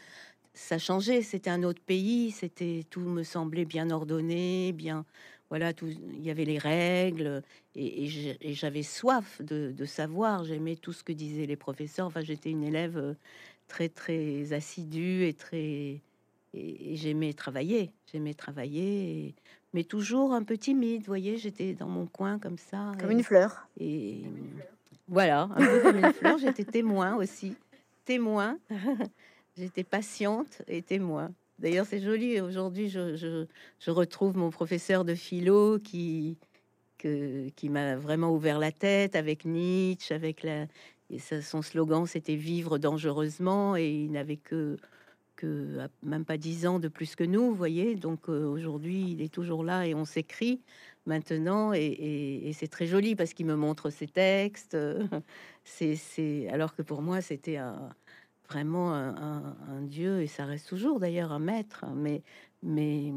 ça 0.55 0.79
changeait. 0.79 1.23
C'était 1.23 1.51
un 1.51 1.63
autre 1.63 1.83
pays. 1.83 2.31
C'était 2.31 2.85
tout 2.89 3.01
me 3.01 3.23
semblait 3.23 3.65
bien 3.65 3.91
ordonné, 3.91 4.73
bien. 4.73 5.05
Voilà, 5.51 5.73
tout, 5.73 5.87
il 5.87 6.25
y 6.25 6.31
avait 6.31 6.47
les 6.47 6.59
règles 6.59 7.43
et, 7.77 8.07
et 8.41 8.55
j'avais 8.55 8.83
soif 8.83 9.43
de, 9.43 9.73
de 9.73 9.85
savoir. 9.85 10.45
J'aimais 10.45 10.77
tout 10.77 10.93
ce 10.93 11.05
que 11.05 11.13
disaient 11.13 11.47
les 11.47 11.57
professeurs. 11.57 12.07
Enfin, 12.07 12.23
j'étais 12.23 12.51
une 12.51 12.65
élève 12.65 12.97
euh, 12.97 13.15
très 13.69 13.89
très 13.89 14.53
assidu 14.53 15.25
et 15.25 15.35
très 15.35 16.01
et, 16.55 16.97
j'aimais 16.97 17.33
travailler, 17.33 17.91
j'aimais 18.13 18.35
travailler, 18.35 19.35
mais 19.73 19.85
toujours 19.85 20.33
un 20.33 20.43
peu 20.43 20.57
timide. 20.57 21.01
Vous 21.01 21.07
voyez, 21.07 21.37
j'étais 21.37 21.75
dans 21.75 21.89
mon 21.89 22.07
coin 22.07 22.39
comme 22.39 22.59
ça, 22.59 22.93
comme 22.99 23.11
une 23.11 23.23
fleur. 23.23 23.69
Et 23.79 24.23
voilà, 25.09 25.49
un 25.55 25.67
peu 25.67 25.81
comme 25.83 25.99
une 25.99 26.13
fleur. 26.13 26.39
J'étais 26.39 26.65
témoin 26.65 27.17
aussi, 27.17 27.55
témoin. 28.05 28.59
J'étais 29.57 29.85
patiente 29.85 30.63
et 30.67 30.83
témoin. 30.83 31.33
D'ailleurs, 31.61 31.87
c'est 31.87 32.01
joli. 32.01 32.41
Aujourd'hui, 32.41 32.89
je, 32.89 33.15
je, 33.15 33.47
je, 33.79 33.91
retrouve 33.91 34.37
mon 34.37 34.51
professeur 34.51 35.05
de 35.05 35.15
philo 35.15 35.79
qui, 35.79 36.37
qui 36.99 37.69
m'a 37.69 37.95
vraiment 37.97 38.33
ouvert 38.33 38.59
la 38.59 38.73
tête 38.73 39.15
avec 39.15 39.45
Nietzsche, 39.45 40.13
avec 40.15 40.43
la. 40.43 40.67
Et 41.11 41.19
son 41.19 41.63
slogan, 41.63 42.07
c'était 42.07 42.35
vivre 42.35 42.79
dangereusement, 42.79 43.77
et 43.77 43.91
il 43.91 44.11
n'avait 44.11 44.39
que 44.39 44.77
que 45.37 45.89
même 46.03 46.25
pas 46.25 46.37
dix 46.37 46.67
ans 46.67 46.79
de 46.79 46.89
plus 46.89 47.17
que 47.17 47.25
nous, 47.25 47.51
vous 47.51 47.55
voyez. 47.55 47.95
Donc 47.97 48.29
euh, 48.29 48.47
aujourd'hui, 48.47 49.11
il 49.11 49.23
est 49.23 49.33
toujours 49.33 49.65
là 49.65 49.87
et 49.87 49.95
on 49.95 50.05
s'écrit 50.05 50.61
maintenant, 51.07 51.73
et, 51.75 52.51
c'est 52.55 52.69
très 52.69 52.87
joli 52.87 53.15
parce 53.17 53.35
qu'il 53.35 53.47
me 53.47 53.57
montre 53.57 53.91
ses 53.91 54.07
textes. 54.07 54.77
c'est 55.65 56.49
alors 56.51 56.75
que 56.75 56.83
pour 56.83 57.03
moi, 57.03 57.21
c'était 57.21 57.57
un, 57.59 57.91
vraiment 58.49 58.93
un, 58.93 59.83
dieu 59.83 60.23
et 60.23 60.27
ça 60.27 60.45
reste 60.45 60.69
toujours 60.69 61.01
d'ailleurs 61.01 61.33
un 61.33 61.39
maître. 61.39 61.85
Mais, 61.95 62.23
mais 62.63 63.13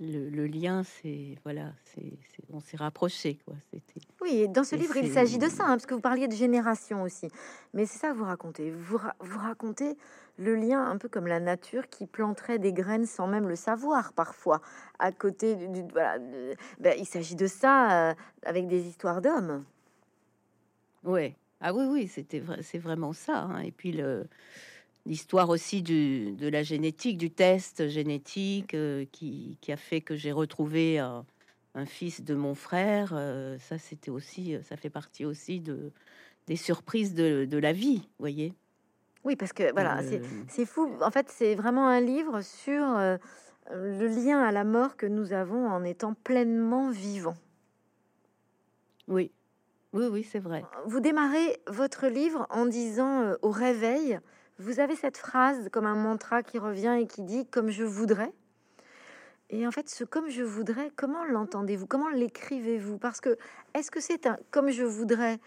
le, 0.00 0.46
lien, 0.46 0.82
c'est 0.84 1.36
voilà, 1.44 1.72
c'est 1.84 2.12
on 2.52 2.60
s'est 2.60 2.76
rapproché 2.76 3.38
quoi. 3.44 3.54
C'était. 3.72 4.06
Oui, 4.20 4.48
dans 4.48 4.64
ce 4.64 4.76
livre, 4.76 4.96
il 4.96 5.10
s'agit 5.10 5.38
de 5.38 5.48
ça, 5.48 5.64
hein, 5.64 5.70
parce 5.70 5.86
que 5.86 5.94
vous 5.94 6.00
parliez 6.00 6.28
de 6.28 6.34
génération 6.34 7.02
aussi. 7.02 7.28
Mais 7.74 7.86
c'est 7.86 7.98
ça 7.98 8.10
que 8.10 8.14
vous 8.14 8.24
racontez. 8.24 8.70
Vous, 8.70 8.98
vous 9.20 9.38
racontez 9.38 9.96
le 10.38 10.54
lien 10.54 10.84
un 10.84 10.98
peu 10.98 11.08
comme 11.08 11.26
la 11.26 11.40
nature 11.40 11.88
qui 11.88 12.06
planterait 12.06 12.58
des 12.58 12.72
graines 12.72 13.06
sans 13.06 13.26
même 13.26 13.48
le 13.48 13.56
savoir 13.56 14.12
parfois 14.12 14.60
à 14.98 15.12
côté 15.12 15.56
du, 15.56 15.82
voilà. 15.92 16.18
Ben, 16.78 16.94
il 16.98 17.06
s'agit 17.06 17.34
de 17.34 17.46
ça 17.46 18.10
euh, 18.10 18.14
avec 18.44 18.68
des 18.68 18.86
histoires 18.86 19.20
d'hommes. 19.20 19.64
Ouais. 21.04 21.36
Ah 21.60 21.74
oui, 21.74 21.84
oui, 21.86 22.08
c'était 22.08 22.38
vrai, 22.38 22.62
c'est 22.62 22.78
vraiment 22.78 23.12
ça. 23.12 23.42
Hein. 23.42 23.60
Et 23.60 23.72
puis 23.72 23.92
le, 23.92 24.26
l'histoire 25.06 25.48
aussi 25.48 25.82
du, 25.82 26.32
de 26.32 26.48
la 26.48 26.62
génétique, 26.62 27.18
du 27.18 27.30
test 27.30 27.88
génétique 27.88 28.74
euh, 28.74 29.04
qui, 29.10 29.58
qui, 29.60 29.72
a 29.72 29.76
fait 29.76 30.00
que 30.00 30.14
j'ai 30.16 30.32
retrouvé 30.32 30.98
un, 30.98 31.24
fils 31.86 32.22
de 32.22 32.34
mon 32.34 32.54
frère. 32.54 33.12
Euh, 33.12 33.56
ça, 33.58 33.78
c'était 33.78 34.10
aussi, 34.10 34.56
ça 34.64 34.76
fait 34.76 34.90
partie 34.90 35.24
aussi 35.24 35.60
de, 35.60 35.92
des 36.48 36.56
surprises 36.56 37.14
de, 37.14 37.44
de 37.44 37.58
la 37.58 37.72
vie, 37.72 38.08
voyez. 38.18 38.52
Oui, 39.24 39.36
parce 39.36 39.52
que 39.52 39.72
voilà, 39.72 40.02
c'est, 40.02 40.22
c'est 40.48 40.64
fou. 40.64 40.90
En 41.02 41.10
fait, 41.10 41.28
c'est 41.28 41.54
vraiment 41.54 41.86
un 41.86 42.00
livre 42.00 42.40
sur 42.40 42.82
euh, 42.82 43.18
le 43.70 44.06
lien 44.06 44.40
à 44.40 44.52
la 44.52 44.64
mort 44.64 44.96
que 44.96 45.06
nous 45.06 45.32
avons 45.32 45.68
en 45.68 45.84
étant 45.84 46.14
pleinement 46.14 46.90
vivants. 46.90 47.36
Oui, 49.06 49.30
oui, 49.92 50.06
oui, 50.10 50.22
c'est 50.22 50.38
vrai. 50.38 50.64
Vous 50.86 51.00
démarrez 51.00 51.60
votre 51.66 52.06
livre 52.06 52.46
en 52.50 52.66
disant 52.66 53.22
euh, 53.22 53.34
au 53.42 53.50
réveil, 53.50 54.20
vous 54.58 54.80
avez 54.80 54.96
cette 54.96 55.16
phrase 55.16 55.68
comme 55.72 55.86
un 55.86 55.94
mantra 55.94 56.42
qui 56.42 56.58
revient 56.58 56.98
et 57.00 57.06
qui 57.06 57.22
dit 57.22 57.46
comme 57.46 57.70
je 57.70 57.84
voudrais. 57.84 58.32
Et 59.50 59.66
en 59.66 59.70
fait, 59.70 59.88
ce 59.88 60.04
comme 60.04 60.28
je 60.28 60.42
voudrais, 60.42 60.90
comment 60.94 61.24
l'entendez-vous? 61.24 61.86
Comment 61.86 62.10
l'écrivez-vous? 62.10 62.98
Parce 62.98 63.20
que 63.20 63.38
est-ce 63.72 63.90
que 63.90 64.00
c'est 64.00 64.26
un 64.26 64.36
comme 64.50 64.70
je 64.70 64.84
voudrais 64.84 65.38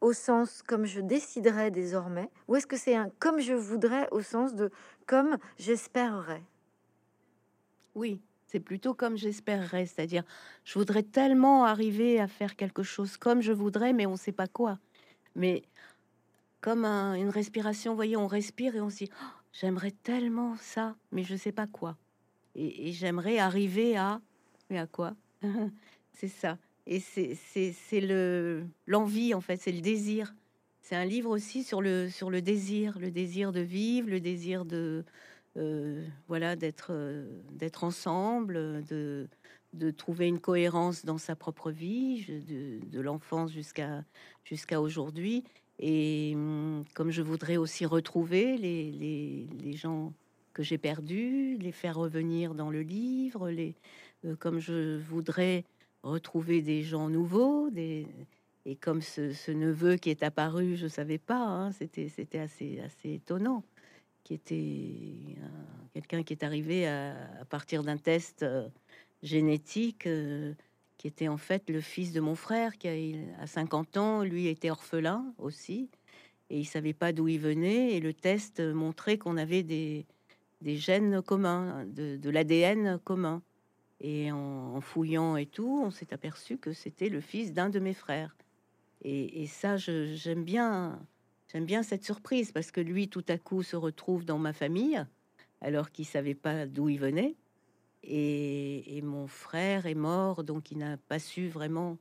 au 0.00 0.12
sens 0.12 0.62
comme 0.62 0.84
je 0.84 1.00
déciderais 1.00 1.70
désormais 1.70 2.30
ou 2.48 2.56
est-ce 2.56 2.66
que 2.66 2.76
c'est 2.76 2.96
un 2.96 3.10
comme 3.18 3.38
je 3.38 3.52
voudrais 3.52 4.08
au 4.10 4.20
sens 4.20 4.54
de 4.54 4.70
comme 5.06 5.36
j'espérerais? 5.58 6.42
Oui, 7.94 8.20
c'est 8.50 8.60
plutôt 8.60 8.94
comme 8.94 9.16
j'espérerais, 9.16 9.86
c'est-à-dire 9.86 10.24
je 10.64 10.76
voudrais 10.76 11.04
tellement 11.04 11.64
arriver 11.64 12.18
à 12.18 12.26
faire 12.26 12.56
quelque 12.56 12.82
chose 12.82 13.16
comme 13.16 13.42
je 13.42 13.52
voudrais, 13.52 13.92
mais 13.92 14.06
on 14.06 14.12
ne 14.12 14.16
sait 14.16 14.32
pas 14.32 14.48
quoi. 14.48 14.78
Mais 15.36 15.62
comme 16.60 16.84
une 16.84 17.28
respiration, 17.28 17.94
voyez, 17.94 18.16
on 18.16 18.26
respire 18.26 18.74
et 18.74 18.80
on 18.80 18.90
se 18.90 18.96
dit 19.04 19.10
oh, 19.12 19.26
j'aimerais 19.52 19.92
tellement 19.92 20.56
ça, 20.56 20.96
mais 21.12 21.22
je 21.22 21.34
ne 21.34 21.38
sais 21.38 21.52
pas 21.52 21.68
quoi. 21.68 21.96
Et, 22.56 22.90
j'aimerais 22.90 23.38
arriver 23.38 23.96
à 23.96 24.20
mais 24.68 24.78
à 24.78 24.88
quoi? 24.88 25.14
C'est 26.12 26.28
ça. 26.28 26.58
Et 26.86 26.98
c'est 26.98 28.00
le 28.00 28.66
l'envie 28.88 29.32
en 29.32 29.40
fait, 29.40 29.58
c'est 29.58 29.70
le 29.70 29.80
désir. 29.80 30.34
C'est 30.82 30.96
un 30.96 31.04
livre 31.04 31.30
aussi 31.30 31.62
sur 31.62 31.80
le 31.80 32.08
sur 32.08 32.30
le 32.30 32.42
désir, 32.42 32.98
le 32.98 33.12
désir 33.12 33.52
de 33.52 33.60
vivre, 33.60 34.10
le 34.10 34.18
désir 34.18 34.64
de 34.64 35.04
euh, 35.56 36.06
voilà, 36.28 36.56
d'être 36.56 36.88
euh, 36.90 37.42
d'être 37.50 37.84
ensemble, 37.84 38.84
de, 38.84 39.28
de 39.72 39.90
trouver 39.90 40.28
une 40.28 40.38
cohérence 40.38 41.04
dans 41.04 41.18
sa 41.18 41.34
propre 41.34 41.70
vie, 41.70 42.24
de, 42.26 43.00
l'enfance 43.00 43.52
jusqu'à 43.52 44.04
jusqu'à 44.44 44.80
aujourd'hui. 44.80 45.44
Et 45.78 46.32
hum, 46.34 46.84
comme 46.94 47.10
je 47.10 47.22
voudrais 47.22 47.56
aussi 47.56 47.86
retrouver 47.86 48.58
les, 48.58 48.92
les, 48.92 49.48
les 49.60 49.72
gens 49.72 50.12
que 50.52 50.62
j'ai 50.62 50.78
perdus, 50.78 51.56
les 51.58 51.72
faire 51.72 51.96
revenir 51.96 52.54
dans 52.54 52.70
le 52.70 52.82
livre, 52.82 53.50
les, 53.50 53.74
euh, 54.24 54.36
comme 54.36 54.58
je 54.58 54.98
voudrais 54.98 55.64
retrouver 56.02 56.62
des 56.62 56.82
gens 56.82 57.08
nouveaux, 57.08 57.70
des, 57.70 58.06
et 58.66 58.76
comme 58.76 59.00
ce, 59.00 59.50
neveu 59.50 59.96
qui 59.96 60.10
est 60.10 60.22
apparu, 60.22 60.76
je 60.76 60.86
savais 60.86 61.18
pas, 61.18 61.42
hein, 61.44 61.72
c'était 61.72 62.08
c'était 62.08 62.38
assez 62.38 62.80
assez 62.80 63.14
étonnant 63.14 63.64
qui 64.30 64.34
était 64.34 65.36
quelqu'un 65.92 66.22
qui 66.22 66.32
est 66.34 66.44
arrivé 66.44 66.86
à, 66.86 67.16
partir 67.48 67.82
d'un 67.82 67.96
test 67.96 68.44
euh, 68.44 68.68
génétique, 69.24 70.06
euh, 70.06 70.54
qui 70.98 71.08
était 71.08 71.26
en 71.26 71.36
fait 71.36 71.68
le 71.68 71.80
fils 71.80 72.12
de 72.12 72.20
mon 72.20 72.36
frère, 72.36 72.78
qui 72.78 72.86
a, 72.86 73.42
à 73.42 73.48
50 73.48 73.96
ans, 73.96 74.22
lui 74.22 74.46
était 74.46 74.70
orphelin 74.70 75.34
aussi, 75.38 75.88
et 76.48 76.60
il 76.60 76.64
savait 76.64 76.92
pas 76.92 77.12
d'où 77.12 77.26
il 77.26 77.40
venait, 77.40 77.96
et 77.96 78.00
le 78.00 78.14
test 78.14 78.60
montrait 78.60 79.18
qu'on 79.18 79.36
avait 79.36 79.64
des, 79.64 80.06
des 80.60 80.76
gènes 80.76 81.22
communs, 81.22 81.84
de, 81.86 82.30
l'ADN 82.30 83.00
commun. 83.02 83.42
Et 84.00 84.30
en, 84.30 84.80
fouillant 84.80 85.36
et 85.36 85.46
tout, 85.46 85.82
on 85.84 85.90
s'est 85.90 86.14
aperçu 86.14 86.56
que 86.56 86.72
c'était 86.72 87.08
le 87.08 87.20
fils 87.20 87.52
d'un 87.52 87.68
de 87.68 87.80
mes 87.80 87.94
frères. 87.94 88.36
Et, 89.02 89.42
et 89.42 89.46
ça, 89.46 89.76
j'aime 89.76 90.44
bien 90.44 91.00
J'aime 91.52 91.64
bien 91.64 91.82
cette 91.82 92.04
surprise 92.04 92.52
parce 92.52 92.70
que 92.70 92.80
lui, 92.80 93.08
tout 93.08 93.24
à 93.28 93.36
coup, 93.36 93.62
se 93.62 93.74
retrouve 93.74 94.24
dans 94.24 94.38
ma 94.38 94.52
famille 94.52 95.04
alors 95.60 95.90
qu'il 95.90 96.06
savait 96.06 96.34
pas 96.34 96.66
d'où 96.66 96.88
il 96.88 96.98
venait. 96.98 97.34
Et, 98.02 99.00
mon 99.02 99.26
frère 99.26 99.86
est 99.86 99.94
mort, 99.94 100.44
donc 100.44 100.70
il 100.70 100.78
n'a 100.78 100.96
pas 100.96 101.18
su 101.18 101.48
vraiment. 101.48 101.98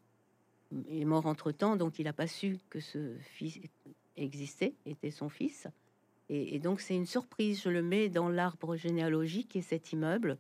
Il 0.72 1.02
est 1.02 1.06
mort 1.06 1.26
entre 1.26 1.52
temps, 1.52 1.76
donc 1.76 1.98
il 1.98 2.06
n'a 2.06 2.14
pas 2.14 2.28
su 2.28 2.60
que 2.70 2.80
ce 2.80 3.16
fils 3.22 3.60
existait, 4.16 4.76
était 4.86 5.12
son 5.12 5.30
fils. 5.30 5.68
Et, 6.30 6.60
donc 6.60 6.80
c'est 6.80 6.96
une 6.96 7.08
surprise. 7.08 7.62
Je 7.64 7.70
le 7.70 7.82
mets 7.82 8.08
dans 8.08 8.30
l'arbre 8.30 8.76
généalogique 8.76 9.56
et 9.56 9.62
cet 9.62 9.92
immeuble 9.92 10.38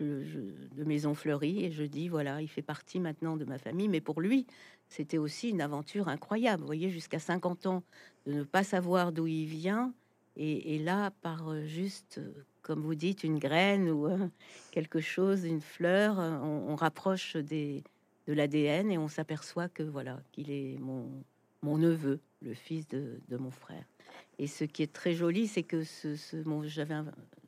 de 0.00 0.84
Maison 0.84 1.14
Fleurie 1.14 1.64
et 1.64 1.70
je 1.70 1.82
dis 1.82 2.08
voilà, 2.08 2.42
il 2.42 2.48
fait 2.48 2.62
partie 2.62 3.00
maintenant 3.00 3.36
de 3.36 3.44
ma 3.44 3.58
famille. 3.58 3.88
Mais 3.88 4.00
pour 4.00 4.20
lui, 4.20 4.46
c'était 4.88 5.18
aussi 5.18 5.50
une 5.50 5.60
aventure 5.60 6.08
incroyable. 6.08 6.60
Vous 6.60 6.66
voyez, 6.66 6.90
jusqu'à 6.90 7.18
50 7.18 7.66
ans, 7.66 7.82
de 8.26 8.32
ne 8.32 8.42
pas 8.42 8.64
savoir 8.64 9.12
d'où 9.12 9.26
il 9.26 9.46
vient. 9.46 9.92
Et, 10.40 10.78
là, 10.78 11.10
par 11.20 11.50
euh, 11.50 11.64
juste, 11.64 12.18
euh, 12.18 12.32
comme 12.62 12.80
vous 12.80 12.94
dites, 12.94 13.24
une 13.24 13.40
graine 13.40 13.90
ou 13.90 14.06
euh, 14.06 14.28
quelque 14.70 15.00
chose, 15.00 15.44
une 15.44 15.60
fleur, 15.60 16.18
on, 16.18 16.76
rapproche 16.76 17.34
des, 17.34 17.82
de 18.28 18.32
l'ADN 18.32 18.92
et 18.92 18.98
on 18.98 19.08
s'aperçoit 19.08 19.68
que 19.68 19.82
voilà, 19.82 20.20
qu'il 20.30 20.52
est 20.52 20.78
mon, 20.78 21.24
mon 21.62 21.76
neveu, 21.76 22.20
le 22.40 22.54
fils 22.54 22.86
de, 22.86 23.20
de, 23.26 23.36
mon 23.36 23.50
frère. 23.50 23.84
Et 24.38 24.46
ce 24.46 24.62
qui 24.62 24.84
est 24.84 24.92
très 24.92 25.12
joli, 25.12 25.48
c'est 25.48 25.64
que 25.64 25.82
ce, 25.82 26.14
ce 26.14 26.36
j'avais 26.68 26.94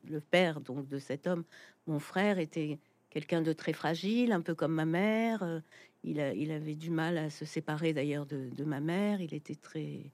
le 0.09 0.19
père 0.19 0.59
donc 0.59 0.89
de 0.89 0.99
cet 0.99 1.27
homme, 1.27 1.45
mon 1.87 1.99
frère 1.99 2.39
était 2.39 2.77
quelqu'un 3.11 3.41
de 3.43 3.53
très 3.53 3.73
fragile, 3.73 4.31
un 4.31 4.41
peu 4.41 4.55
comme 4.55 4.73
ma 4.73 4.85
mère. 4.85 5.61
Il, 6.03 6.19
a, 6.19 6.33
il 6.33 6.51
avait 6.51 6.75
du 6.75 6.89
mal 6.89 7.19
à 7.19 7.29
se 7.29 7.45
séparer 7.45 7.93
d'ailleurs 7.93 8.25
de, 8.25 8.63
ma 8.63 8.79
mère. 8.79 9.21
Il 9.21 9.35
était 9.35 9.55
très 9.55 10.11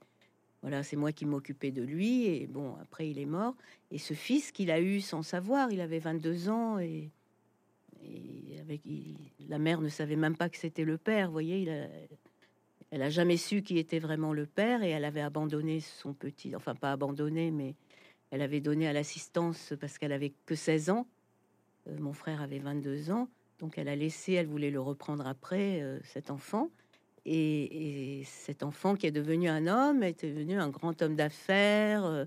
voilà, 0.60 0.82
c'est 0.82 0.96
moi 0.96 1.12
qui 1.12 1.24
m'occupais 1.24 1.70
de 1.70 1.82
lui. 1.82 2.26
Et 2.26 2.46
bon, 2.46 2.76
après, 2.82 3.08
il 3.08 3.18
est 3.18 3.26
mort. 3.26 3.54
Et 3.90 3.98
ce 3.98 4.12
fils 4.12 4.52
qu'il 4.52 4.70
a 4.70 4.80
eu 4.80 5.00
sans 5.00 5.22
savoir, 5.22 5.70
il 5.70 5.80
avait 5.80 6.00
22 6.00 6.50
ans 6.50 6.78
et, 6.78 7.10
avec 8.60 8.82
la 9.48 9.58
mère 9.58 9.80
ne 9.80 9.88
savait 9.88 10.16
même 10.16 10.36
pas 10.36 10.48
que 10.48 10.58
c'était 10.58 10.84
le 10.84 10.98
père. 10.98 11.30
Voyez, 11.30 11.68
elle 12.90 13.02
a 13.02 13.10
jamais 13.10 13.36
su 13.36 13.62
qui 13.62 13.78
était 13.78 13.98
vraiment 13.98 14.32
le 14.32 14.46
père 14.46 14.82
et 14.82 14.90
elle 14.90 15.04
avait 15.04 15.20
abandonné 15.20 15.80
son 15.80 16.12
petit, 16.12 16.54
enfin 16.56 16.74
pas 16.74 16.92
abandonné, 16.92 17.50
mais 17.50 17.74
elle 18.30 18.42
avait 18.42 18.60
donné 18.60 18.88
à 18.88 18.92
l'assistance 18.92 19.74
parce 19.80 19.98
qu'elle 19.98 20.12
avait 20.12 20.32
que 20.46 20.54
16 20.54 20.90
ans. 20.90 21.06
Euh, 21.88 21.96
mon 21.98 22.12
frère 22.12 22.42
avait 22.42 22.58
22 22.58 23.10
ans, 23.10 23.28
donc 23.58 23.78
elle 23.78 23.88
a 23.88 23.96
laissé, 23.96 24.32
elle 24.34 24.46
voulait 24.46 24.70
le 24.70 24.80
reprendre 24.80 25.26
après 25.26 25.80
euh, 25.82 25.98
cet 26.04 26.30
enfant. 26.30 26.70
Et, 27.24 28.22
cet 28.24 28.62
enfant 28.62 28.94
qui 28.94 29.06
est 29.06 29.10
devenu 29.10 29.48
un 29.48 29.66
homme 29.66 30.02
est 30.02 30.24
devenu 30.24 30.58
un 30.58 30.70
grand 30.70 31.02
homme 31.02 31.14
d'affaires 31.14 32.04
euh, 32.04 32.24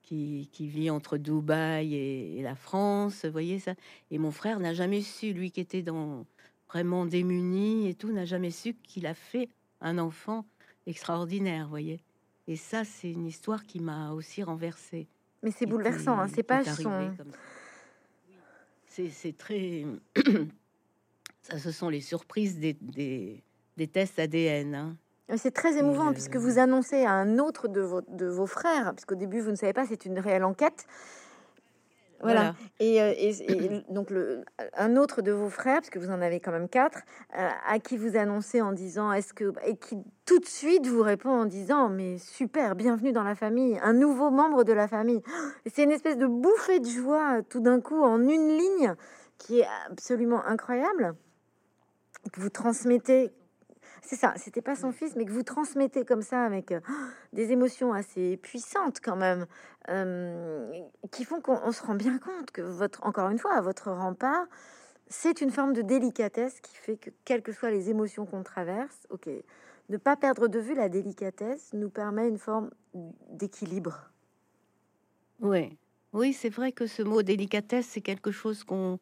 qui, 0.00 0.48
vit 0.58 0.88
entre 0.88 1.18
Dubaï 1.18 1.94
et, 1.94 2.42
la 2.42 2.54
France. 2.54 3.26
Vous 3.26 3.32
voyez 3.32 3.58
ça 3.58 3.74
Et 4.10 4.18
mon 4.18 4.30
frère 4.30 4.58
n'a 4.58 4.72
jamais 4.72 5.02
su, 5.02 5.34
lui 5.34 5.50
qui 5.50 5.60
était 5.60 5.82
dans, 5.82 6.24
vraiment 6.68 7.04
démuni 7.04 7.88
et 7.88 7.94
tout, 7.94 8.10
n'a 8.10 8.24
jamais 8.24 8.50
su 8.50 8.74
qu'il 8.74 9.06
a 9.06 9.12
fait 9.12 9.50
un 9.82 9.98
enfant 9.98 10.46
extraordinaire. 10.86 11.64
Vous 11.64 11.70
voyez 11.70 12.00
Et 12.46 12.56
ça, 12.56 12.84
c'est 12.84 13.10
une 13.10 13.26
histoire 13.26 13.64
qui 13.64 13.80
m'a 13.80 14.12
aussi 14.12 14.42
renversée. 14.42 15.08
Mais 15.42 15.50
c'est 15.50 15.66
bouleversant, 15.66 16.18
hein, 16.18 16.28
ces 16.28 16.42
pages 16.42 16.72
sont... 16.72 17.10
C'est 19.10 19.36
très... 19.36 19.84
ça, 21.42 21.58
ce 21.58 21.70
sont 21.70 21.88
les 21.88 22.00
surprises 22.00 22.58
des, 22.58 22.76
des, 23.76 23.86
tests 23.86 24.18
ADN. 24.18 24.74
Hein. 24.74 24.96
C'est 25.36 25.52
très 25.52 25.76
émouvant 25.78 26.12
puisque 26.12 26.36
vous 26.36 26.58
annoncez 26.58 27.04
à 27.04 27.12
un 27.12 27.38
autre 27.38 27.68
de 27.68 27.80
vos, 27.80 28.00
de 28.00 28.26
vos 28.26 28.46
frères, 28.46 28.94
puisqu'au 28.94 29.14
début 29.14 29.40
vous 29.40 29.50
ne 29.50 29.56
savez 29.56 29.72
pas, 29.72 29.86
c'est 29.86 30.04
une 30.04 30.18
réelle 30.18 30.44
enquête, 30.44 30.86
voilà. 32.20 32.54
Euh, 32.80 33.14
et, 33.16 33.84
donc 33.90 34.10
le, 34.10 34.44
un 34.76 34.96
autre 34.96 35.22
de 35.22 35.32
vos 35.32 35.48
frères, 35.48 35.76
parce 35.76 35.90
que 35.90 35.98
vous 35.98 36.10
en 36.10 36.20
avez 36.20 36.40
quand 36.40 36.52
même 36.52 36.68
quatre, 36.68 37.00
euh, 37.38 37.48
à 37.66 37.78
qui 37.78 37.96
vous 37.96 38.16
annoncez 38.16 38.60
en 38.60 38.72
disant 38.72 39.12
est-ce 39.12 39.32
que 39.32 39.52
et 39.66 39.76
qui 39.76 39.98
tout 40.26 40.38
de 40.38 40.46
suite 40.46 40.86
vous 40.86 41.02
répond 41.02 41.30
en 41.30 41.44
disant 41.44 41.88
mais 41.88 42.18
super, 42.18 42.74
bienvenue 42.74 43.12
dans 43.12 43.22
la 43.22 43.34
famille, 43.34 43.78
un 43.82 43.92
nouveau 43.92 44.30
membre 44.30 44.64
de 44.64 44.72
la 44.72 44.88
famille. 44.88 45.22
C'est 45.66 45.84
une 45.84 45.92
espèce 45.92 46.16
de 46.16 46.26
bouffée 46.26 46.80
de 46.80 46.88
joie 46.88 47.42
tout 47.48 47.60
d'un 47.60 47.80
coup 47.80 48.02
en 48.02 48.20
une 48.20 48.48
ligne 48.48 48.94
qui 49.38 49.60
est 49.60 49.68
absolument 49.90 50.44
incroyable 50.44 51.14
que 52.32 52.40
vous 52.40 52.50
transmettez 52.50 53.30
c'est 54.02 54.16
ça, 54.16 54.34
c'était 54.36 54.62
pas 54.62 54.76
son 54.76 54.92
fils, 54.92 55.16
mais 55.16 55.24
que 55.24 55.32
vous 55.32 55.42
transmettez 55.42 56.04
comme 56.04 56.22
ça 56.22 56.44
avec 56.44 56.72
euh, 56.72 56.80
des 57.32 57.52
émotions 57.52 57.92
assez 57.92 58.36
puissantes 58.36 59.00
quand 59.02 59.16
même, 59.16 59.46
euh, 59.88 60.70
qui 61.10 61.24
font 61.24 61.40
qu'on 61.40 61.72
se 61.72 61.82
rend 61.82 61.94
bien 61.94 62.18
compte 62.18 62.50
que 62.50 62.62
votre, 62.62 63.04
encore 63.04 63.30
une 63.30 63.38
fois, 63.38 63.60
votre 63.60 63.90
rempart, 63.90 64.46
c'est 65.08 65.40
une 65.40 65.50
forme 65.50 65.72
de 65.72 65.82
délicatesse 65.82 66.60
qui 66.60 66.76
fait 66.76 66.96
que, 66.96 67.10
quelles 67.24 67.42
que 67.42 67.52
soient 67.52 67.70
les 67.70 67.90
émotions 67.90 68.26
qu'on 68.26 68.42
traverse, 68.42 69.06
ok, 69.10 69.28
ne 69.88 69.96
pas 69.96 70.16
perdre 70.16 70.48
de 70.48 70.58
vue 70.58 70.74
la 70.74 70.88
délicatesse 70.88 71.70
nous 71.72 71.88
permet 71.88 72.28
une 72.28 72.38
forme 72.38 72.70
d'équilibre. 73.30 74.10
Oui, 75.40 75.78
oui, 76.12 76.32
c'est 76.32 76.50
vrai 76.50 76.72
que 76.72 76.86
ce 76.86 77.02
mot 77.02 77.22
délicatesse, 77.22 77.86
c'est 77.86 78.00
quelque 78.00 78.30
chose 78.30 78.64
qu'on 78.64 78.98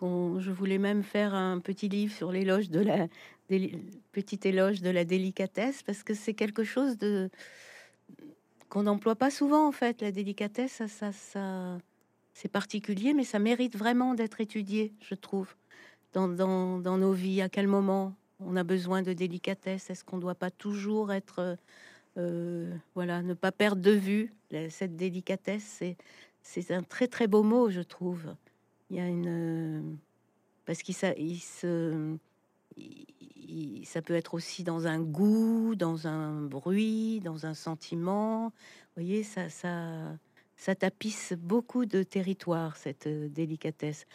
je 0.00 0.50
voulais 0.50 0.78
même 0.78 1.02
faire 1.02 1.34
un 1.34 1.58
petit 1.60 1.88
livre 1.88 2.12
sur 2.12 2.30
l'éloge 2.32 2.70
de 2.70 2.80
la 2.80 3.06
petit 3.48 4.40
éloge 4.44 4.82
de 4.82 4.90
la 4.90 5.04
délicatesse 5.04 5.82
parce 5.82 6.02
que 6.02 6.14
c'est 6.14 6.34
quelque 6.34 6.64
chose 6.64 6.98
de 6.98 7.30
qu'on 8.68 8.82
n'emploie 8.82 9.16
pas 9.16 9.30
souvent 9.30 9.66
en 9.66 9.72
fait. 9.72 10.02
La 10.02 10.12
délicatesse, 10.12 10.72
ça, 10.72 10.88
ça, 10.88 11.12
ça 11.12 11.78
c'est 12.34 12.48
particulier, 12.48 13.14
mais 13.14 13.24
ça 13.24 13.38
mérite 13.38 13.76
vraiment 13.76 14.14
d'être 14.14 14.40
étudié, 14.40 14.92
je 15.00 15.14
trouve, 15.14 15.54
dans, 16.12 16.28
dans, 16.28 16.78
dans, 16.78 16.98
nos 16.98 17.12
vies. 17.12 17.40
À 17.40 17.48
quel 17.48 17.66
moment 17.66 18.14
on 18.40 18.56
a 18.56 18.64
besoin 18.64 19.02
de 19.02 19.12
délicatesse? 19.12 19.88
Est-ce 19.88 20.04
qu'on 20.04 20.16
ne 20.16 20.22
doit 20.22 20.34
pas 20.34 20.50
toujours 20.50 21.12
être, 21.12 21.56
euh, 22.18 22.74
voilà, 22.94 23.22
ne 23.22 23.34
pas 23.34 23.52
perdre 23.52 23.80
de 23.80 23.92
vue 23.92 24.34
cette 24.68 24.96
délicatesse? 24.96 25.82
C'est 26.42 26.70
un 26.72 26.82
très 26.82 27.08
très 27.08 27.26
beau 27.26 27.42
mot, 27.42 27.70
je 27.70 27.80
trouve. 27.80 28.34
Il 28.90 28.96
y 28.96 29.00
a 29.00 29.08
une 29.08 29.98
parce 30.66 30.82
qu'il 30.82 30.96
il 31.16 31.38
se 31.38 32.18
ça 33.84 34.02
peut 34.02 34.14
être 34.14 34.34
aussi 34.34 34.64
dans 34.64 34.86
un 34.86 35.00
goût, 35.00 35.74
dans 35.74 36.06
un 36.06 36.42
bruit, 36.42 37.20
dans 37.20 37.46
un 37.46 37.54
sentiment. 37.54 38.52
Vous 38.96 39.02
voyez, 39.02 39.22
ça, 39.22 39.48
ça, 39.48 40.16
ça 40.56 40.74
tapisse 40.74 41.34
beaucoup 41.36 41.86
de 41.86 42.02
territoires, 42.02 42.76
cette 42.76 43.06
euh, 43.06 43.28
délicatesse. 43.28 44.06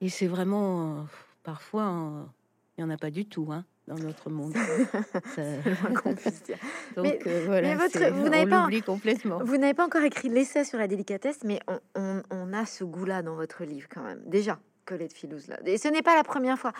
Et 0.00 0.08
c'est 0.08 0.26
vraiment, 0.26 0.98
euh, 0.98 1.02
parfois, 1.42 2.28
il 2.76 2.84
n'y 2.84 2.90
en 2.90 2.92
a 2.92 2.98
pas 2.98 3.10
du 3.10 3.26
tout 3.26 3.48
hein, 3.50 3.64
dans 3.86 3.96
notre 3.96 4.30
monde. 4.30 4.52
Donc 6.96 7.26
euh, 7.26 7.42
voilà, 7.46 7.76
vous 8.10 8.28
n'avez 8.28 8.46
pas 8.46 8.68
complètement. 8.84 9.38
Vous 9.44 9.56
n'avez 9.56 9.74
pas 9.74 9.86
encore 9.86 10.02
écrit 10.02 10.28
l'essai 10.28 10.64
sur 10.64 10.78
la 10.78 10.88
délicatesse, 10.88 11.38
mais 11.44 11.60
on, 11.94 12.22
on 12.30 12.52
a 12.52 12.66
ce 12.66 12.84
goût-là 12.84 13.22
dans 13.22 13.36
votre 13.36 13.64
livre 13.64 13.88
quand 13.88 14.02
même. 14.02 14.20
Déjà, 14.26 14.58
Colette 14.84 15.12
Filouse 15.12 15.48
là. 15.48 15.58
Et 15.64 15.78
ce 15.78 15.88
n'est 15.88 16.02
pas 16.02 16.14
la 16.14 16.24
première 16.24 16.58
fois. 16.58 16.72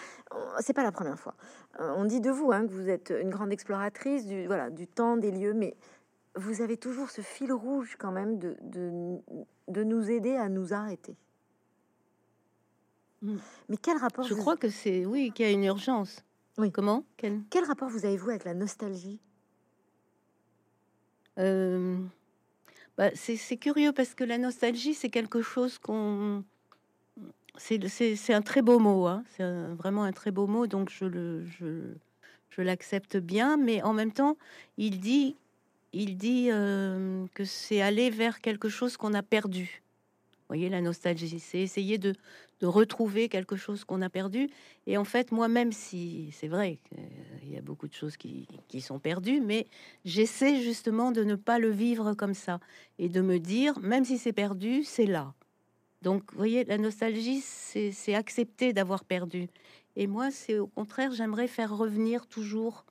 C'est 0.60 0.72
pas 0.72 0.82
la 0.82 0.92
première 0.92 1.18
fois. 1.18 1.34
Euh, 1.80 1.92
on 1.96 2.04
dit 2.04 2.20
de 2.20 2.30
vous 2.30 2.52
hein, 2.52 2.66
que 2.66 2.72
vous 2.72 2.88
êtes 2.88 3.12
une 3.20 3.30
grande 3.30 3.52
exploratrice 3.52 4.26
du 4.26 4.46
voilà 4.46 4.70
du 4.70 4.86
temps, 4.86 5.16
des 5.16 5.30
lieux, 5.30 5.54
mais 5.54 5.76
vous 6.36 6.62
avez 6.62 6.76
toujours 6.76 7.10
ce 7.10 7.20
fil 7.20 7.52
rouge 7.52 7.96
quand 7.98 8.12
même 8.12 8.38
de, 8.38 8.56
de, 8.62 9.84
nous 9.84 10.10
aider 10.10 10.34
à 10.34 10.48
nous 10.48 10.72
arrêter. 10.72 11.16
Mm. 13.22 13.36
Mais 13.68 13.76
quel 13.76 13.96
rapport 13.96 14.24
Je 14.24 14.34
crois 14.34 14.56
que 14.56 14.68
c'est 14.68 15.06
oui 15.06 15.32
qu'il 15.32 15.46
y 15.46 15.48
a 15.48 15.52
une 15.52 15.64
urgence. 15.64 16.24
Oui. 16.58 16.70
Comment? 16.70 17.04
Quel... 17.16 17.40
quel 17.50 17.64
rapport 17.64 17.88
vous 17.88 18.04
avez 18.04 18.16
vous 18.16 18.30
avec 18.30 18.44
la 18.44 18.54
nostalgie? 18.54 19.20
Euh, 21.38 21.96
bah, 22.96 23.10
c'est 23.14 23.56
curieux 23.56 23.92
parce 23.92 24.14
que 24.14 24.24
la 24.24 24.38
nostalgie, 24.38 24.94
c'est 24.94 25.10
quelque 25.10 25.42
chose 25.42 25.78
qu'on 25.78 26.44
c'est 27.56 28.34
un 28.34 28.42
très 28.42 28.62
beau 28.62 28.78
mot, 28.78 29.06
hein. 29.06 29.24
c'est 29.36 29.44
vraiment 29.74 30.04
un 30.04 30.12
très 30.12 30.30
beau 30.30 30.46
mot, 30.46 30.66
donc 30.66 30.90
je 30.90 31.44
je, 31.60 32.62
l'accepte 32.62 33.16
bien, 33.16 33.56
mais 33.56 33.82
en 33.82 33.92
même 33.92 34.12
temps, 34.12 34.36
il 34.76 35.00
dit 35.00 35.36
il 35.92 36.16
dit 36.16 36.48
euh, 36.50 37.26
que 37.34 37.44
c'est 37.44 37.80
aller 37.80 38.10
vers 38.10 38.40
quelque 38.40 38.68
chose 38.68 38.96
qu'on 38.96 39.14
a 39.14 39.22
perdu. 39.22 39.82
Vous 40.32 40.48
voyez, 40.48 40.68
la 40.68 40.80
nostalgie, 40.80 41.40
c'est 41.40 41.60
essayer 41.60 41.98
de, 41.98 42.14
de, 42.60 42.66
retrouver 42.66 43.28
quelque 43.28 43.56
chose 43.56 43.84
qu'on 43.84 44.02
a 44.02 44.10
perdu. 44.10 44.50
Et 44.86 44.98
en 44.98 45.04
fait, 45.04 45.32
moi, 45.32 45.48
même 45.48 45.72
si 45.72 46.30
c'est 46.32 46.48
vrai 46.48 46.78
qu'il 46.88 47.52
y 47.52 47.56
a 47.56 47.62
beaucoup 47.62 47.88
de 47.88 47.94
choses 47.94 48.16
qui 48.16 48.80
sont 48.80 48.98
perdues, 48.98 49.40
mais 49.40 49.66
j'essaie 50.04 50.60
justement 50.60 51.12
de 51.12 51.24
ne 51.24 51.34
pas 51.34 51.58
le 51.58 51.70
vivre 51.70 52.14
comme 52.14 52.34
ça 52.34 52.60
et 52.98 53.08
de 53.08 53.20
me 53.20 53.38
dire, 53.38 53.78
même 53.80 54.04
si 54.04 54.18
c'est 54.18 54.32
perdu, 54.32 54.84
c'est 54.84 55.06
là. 55.06 55.34
Donc, 56.04 56.30
vous 56.32 56.36
voyez, 56.36 56.64
la 56.64 56.76
nostalgie, 56.76 57.40
c'est 57.40 58.14
accepter 58.14 58.74
d'avoir 58.74 59.04
perdu. 59.04 59.48
Et 59.96 60.06
moi, 60.06 60.30
c'est 60.30 60.58
au 60.58 60.66
contraire, 60.66 61.12
j'aimerais 61.12 61.48
faire 61.48 61.74
revenir 61.74 62.26
toujours, 62.26 62.84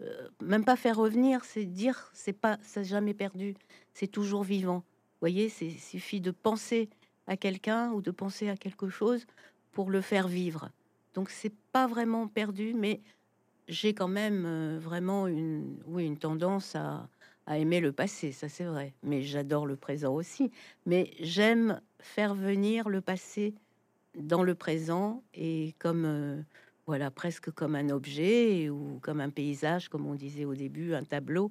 euh, 0.00 0.28
même 0.42 0.64
pas 0.64 0.74
faire 0.74 0.96
revenir, 0.96 1.44
c'est 1.44 1.64
dire, 1.64 2.10
c'est 2.12 2.32
pas, 2.32 2.58
ça 2.62 2.82
jamais 2.82 3.14
perdu, 3.14 3.54
c'est 3.94 4.08
toujours 4.08 4.42
vivant. 4.42 4.78
Vous 4.78 5.20
voyez, 5.20 5.48
c'est 5.48 5.70
suffit 5.70 6.20
de 6.20 6.32
penser 6.32 6.90
à 7.28 7.36
quelqu'un 7.36 7.92
ou 7.92 8.02
de 8.02 8.10
penser 8.10 8.48
à 8.48 8.56
quelque 8.56 8.88
chose 8.88 9.24
pour 9.70 9.88
le 9.88 10.00
faire 10.00 10.26
vivre. 10.26 10.70
Donc, 11.14 11.30
c'est 11.30 11.54
pas 11.70 11.86
vraiment 11.86 12.26
perdu, 12.26 12.74
mais 12.74 13.00
j'ai 13.68 13.94
quand 13.94 14.08
même 14.08 14.44
euh, 14.46 14.78
vraiment 14.80 15.28
une, 15.28 15.78
oui, 15.86 16.06
une 16.06 16.18
tendance 16.18 16.74
à, 16.74 17.08
à 17.48 17.56
aimer 17.56 17.80
le 17.80 17.92
passé, 17.92 18.30
ça 18.30 18.48
c'est 18.50 18.64
vrai. 18.64 18.92
Mais 19.02 19.22
j'adore 19.22 19.66
le 19.66 19.74
présent 19.74 20.14
aussi. 20.14 20.50
Mais 20.84 21.10
j'aime 21.18 21.80
faire 21.98 22.34
venir 22.34 22.90
le 22.90 23.00
passé 23.00 23.54
dans 24.14 24.42
le 24.42 24.54
présent 24.54 25.22
et 25.32 25.74
comme 25.78 26.04
euh, 26.04 26.42
voilà 26.86 27.10
presque 27.10 27.50
comme 27.50 27.74
un 27.74 27.88
objet 27.88 28.68
ou 28.68 28.98
comme 29.00 29.20
un 29.20 29.30
paysage, 29.30 29.88
comme 29.88 30.06
on 30.06 30.14
disait 30.14 30.44
au 30.44 30.54
début, 30.54 30.92
un 30.92 31.04
tableau. 31.04 31.50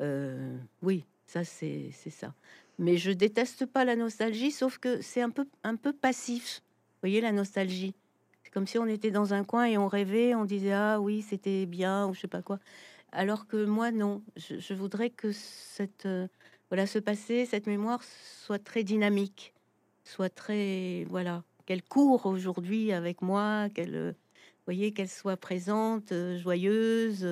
Euh, 0.00 0.56
oui, 0.82 1.04
ça 1.26 1.42
c'est 1.42 1.90
ça. 1.90 2.32
Mais 2.78 2.96
je 2.96 3.10
déteste 3.10 3.66
pas 3.66 3.84
la 3.84 3.96
nostalgie, 3.96 4.52
sauf 4.52 4.78
que 4.78 5.00
c'est 5.00 5.20
un 5.20 5.30
peu 5.30 5.46
un 5.64 5.74
peu 5.74 5.92
passif. 5.92 6.62
Vous 6.62 7.08
voyez 7.08 7.20
la 7.20 7.32
nostalgie. 7.32 7.94
C'est 8.44 8.52
comme 8.52 8.68
si 8.68 8.78
on 8.78 8.86
était 8.86 9.10
dans 9.10 9.34
un 9.34 9.42
coin 9.42 9.64
et 9.64 9.78
on 9.78 9.88
rêvait, 9.88 10.36
on 10.36 10.44
disait 10.44 10.72
ah 10.72 11.00
oui 11.00 11.22
c'était 11.22 11.66
bien 11.66 12.06
ou 12.06 12.14
je 12.14 12.20
sais 12.20 12.28
pas 12.28 12.42
quoi. 12.42 12.60
Alors 13.14 13.46
que 13.46 13.64
moi, 13.64 13.92
non. 13.92 14.22
Je, 14.36 14.74
voudrais 14.74 15.08
que 15.08 15.30
cette, 15.30 16.04
euh, 16.04 16.26
voilà, 16.68 16.86
ce 16.86 16.98
passé, 16.98 17.46
cette 17.46 17.68
mémoire 17.68 18.02
soit 18.02 18.58
très 18.58 18.82
dynamique, 18.82 19.54
soit 20.02 20.30
très, 20.30 21.04
voilà, 21.08 21.44
qu'elle 21.64 21.82
court 21.84 22.26
aujourd'hui 22.26 22.92
avec 22.92 23.22
moi, 23.22 23.68
qu'elle, 23.72 23.94
euh, 23.94 24.12
voyez, 24.66 24.92
qu'elle 24.92 25.08
soit 25.08 25.36
présente, 25.36 26.10
euh, 26.10 26.38
joyeuse, 26.38 27.24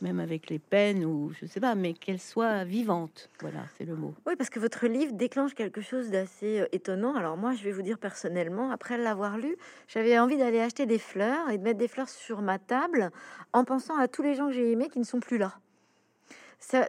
même 0.00 0.20
avec 0.20 0.50
les 0.50 0.58
peines 0.58 1.04
ou 1.04 1.32
je 1.40 1.46
sais 1.46 1.60
pas, 1.60 1.74
mais 1.74 1.94
qu'elle 1.94 2.20
soit 2.20 2.64
vivante. 2.64 3.30
Voilà, 3.40 3.60
c'est 3.76 3.84
le 3.84 3.96
mot. 3.96 4.14
Oui, 4.26 4.34
parce 4.36 4.50
que 4.50 4.60
votre 4.60 4.86
livre 4.86 5.12
déclenche 5.12 5.54
quelque 5.54 5.80
chose 5.80 6.10
d'assez 6.10 6.60
euh, 6.60 6.66
étonnant. 6.72 7.14
Alors 7.14 7.36
moi, 7.36 7.52
je 7.54 7.62
vais 7.64 7.72
vous 7.72 7.82
dire 7.82 7.98
personnellement, 7.98 8.70
après 8.70 8.98
l'avoir 8.98 9.38
lu, 9.38 9.56
j'avais 9.88 10.18
envie 10.18 10.36
d'aller 10.36 10.60
acheter 10.60 10.86
des 10.86 10.98
fleurs 10.98 11.50
et 11.50 11.58
de 11.58 11.62
mettre 11.62 11.78
des 11.78 11.88
fleurs 11.88 12.08
sur 12.08 12.42
ma 12.42 12.58
table 12.58 13.10
en 13.52 13.64
pensant 13.64 13.96
à 13.96 14.08
tous 14.08 14.22
les 14.22 14.34
gens 14.34 14.48
que 14.48 14.52
j'ai 14.52 14.70
aimés 14.70 14.88
qui 14.88 14.98
ne 14.98 15.04
sont 15.04 15.20
plus 15.20 15.38
là. 15.38 15.54
Euh, 16.74 16.84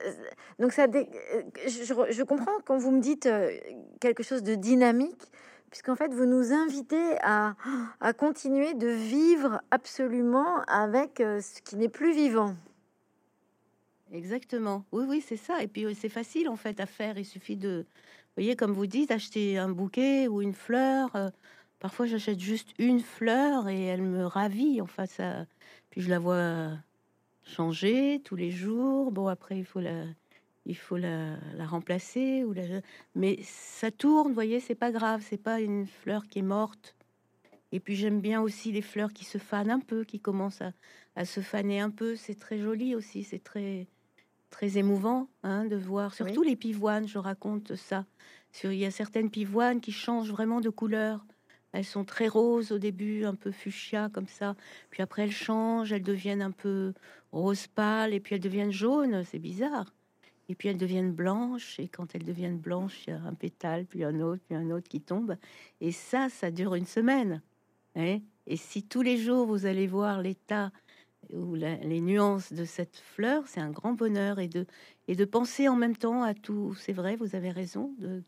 donc 0.59 0.73
ça, 0.73 0.83
euh, 0.93 1.43
je, 1.67 2.23
comprends 2.23 2.59
quand 2.65 2.77
vous 2.77 2.91
me 2.91 2.99
dites 2.99 3.29
quelque 4.01 4.23
chose 4.23 4.43
de 4.43 4.55
dynamique, 4.55 5.31
puisqu'en 5.69 5.95
fait, 5.95 6.13
vous 6.13 6.25
nous 6.25 6.51
invitez 6.51 7.17
à 7.21 7.53
continuer 8.17 8.73
de 8.73 8.87
vivre 8.87 9.61
absolument 9.71 10.61
avec 10.67 11.17
ce 11.17 11.61
qui 11.61 11.75
n'est 11.75 11.89
plus 11.89 12.13
vivant. 12.13 12.55
Exactement. 14.11 14.85
Oui, 14.91 15.05
oui, 15.07 15.21
c'est 15.21 15.37
ça. 15.37 15.61
Et 15.61 15.67
puis 15.67 15.93
c'est 15.95 16.09
facile 16.09 16.49
en 16.49 16.55
fait 16.55 16.79
à 16.79 16.85
faire. 16.85 17.17
Il 17.17 17.25
suffit 17.25 17.57
de, 17.57 17.85
vous 17.89 18.33
voyez, 18.43 18.55
comme 18.55 18.73
vous 18.73 18.87
dites, 18.87 19.11
acheter 19.11 19.57
un 19.57 19.69
bouquet 19.69 20.27
ou 20.27 20.41
une 20.41 20.53
fleur. 20.53 21.11
parfois, 21.79 22.05
j'achète 22.05 22.39
juste 22.39 22.69
une 22.79 23.01
fleur 23.01 23.67
et 23.69 23.83
elle 23.85 24.01
me 24.03 24.25
ravit. 24.25 24.81
En 24.81 24.87
fait, 24.87 25.07
ça. 25.07 25.45
Puis 25.89 26.01
je 26.01 26.09
la 26.09 26.19
vois 26.19 26.71
changer 27.43 28.21
tous 28.23 28.35
les 28.35 28.51
jours. 28.51 29.11
Bon, 29.11 29.27
après, 29.27 29.57
il 29.57 29.65
faut 29.65 29.79
la, 29.79 30.05
il 30.67 30.75
faut 30.75 30.97
la, 30.97 31.37
remplacer 31.65 32.43
ou 32.43 32.53
mais 33.15 33.39
ça 33.41 33.89
tourne, 33.89 34.29
vous 34.29 34.33
voyez, 34.33 34.59
c'est 34.59 34.75
pas 34.75 34.91
grave, 34.91 35.23
c'est 35.27 35.41
pas 35.41 35.61
une 35.61 35.87
fleur 35.87 36.27
qui 36.27 36.39
est 36.39 36.43
morte. 36.43 36.95
Et 37.71 37.79
puis 37.79 37.95
j'aime 37.95 38.21
bien 38.21 38.41
aussi 38.41 38.71
les 38.71 38.81
fleurs 38.81 39.13
qui 39.13 39.25
se 39.25 39.37
fanent 39.37 39.71
un 39.71 39.79
peu, 39.79 40.03
qui 40.03 40.19
commencent 40.19 40.61
à, 41.15 41.25
se 41.25 41.41
faner 41.41 41.79
un 41.79 41.89
peu. 41.89 42.15
C'est 42.15 42.35
très 42.35 42.59
joli 42.59 42.95
aussi, 42.95 43.23
c'est 43.23 43.43
très 43.43 43.87
très 44.49 44.77
émouvant 44.77 45.29
hein, 45.43 45.65
de 45.65 45.75
voir. 45.75 46.13
Surtout 46.13 46.43
les 46.43 46.55
pivoines, 46.55 47.07
je 47.07 47.17
raconte 47.17 47.75
ça. 47.75 48.05
Sur, 48.51 48.71
il 48.71 48.79
y 48.79 48.85
a 48.85 48.91
certaines 48.91 49.29
pivoines 49.29 49.81
qui 49.81 49.91
changent 49.91 50.31
vraiment 50.31 50.61
de 50.61 50.69
couleur. 50.69 51.25
Elles 51.73 51.85
sont 51.85 52.05
très 52.05 52.27
roses 52.27 52.71
au 52.71 52.79
début, 52.79 53.25
un 53.25 53.35
peu 53.35 53.51
fuchsia 53.51 54.09
comme 54.11 54.27
ça. 54.27 54.55
Puis 54.89 55.03
après 55.03 55.23
elles 55.23 55.31
changent, 55.31 55.91
elles 55.91 56.03
deviennent 56.03 56.41
un 56.41 56.51
peu 56.51 56.93
rose 57.31 57.67
pâle 57.67 58.13
et 58.13 58.19
puis 58.19 58.35
elles 58.35 58.41
deviennent 58.41 58.71
jaunes. 58.71 59.23
C'est 59.25 59.39
bizarre. 59.39 59.93
Et 60.49 60.55
puis 60.55 60.69
elles 60.69 60.77
deviennent 60.77 61.11
blanches, 61.11 61.77
et 61.77 61.89
quand 61.89 62.15
elles 62.15 62.23
deviennent 62.23 62.57
blanches, 62.57 63.05
il 63.05 63.09
y 63.09 63.13
a 63.13 63.19
un 63.19 63.33
pétale, 63.33 63.85
puis 63.85 64.05
un 64.05 64.21
autre, 64.21 64.41
puis 64.47 64.55
un 64.55 64.71
autre 64.71 64.87
qui 64.87 65.01
tombe. 65.01 65.35
Et 65.81 65.91
ça, 65.91 66.29
ça 66.29 66.51
dure 66.51 66.75
une 66.75 66.85
semaine. 66.85 67.41
Hein. 67.95 68.19
et 68.45 68.57
si 68.57 68.83
tous 68.83 69.01
les 69.01 69.17
jours 69.17 69.47
vous 69.47 69.65
allez 69.65 69.87
voir 69.87 70.21
l'état 70.21 70.71
ou 71.33 71.55
les 71.55 72.01
nuances 72.01 72.53
de 72.53 72.65
cette 72.65 72.97
fleur, 72.97 73.43
c'est 73.47 73.59
un 73.59 73.71
grand 73.71 73.93
bonheur. 73.93 74.39
Et 74.39 74.47
de, 74.47 74.65
et 75.07 75.15
de 75.15 75.25
penser 75.25 75.67
en 75.67 75.75
même 75.75 75.95
temps 75.95 76.23
à 76.23 76.33
tout, 76.33 76.75
c'est 76.75 76.93
vrai, 76.93 77.15
vous 77.15 77.35
avez 77.35 77.51
raison, 77.51 77.93
de, 77.99 78.23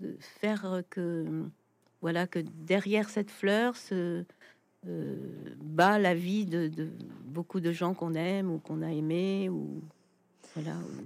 de, 0.00 0.16
faire 0.18 0.82
que, 0.90 1.44
voilà, 2.00 2.26
que 2.26 2.40
derrière 2.40 3.08
cette 3.08 3.30
fleur 3.30 3.76
se 3.76 4.24
euh, 4.88 5.16
bat 5.60 5.98
la 5.98 6.14
vie 6.14 6.44
de, 6.44 6.68
de 6.68 6.90
beaucoup 7.24 7.60
de 7.60 7.72
gens 7.72 7.94
qu'on 7.94 8.14
aime 8.14 8.50
ou 8.50 8.58
qu'on 8.58 8.82
a 8.82 8.90
aimé 8.90 9.48
ou 9.48 9.82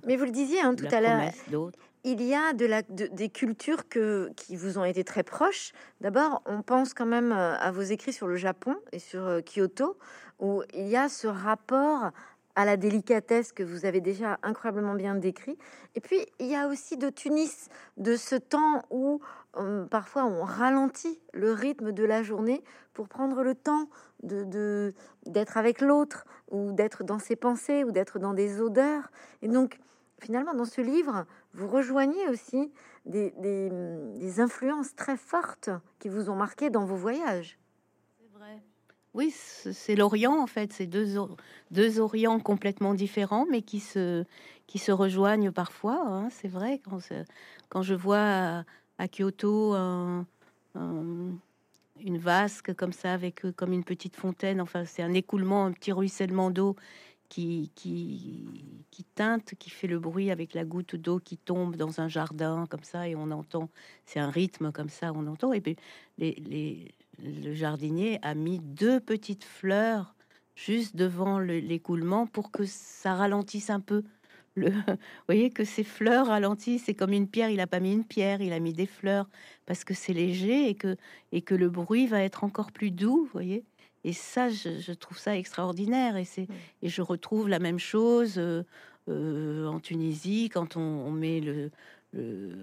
mais 0.04 0.16
vous 0.16 0.24
le 0.24 0.30
disiez 0.30 0.60
hein, 0.60 0.74
tout 0.74 0.88
à 0.90 1.00
l'heure, 1.00 1.30
il 2.04 2.22
y 2.22 2.34
a 2.34 2.52
de 2.52 2.66
la, 2.66 2.82
des 2.82 3.28
cultures 3.28 3.88
que, 3.88 4.30
qui 4.36 4.56
vous 4.56 4.78
ont 4.78 4.84
été 4.84 5.02
très 5.02 5.24
proches. 5.24 5.72
D'abord, 6.00 6.42
on 6.46 6.62
pense 6.62 6.94
quand 6.94 7.06
même 7.06 7.32
euh, 7.32 7.56
à 7.58 7.72
vos 7.72 7.82
écrits 7.82 8.12
sur 8.12 8.28
le 8.28 8.36
Japon 8.36 8.76
et 8.92 9.00
sur 9.00 9.24
euh, 9.24 9.40
Kyoto, 9.40 9.98
où 10.38 10.62
il 10.74 10.88
y 10.88 10.96
a 10.96 11.08
ce 11.08 11.26
rapport 11.26 12.10
à 12.56 12.64
la 12.64 12.78
délicatesse 12.78 13.52
que 13.52 13.62
vous 13.62 13.84
avez 13.84 14.00
déjà 14.00 14.38
incroyablement 14.42 14.94
bien 14.94 15.14
décrit. 15.14 15.58
Et 15.94 16.00
puis, 16.00 16.26
il 16.40 16.46
y 16.46 16.56
a 16.56 16.68
aussi 16.68 16.96
de 16.96 17.10
Tunis, 17.10 17.68
de 17.98 18.16
ce 18.16 18.34
temps 18.34 18.82
où 18.90 19.20
euh, 19.58 19.84
parfois 19.84 20.24
on 20.24 20.42
ralentit 20.42 21.20
le 21.34 21.52
rythme 21.52 21.92
de 21.92 22.02
la 22.02 22.22
journée 22.22 22.64
pour 22.94 23.08
prendre 23.08 23.42
le 23.42 23.54
temps 23.54 23.88
de 24.22 24.94
d'être 25.26 25.58
avec 25.58 25.82
l'autre 25.82 26.24
ou 26.50 26.72
d'être 26.72 27.04
dans 27.04 27.18
ses 27.18 27.36
pensées 27.36 27.84
ou 27.84 27.92
d'être 27.92 28.18
dans 28.18 28.32
des 28.32 28.62
odeurs. 28.62 29.10
Et 29.42 29.48
donc, 29.48 29.78
finalement, 30.18 30.54
dans 30.54 30.64
ce 30.64 30.80
livre, 30.80 31.26
vous 31.52 31.68
rejoignez 31.68 32.26
aussi 32.28 32.72
des, 33.04 33.32
des, 33.32 33.68
des 33.70 34.40
influences 34.40 34.94
très 34.96 35.18
fortes 35.18 35.70
qui 35.98 36.08
vous 36.08 36.30
ont 36.30 36.36
marqué 36.36 36.70
dans 36.70 36.86
vos 36.86 36.96
voyages. 36.96 37.58
Oui, 39.16 39.30
c'est 39.32 39.94
l'Orient 39.94 40.38
en 40.42 40.46
fait, 40.46 40.74
c'est 40.74 40.86
deux, 40.86 41.16
deux 41.70 42.00
Orients 42.00 42.38
complètement 42.38 42.92
différents, 42.92 43.46
mais 43.50 43.62
qui 43.62 43.80
se, 43.80 44.24
qui 44.66 44.78
se 44.78 44.92
rejoignent 44.92 45.50
parfois. 45.50 46.02
Hein. 46.06 46.28
C'est 46.30 46.48
vrai, 46.48 46.80
quand, 46.84 46.98
quand 47.70 47.80
je 47.80 47.94
vois 47.94 48.64
à, 48.98 49.08
Kyoto 49.08 49.72
un, 49.72 50.26
une 52.00 52.18
vasque 52.18 52.74
comme 52.74 52.92
ça, 52.92 53.12
avec 53.12 53.44
euh, 53.44 53.52
comme 53.52 53.72
une 53.72 53.84
petite 53.84 54.16
fontaine. 54.16 54.60
Enfin, 54.60 54.84
c'est 54.84 55.02
un 55.02 55.14
écoulement, 55.14 55.64
un 55.64 55.72
petit 55.72 55.92
ruissellement 55.92 56.50
d'eau 56.50 56.76
qui, 57.28 57.70
qui, 57.74 58.84
qui 58.90 59.04
teinte, 59.04 59.54
qui 59.58 59.70
fait 59.70 59.86
le 59.86 59.98
bruit 59.98 60.30
avec 60.30 60.54
la 60.54 60.64
goutte 60.64 60.94
d'eau 60.94 61.18
qui 61.18 61.36
tombe 61.38 61.76
dans 61.76 62.00
un 62.00 62.08
jardin 62.08 62.66
comme 62.68 62.84
ça, 62.84 63.08
et 63.08 63.16
on 63.16 63.30
entend. 63.30 63.70
C'est 64.04 64.20
un 64.20 64.30
rythme 64.30 64.72
comme 64.72 64.90
ça, 64.90 65.12
on 65.14 65.26
entend. 65.26 65.52
Et 65.52 65.60
puis 65.60 65.76
les, 66.18 66.34
les, 66.34 66.94
le 67.22 67.54
jardinier 67.54 68.18
a 68.22 68.34
mis 68.34 68.58
deux 68.58 69.00
petites 69.00 69.44
fleurs 69.44 70.14
juste 70.54 70.96
devant 70.96 71.38
l'écoulement 71.38 72.26
pour 72.26 72.50
que 72.50 72.64
ça 72.64 73.14
ralentisse 73.14 73.70
un 73.70 73.80
peu 73.80 74.02
le, 74.56 74.70
vous 74.88 74.96
voyez 75.26 75.50
que 75.50 75.64
ces 75.64 75.84
fleurs 75.84 76.28
ralentissent, 76.28 76.84
c'est 76.86 76.94
comme 76.94 77.12
une 77.12 77.28
pierre. 77.28 77.50
Il 77.50 77.60
a 77.60 77.66
pas 77.66 77.80
mis 77.80 77.92
une 77.92 78.04
pierre, 78.04 78.40
il 78.40 78.52
a 78.52 78.58
mis 78.58 78.72
des 78.72 78.86
fleurs 78.86 79.28
parce 79.66 79.84
que 79.84 79.94
c'est 79.94 80.12
léger 80.12 80.68
et 80.68 80.74
que 80.74 80.96
et 81.32 81.42
que 81.42 81.54
le 81.54 81.68
bruit 81.68 82.06
va 82.06 82.22
être 82.22 82.42
encore 82.42 82.72
plus 82.72 82.90
doux, 82.90 83.24
vous 83.24 83.30
voyez. 83.32 83.64
Et 84.04 84.12
ça, 84.12 84.48
je, 84.48 84.92
trouve 84.92 85.18
ça 85.18 85.36
extraordinaire. 85.36 86.16
Et 86.16 86.24
c'est 86.24 86.46
et 86.82 86.88
je 86.88 87.02
retrouve 87.02 87.48
la 87.48 87.58
même 87.58 87.78
chose 87.78 88.38
euh, 88.38 88.62
euh, 89.08 89.66
en 89.66 89.80
Tunisie 89.80 90.48
quand 90.48 90.76
on 90.76 91.10
met 91.10 91.40
le, 91.40 91.70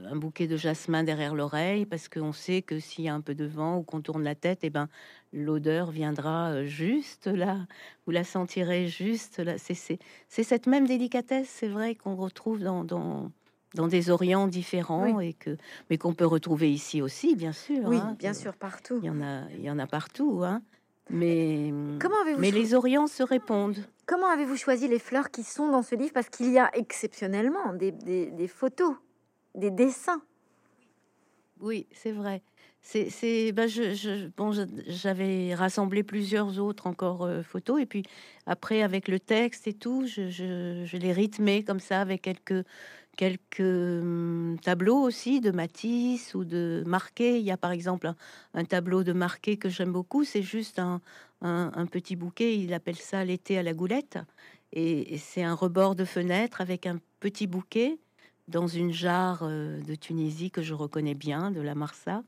un 0.06 0.16
bouquet 0.16 0.48
de 0.48 0.58
jasmin 0.58 1.04
derrière 1.04 1.36
l'oreille 1.36 1.86
parce 1.86 2.10
qu'on 2.10 2.34
sait 2.34 2.62
que 2.62 2.80
s'il 2.80 3.06
y 3.06 3.10
a 3.10 3.14
un 3.14 3.22
peu 3.22 3.36
de 3.36 3.46
vent 3.46 3.78
ou 3.78 3.84
qu'on 3.84 4.02
tourne 4.02 4.24
la 4.24 4.36
tête, 4.36 4.64
et 4.64 4.68
eh 4.68 4.70
ben 4.70 4.90
l'odeur 5.32 5.92
viendra 5.92 6.52
euh, 6.52 6.66
juste 6.66 7.28
là, 7.28 7.60
vous 8.06 8.12
la 8.12 8.24
sentirez 8.24 8.88
juste 8.88 9.40
là. 9.40 9.56
C'est 9.58 10.44
cette 10.44 10.68
même 10.68 10.88
délicatesse, 10.88 11.50
c'est 11.50 11.68
vrai 11.68 11.96
qu'on 11.96 12.16
retrouve 12.16 12.60
dans, 12.60 12.84
dans, 12.84 13.32
dans 13.76 13.88
des 13.88 14.10
Orients 14.10 14.48
différents 14.48 15.20
et 15.20 15.34
que 15.34 15.58
mais 15.90 15.98
qu'on 15.98 16.14
peut 16.14 16.26
retrouver 16.26 16.72
ici 16.72 17.02
aussi, 17.02 17.36
bien 17.36 17.54
sûr. 17.54 17.82
Oui, 17.86 17.98
hein, 17.98 18.16
bien 18.20 18.34
sûr, 18.34 18.54
partout. 18.54 19.00
Il 19.02 19.08
y 19.08 19.10
en 19.10 19.22
a, 19.22 19.50
il 19.52 19.62
y 19.62 19.70
en 19.70 19.80
a 19.80 19.88
partout. 19.88 20.42
Hein. 20.44 20.62
Mais, 21.10 21.74
Comment 22.00 22.16
mais 22.38 22.52
les 22.52 22.74
Orients 22.74 23.08
se 23.08 23.24
répondent. 23.24 23.78
Comment 24.06 24.28
avez-vous 24.28 24.56
choisi 24.56 24.88
les 24.88 25.00
fleurs 25.00 25.32
qui 25.32 25.44
sont 25.44 25.70
dans 25.70 25.84
ce 25.84 25.96
livre? 25.96 26.14
Parce 26.14 26.30
qu'il 26.30 26.52
y 26.52 26.60
a 26.60 26.70
exceptionnellement 26.76 27.74
des, 27.74 27.92
des, 27.92 28.32
des 28.32 28.48
photos 28.48 28.96
des 29.56 29.72
dessins. 29.72 30.22
Oui, 31.60 31.88
c'est 31.94 32.12
vrai. 32.12 32.42
C'est, 32.82 33.54
ben 33.54 33.70
je, 33.70 34.28
bon, 34.36 34.52
j'avais 34.88 35.56
rassemblé 35.56 36.04
plusieurs 36.04 36.60
autres 36.60 36.86
encore 36.86 37.24
euh, 37.24 37.42
photos 37.42 37.82
et 37.82 37.86
puis 37.86 38.04
après 38.46 38.82
avec 38.82 39.08
le 39.08 39.22
texte 39.22 39.68
et 39.68 39.74
tout, 39.74 40.06
je, 40.06 40.30
je, 40.30 40.98
l'ai 40.98 41.14
rythmé 41.14 41.64
comme 41.64 41.80
ça 41.80 42.02
avec 42.02 42.24
quelques 42.24 42.66
quelques 43.16 43.62
hum, 43.62 44.58
tableaux 44.62 45.00
aussi 45.00 45.40
de 45.40 45.52
Matisse 45.52 46.36
ou 46.36 46.44
de 46.44 46.84
Marquet. 46.86 47.40
Il 47.40 47.46
y 47.46 47.52
a 47.52 47.58
par 47.58 47.72
exemple 47.72 48.12
un, 48.54 48.66
tableau 48.66 49.04
de 49.04 49.14
Marquet 49.14 49.56
que 49.56 49.70
j'aime 49.70 49.94
beaucoup. 49.94 50.26
C'est 50.26 50.42
juste 50.42 50.78
un, 50.78 51.00
un, 51.42 51.86
petit 51.86 52.18
bouquet. 52.18 52.58
Il 52.58 52.74
appelle 52.74 52.98
ça 52.98 53.24
l'été 53.24 53.58
à 53.58 53.64
la 53.64 53.74
goulette 53.74 54.20
et 54.74 55.18
c'est 55.20 55.44
un 55.44 55.54
rebord 55.54 55.96
de 55.96 56.04
fenêtre 56.04 56.60
avec 56.60 56.86
un 56.86 57.00
petit 57.22 57.48
bouquet 57.48 57.98
dans 58.48 58.68
une 58.68 58.92
jarre 58.92 59.42
euh, 59.44 59.82
de 59.82 59.96
Tunisie 59.96 60.52
que 60.52 60.62
je 60.62 60.74
reconnais 60.74 61.16
bien, 61.16 61.52
de 61.52 61.62
la 61.62 61.76
Marsa, 61.76 62.24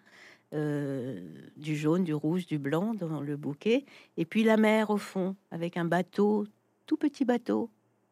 euh, 0.53 1.20
du 1.57 1.76
jaune, 1.76 2.03
du 2.03 2.13
rouge, 2.13 2.45
du 2.45 2.57
blanc 2.57 2.93
dans 2.93 3.20
le 3.20 3.36
bouquet, 3.36 3.86
et 4.18 4.26
puis 4.26 4.43
la 4.43 4.57
mer 4.57 4.89
au 4.89 4.97
fond, 4.97 5.36
avec 5.51 5.76
un 5.76 5.86
bateau, 5.86 6.45
tout 6.86 6.97
petit 6.97 7.26
bateau, 7.26 7.70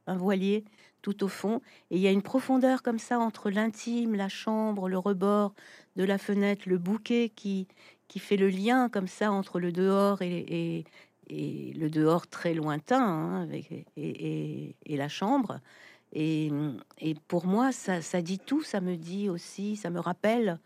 un 0.07 0.17
voilier 0.17 0.65
tout 1.01 1.23
au 1.23 1.27
fond, 1.27 1.61
et 1.91 1.97
il 1.97 2.01
y 2.01 2.07
a 2.07 2.11
une 2.11 2.21
profondeur 2.21 2.81
comme 2.81 2.99
ça 2.99 3.19
entre 3.19 3.49
l'intime, 3.49 4.15
la 4.15 4.29
chambre, 4.29 4.89
le 4.89 4.97
rebord 4.97 5.53
de 5.95 6.03
la 6.03 6.17
fenêtre, 6.17 6.67
le 6.67 6.77
bouquet 6.77 7.31
qui, 7.33 7.67
qui 8.07 8.19
fait 8.19 8.37
le 8.37 8.49
lien 8.49 8.89
comme 8.89 9.07
ça 9.07 9.31
entre 9.31 9.59
le 9.59 9.71
dehors 9.71 10.21
et, 10.21 10.85
et, 11.29 11.73
le 11.73 11.89
dehors 11.89 12.27
très 12.27 12.53
lointain 12.53 13.03
hein, 13.03 13.41
avec, 13.41 13.71
et, 13.95 14.75
et 14.85 14.97
la 14.97 15.07
chambre. 15.09 15.59
Et, 16.13 16.51
pour 17.27 17.45
moi, 17.47 17.71
ça, 17.71 18.21
dit 18.21 18.39
tout. 18.39 18.61
Ça 18.63 18.81
me 18.81 18.95
dit 18.95 19.29
aussi, 19.29 19.75
ça 19.75 19.89
me 19.89 19.99
rappelle 19.99 20.59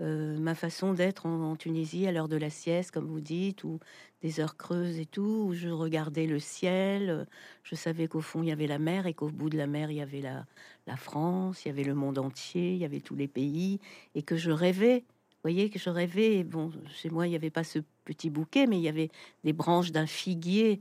euh, 0.00 0.38
ma 0.38 0.54
façon 0.54 0.94
d'être 0.94 1.26
en, 1.26 1.56
Tunisie 1.56 2.06
à 2.06 2.12
l'heure 2.12 2.28
de 2.28 2.36
la 2.36 2.50
sieste, 2.50 2.90
comme 2.90 3.06
vous 3.06 3.20
dites, 3.20 3.64
ou 3.64 3.78
des 4.22 4.40
heures 4.40 4.56
creuses 4.56 4.98
et 4.98 5.06
tout, 5.06 5.46
où 5.48 5.52
je 5.52 5.68
regardais 5.68 6.26
le 6.26 6.38
ciel. 6.38 7.26
Je 7.62 7.74
savais 7.74 8.08
qu'au 8.08 8.22
fond, 8.22 8.42
il 8.42 8.48
y 8.48 8.52
avait 8.52 8.66
la 8.66 8.78
mer 8.78 9.06
et 9.06 9.14
qu'au 9.14 9.28
bout 9.28 9.50
de 9.50 9.58
la 9.58 9.66
mer, 9.66 9.90
il 9.90 9.98
y 9.98 10.02
avait 10.02 10.22
la, 10.22 10.46
la 10.86 10.96
France, 10.96 11.64
il 11.64 11.68
y 11.68 11.70
avait 11.70 11.84
le 11.84 11.94
monde 11.94 12.18
entier, 12.18 12.72
il 12.72 12.78
y 12.78 12.84
avait 12.84 13.00
tous 13.00 13.14
les 13.14 13.28
pays, 13.28 13.80
et 14.14 14.22
que 14.22 14.36
je 14.36 14.50
rêvais. 14.50 15.04
Voyez 15.42 15.68
que 15.68 15.78
je 15.78 15.90
rêvais. 15.90 16.42
Bon, 16.42 16.72
chez 16.88 17.10
moi, 17.10 17.26
il 17.26 17.30
n'y 17.30 17.36
avait 17.36 17.50
pas 17.50 17.64
ce 17.64 17.80
petit 18.06 18.30
bouquet, 18.30 18.66
mais 18.66 18.78
il 18.78 18.82
y 18.82 18.88
avait 18.88 19.10
des 19.44 19.52
branches 19.52 19.92
d'un 19.92 20.06
figuier 20.06 20.80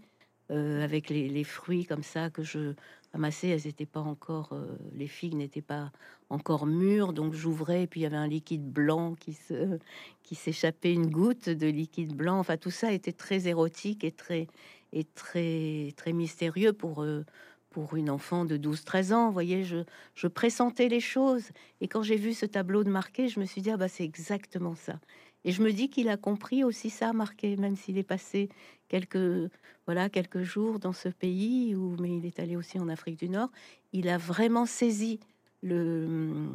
euh, 0.54 0.84
avec 0.84 1.10
les, 1.10 1.44
fruits 1.44 1.86
comme 1.86 2.04
ça 2.04 2.30
que 2.30 2.44
je 2.44 2.74
ramassais. 3.12 3.48
Elles 3.48 3.66
n'étaient 3.66 3.86
pas 3.88 4.02
encore, 4.02 4.54
euh, 4.54 4.78
les 4.94 5.08
figues 5.08 5.34
n'étaient 5.36 5.62
pas 5.62 5.92
encore 6.30 6.68
mûres, 6.68 7.12
donc 7.12 7.34
j'ouvrais 7.34 7.84
et 7.84 7.88
puis 7.88 8.02
il 8.02 8.04
y 8.04 8.06
avait 8.06 8.18
un 8.18 8.28
liquide 8.28 8.66
blanc 8.66 9.16
qui 9.16 9.34
se, 9.34 9.80
qui 10.22 10.36
s'échappait, 10.36 10.94
une 10.94 11.10
goutte 11.10 11.50
de 11.50 11.68
liquide 11.68 12.16
blanc. 12.16 12.38
Enfin, 12.40 12.58
tout 12.58 12.72
ça 12.72 12.92
était 12.92 13.14
très 13.14 13.48
érotique 13.48 14.04
et 14.04 14.12
très, 14.12 14.48
et 14.92 15.04
très, 15.04 15.94
très 15.98 16.14
mystérieux 16.14 16.74
pour. 16.74 17.02
Euh, 17.02 17.26
pour 17.70 17.96
une 17.96 18.12
enfant 18.12 18.46
de 18.46 18.56
12-13 18.56 19.14
ans, 19.16 19.26
vous 19.26 19.34
voyez, 19.34 19.64
je, 19.64 19.78
je 20.14 20.28
pressentais 20.28 20.90
les 20.90 21.00
choses. 21.00 21.50
Et 21.82 21.88
quand 21.88 22.04
j'ai 22.04 22.18
vu 22.18 22.36
ce 22.36 22.46
tableau 22.46 22.84
de 22.84 22.92
marqué, 22.92 23.30
je 23.30 23.40
me 23.40 23.46
suis 23.46 23.64
dit, 23.64 23.72
ah 23.72 23.78
bah 23.78 23.88
c'est 23.88 24.04
exactement 24.04 24.76
ça. 24.76 25.00
Et 25.46 25.52
je 25.52 25.62
me 25.62 25.72
dis 25.72 25.90
qu'il 25.90 26.10
a 26.10 26.18
compris 26.18 26.64
aussi 26.64 26.90
ça, 26.90 27.14
marqué, 27.14 27.58
même 27.58 27.76
s'il 27.76 27.98
est 27.98 28.04
passé 28.04 28.50
quelques, 28.88 29.52
voilà, 29.86 30.10
quelques 30.10 30.44
jours 30.44 30.80
dans 30.80 30.94
ce 30.94 31.10
pays, 31.10 31.76
mais 32.00 32.18
il 32.18 32.26
est 32.26 32.40
allé 32.40 32.56
aussi 32.56 32.80
en 32.80 32.88
Afrique 32.90 33.20
du 33.20 33.30
Nord. 33.30 33.50
Il 33.92 34.08
a 34.08 34.18
vraiment 34.18 34.66
saisi 34.66 35.20
le 35.62 36.50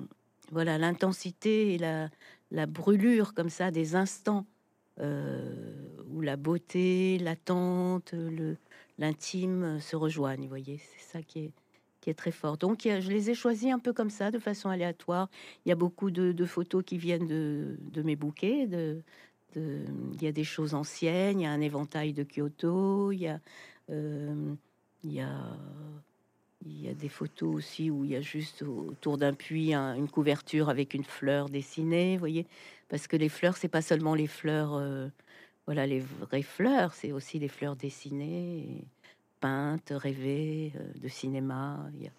voilà 0.51 0.78
l'intensité 0.78 1.74
et 1.74 1.78
la, 1.78 2.09
la 2.51 2.66
brûlure 2.66 3.34
comme 3.34 3.51
ça 3.51 3.70
des 3.70 3.97
instants 3.97 4.47
euh, 5.01 5.53
où 6.11 6.20
la 6.20 6.36
beauté, 6.36 7.18
l'attente, 7.18 8.14
l'intime 8.99 9.78
se 9.80 9.95
rejoignent. 9.95 10.43
Vous 10.43 10.49
voyez, 10.49 10.78
c'est 10.78 11.18
ça 11.18 11.22
qui 11.22 11.41
est 11.41 11.53
qui 12.01 12.11
est 12.11 12.14
très 12.14 12.30
fort. 12.30 12.57
Donc, 12.57 12.82
je 12.84 13.11
les 13.11 13.30
ai 13.30 13.34
choisis 13.34 13.72
un 13.72 13.78
peu 13.78 13.92
comme 13.92 14.11
ça, 14.11 14.30
de 14.30 14.38
façon 14.38 14.68
aléatoire. 14.68 15.28
Il 15.64 15.68
y 15.68 15.72
a 15.72 15.76
beaucoup 15.76 16.11
de, 16.11 16.44
photos 16.44 16.84
qui 16.84 16.99
viennent 16.99 17.26
de, 17.26 18.03
mes 18.03 18.16
bouquets. 18.16 18.68
Il 19.57 20.22
y 20.22 20.26
a 20.26 20.32
des 20.32 20.44
choses 20.44 20.74
anciennes. 20.74 21.40
Il 21.40 21.44
y 21.44 21.46
a 21.46 21.51
un 21.51 21.61
éventail 21.61 22.12
de 22.12 22.24
Kyoto. 22.24 23.12
Il 23.12 23.20
y 23.20 23.28
a, 23.28 23.40
euh, 23.90 24.55
il 25.05 25.12
y 25.12 25.20
a 25.20 25.28
il 26.66 26.84
y 26.84 26.88
a 26.88 26.94
des 26.94 27.09
photos 27.09 27.55
aussi 27.55 27.90
où 27.90 28.05
il 28.05 28.11
y 28.11 28.16
a 28.16 28.20
juste 28.20 28.62
autour 28.62 29.18
d'un 29.18 29.32
puits 29.32 29.74
une 29.74 30.09
couverture 30.09 30.68
avec 30.68 30.94
une 30.94 31.05
fleur 31.05 31.49
dessinée, 31.49 32.14
vous 32.14 32.20
voyez, 32.20 32.46
parce 32.88 33.07
que 33.07 33.16
les 33.16 33.28
fleurs, 33.28 33.57
c'est 33.57 33.68
pas 33.68 33.82
seulement 33.82 34.14
les 34.14 34.26
fleurs, 34.26 34.74
euh, 34.74 35.09
voilà, 35.66 35.86
les 35.86 36.01
vraies 36.01 36.42
fleurs, 36.42 36.94
c'est 36.94 37.12
aussi 37.12 37.38
les 37.38 37.49
fleurs 37.49 37.76
dessinées, 37.76 38.84
rêvées, 39.91 40.72
euh, 40.76 41.01
de 41.01 41.09
cinéma. 41.09 41.78
Il 41.95 42.11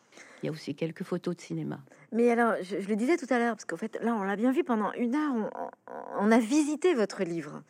y, 0.44 0.48
a, 0.48 0.52
aussi 0.52 0.76
quelques 0.76 1.04
photos 1.04 1.36
de 1.36 1.42
cinéma. 1.42 1.80
Mais 2.12 2.32
alors, 2.32 2.56
je, 2.62 2.78
le 2.78 2.96
disais 2.96 3.18
tout 3.18 3.28
à 3.30 3.40
l'heure, 3.40 3.56
parce 3.56 3.66
qu'en 3.66 3.78
fait, 3.78 4.00
là, 4.02 4.16
on 4.16 4.24
l'a 4.24 4.36
bien 4.36 4.52
vu 4.52 4.64
pendant 4.64 4.92
une 4.94 5.16
heure, 5.16 5.34
on, 6.20 6.32
a 6.32 6.40
visité 6.40 6.94
votre 6.94 7.24
livre. 7.24 7.62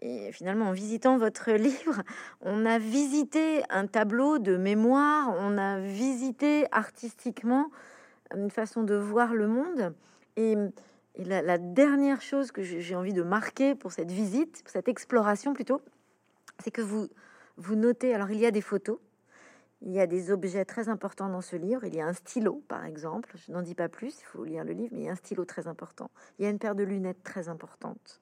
Et 0.00 0.32
finalement, 0.32 0.66
en 0.66 0.72
visitant 0.72 1.16
votre 1.16 1.52
livre, 1.52 2.02
on 2.42 2.66
a 2.66 2.78
visité 2.78 3.62
un 3.70 3.86
tableau 3.86 4.38
de 4.38 4.56
mémoire, 4.56 5.34
on 5.38 5.58
a 5.58 5.78
visité 5.78 6.66
artistiquement 6.72 7.70
une 8.34 8.50
façon 8.50 8.82
de 8.82 8.94
voir 8.94 9.34
le 9.34 9.46
monde. 9.46 9.94
Et, 10.36 10.56
la, 11.16 11.58
dernière 11.58 12.22
chose 12.22 12.52
que 12.52 12.62
j'ai 12.62 12.94
envie 12.94 13.12
de 13.12 13.22
marquer 13.22 13.74
pour 13.74 13.90
cette 13.90 14.12
visite, 14.12 14.62
pour 14.62 14.70
cette 14.70 14.86
exploration 14.86 15.52
plutôt, 15.52 15.82
c'est 16.62 16.70
que 16.70 16.80
vous, 16.80 17.08
vous 17.58 17.76
notez, 17.76 18.14
alors 18.14 18.30
il 18.30 18.38
y 18.38 18.46
a 18.46 18.50
des 18.50 18.62
photos, 18.62 18.98
il 19.82 19.92
y 19.92 20.00
a 20.00 20.06
des 20.06 20.32
objets 20.32 20.64
très 20.64 20.88
importants 20.88 21.28
dans 21.28 21.42
ce 21.42 21.54
livre. 21.54 21.84
Il 21.84 21.94
y 21.94 22.00
a 22.00 22.06
un 22.06 22.12
stylo, 22.12 22.62
par 22.66 22.84
exemple. 22.84 23.30
Je 23.36 23.52
n'en 23.52 23.62
dis 23.62 23.74
pas 23.74 23.88
plus, 23.88 24.18
il 24.20 24.24
faut 24.24 24.44
lire 24.44 24.64
le 24.64 24.72
livre, 24.72 24.88
mais 24.92 25.02
il 25.02 25.04
y 25.04 25.08
a 25.08 25.12
un 25.12 25.16
stylo 25.16 25.44
très 25.44 25.68
important. 25.68 26.10
Il 26.38 26.44
y 26.44 26.46
a 26.46 26.50
une 26.50 26.58
paire 26.58 26.74
de 26.74 26.82
lunettes 26.82 27.22
très 27.22 27.48
importante 27.48 28.20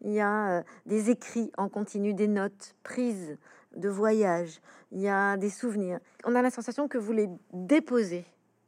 il 0.00 0.12
y 0.12 0.20
a 0.20 0.58
euh, 0.58 0.62
des 0.86 1.10
écrits 1.10 1.50
en 1.56 1.68
continu, 1.68 2.14
des 2.14 2.28
notes 2.28 2.74
prises 2.82 3.36
de 3.76 3.88
voyage, 3.88 4.60
il 4.92 5.00
y 5.00 5.08
a 5.08 5.36
des 5.36 5.50
souvenirs. 5.50 5.98
On 6.24 6.34
a 6.34 6.42
la 6.42 6.50
sensation 6.50 6.88
que 6.88 6.98
vous 6.98 7.12
les 7.12 7.28
déposez 7.52 8.24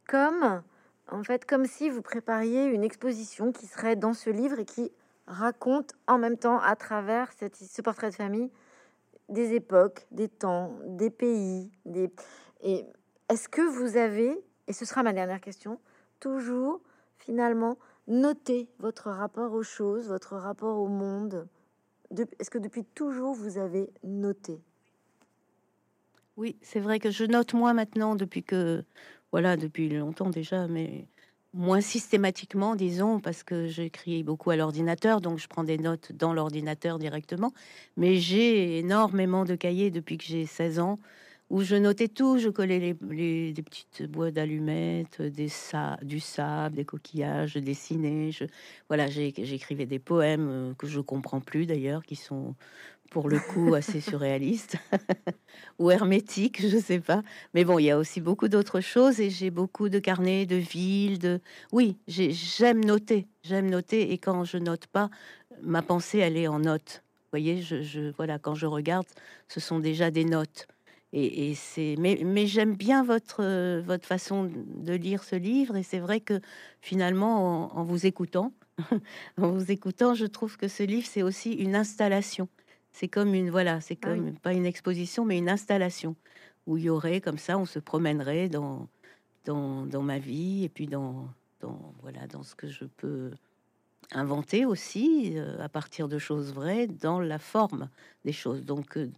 comme, 0.07 0.61
en 1.11 1.23
fait, 1.23 1.45
comme 1.45 1.65
si 1.65 1.89
vous 1.89 2.01
prépariez 2.01 2.65
une 2.65 2.83
exposition 2.83 3.51
qui 3.51 3.65
serait 3.65 3.95
dans 3.95 4.13
ce 4.13 4.29
livre 4.29 4.59
et 4.59 4.65
qui 4.65 4.91
raconte 5.27 5.93
en 6.07 6.17
même 6.17 6.37
temps, 6.37 6.59
à 6.59 6.75
travers 6.75 7.31
ce 7.33 7.81
portrait 7.81 8.09
de 8.09 8.15
famille, 8.15 8.51
des 9.29 9.53
époques, 9.53 10.07
des 10.11 10.27
temps, 10.27 10.73
des 10.85 11.09
pays. 11.09 11.71
Des... 11.85 12.11
Et 12.61 12.85
est-ce 13.29 13.47
que 13.47 13.61
vous 13.61 13.97
avez, 13.97 14.43
et 14.67 14.73
ce 14.73 14.85
sera 14.85 15.03
ma 15.03 15.13
dernière 15.13 15.41
question, 15.41 15.79
toujours 16.19 16.81
finalement 17.17 17.77
Notez 18.09 18.67
votre 18.79 19.11
rapport 19.11 19.53
aux 19.53 19.61
choses, 19.61 20.07
votre 20.07 20.35
rapport 20.35 20.79
au 20.79 20.87
monde? 20.87 21.47
Est-ce 22.39 22.49
que 22.49 22.57
depuis 22.57 22.83
toujours 22.83 23.35
vous 23.35 23.59
avez 23.59 23.91
noté? 24.03 24.59
Oui, 26.35 26.57
c'est 26.63 26.79
vrai 26.79 26.97
que 26.97 27.11
je 27.11 27.25
note 27.25 27.53
moins 27.53 27.73
maintenant 27.73 28.15
depuis 28.15 28.41
que, 28.41 28.83
voilà, 29.31 29.57
depuis 29.57 29.89
longtemps 29.89 30.31
déjà, 30.31 30.67
mais 30.67 31.07
moins 31.53 31.81
systématiquement, 31.81 32.75
disons, 32.75 33.19
parce 33.19 33.43
que 33.43 33.67
j'écris 33.67 34.23
beaucoup 34.23 34.51
à 34.51 34.55
l'ordinateur, 34.55 35.21
donc 35.21 35.39
je 35.39 35.47
prends 35.47 35.63
des 35.63 35.77
notes 35.77 36.11
dans 36.11 36.33
l'ordinateur 36.33 36.99
directement. 36.99 37.53
Mais 37.97 38.17
j'ai 38.17 38.77
énormément 38.79 39.45
de 39.45 39.55
cahiers 39.55 39.91
depuis 39.91 40.17
que 40.17 40.23
j'ai 40.25 40.45
16 40.45 40.79
ans 40.79 40.99
où 41.49 41.61
je 41.61 41.75
notais 41.75 42.07
tout, 42.07 42.37
je 42.37 42.49
collais 42.49 42.79
les, 42.79 43.53
des 43.53 43.63
petites 43.63 44.03
boîtes 44.03 44.35
d'allumettes, 44.35 45.21
des 45.21 45.49
du 46.03 46.19
sable, 46.19 46.75
des 46.75 46.85
coquillages, 46.85 47.53
je 47.53 47.59
dessinais, 47.59 48.31
je, 48.31 48.45
voilà, 48.87 49.07
j'écrivais 49.07 49.85
des 49.87 49.99
poèmes 49.99 50.49
euh, 50.49 50.73
que 50.75 50.87
je 50.87 50.99
comprends 50.99 51.41
plus 51.41 51.65
d'ailleurs, 51.65 52.03
qui 52.03 52.15
sont 52.15 52.55
pour 53.09 53.29
le 53.29 53.39
coup 53.39 53.73
assez 53.75 53.99
surréalistes 53.99 54.77
ou 55.79 55.89
hermétiques, 55.89 56.61
je 56.61 56.77
sais 56.77 56.99
pas. 56.99 57.23
Mais 57.55 57.63
bon, 57.65 57.79
il 57.79 57.85
y 57.85 57.91
a 57.91 57.97
aussi 57.97 58.21
beaucoup 58.21 58.47
d'autres 58.47 58.81
choses 58.81 59.19
et 59.19 59.31
j'ai 59.31 59.49
beaucoup 59.49 59.89
de 59.89 59.97
carnets 59.97 60.45
de 60.45 60.55
villes, 60.55 61.17
de 61.17 61.39
oui, 61.71 61.97
j'aime 62.07 62.85
noter, 62.85 63.27
j'aime 63.43 63.69
noter 63.69 64.11
et 64.11 64.19
quand 64.19 64.43
je 64.43 64.57
note 64.57 64.85
pas, 64.85 65.09
ma 65.63 65.81
pensée 65.81 66.19
elle 66.19 66.37
est 66.37 66.47
en 66.47 66.59
note. 66.59 67.03
Vous 67.31 67.37
voyez, 67.37 67.61
je, 67.61 67.81
je 67.81 68.11
voilà, 68.17 68.39
quand 68.39 68.55
je 68.55 68.65
regarde, 68.65 69.05
ce 69.47 69.59
sont 69.59 69.79
déjà 69.79 70.11
des 70.11 70.25
notes. 70.25 70.67
Et, 71.11 71.55
c'est, 71.55 71.95
mais, 71.97 72.21
mais 72.23 72.45
j'aime 72.45 72.75
bien 72.75 73.03
votre, 73.03 73.43
euh, 73.43 73.81
votre 73.83 74.05
façon 74.05 74.43
de 74.53 74.93
lire 74.93 75.23
ce 75.23 75.35
livre. 75.35 75.75
Et 75.75 75.83
c'est 75.83 75.99
vrai 75.99 76.19
que 76.19 76.39
finalement, 76.81 77.75
en, 77.75 77.83
vous 77.83 78.05
écoutant, 78.05 78.53
en 79.37 79.49
vous 79.49 79.71
écoutant, 79.71 80.13
je 80.13 80.27
trouve 80.27 80.55
que 80.57 80.67
ce 80.67 80.83
livre, 80.83 81.07
c'est 81.09 81.23
aussi 81.23 81.53
une 81.53 81.75
installation. 81.75 82.47
C'est 82.91 83.07
comme 83.07 83.33
une, 83.33 83.49
voilà, 83.49 83.81
c'est 83.81 83.97
ah 84.03 84.07
comme 84.07 84.37
pas 84.37 84.53
une 84.53 84.67
exposition, 84.67 85.25
mais 85.25 85.39
une 85.39 85.49
installation 85.49 86.15
où 86.67 86.77
il 86.77 86.83
y 86.83 86.89
aurait 86.89 87.21
comme 87.21 87.39
ça, 87.39 87.57
on 87.57 87.65
se 87.65 87.79
promènerait 87.79 88.47
dans, 88.47 88.87
dans, 89.45 89.87
dans 89.87 90.03
ma 90.03 90.19
vie 90.19 90.63
et 90.63 90.69
puis 90.69 90.85
dans, 90.85 91.27
dans, 91.59 91.93
voilà, 92.01 92.27
dans 92.27 92.43
ce 92.43 92.53
que 92.53 92.67
je 92.67 92.85
peux 92.85 93.31
inventer 94.11 94.65
aussi 94.65 95.33
euh, 95.35 95.63
à 95.63 95.69
partir 95.69 96.07
de 96.07 96.17
choses 96.17 96.53
vraies 96.53 96.87
dans 96.87 97.19
la 97.19 97.39
forme 97.39 97.89
des 98.25 98.31
choses. 98.31 98.65
Donc 98.65 98.97
euh, 98.97 99.09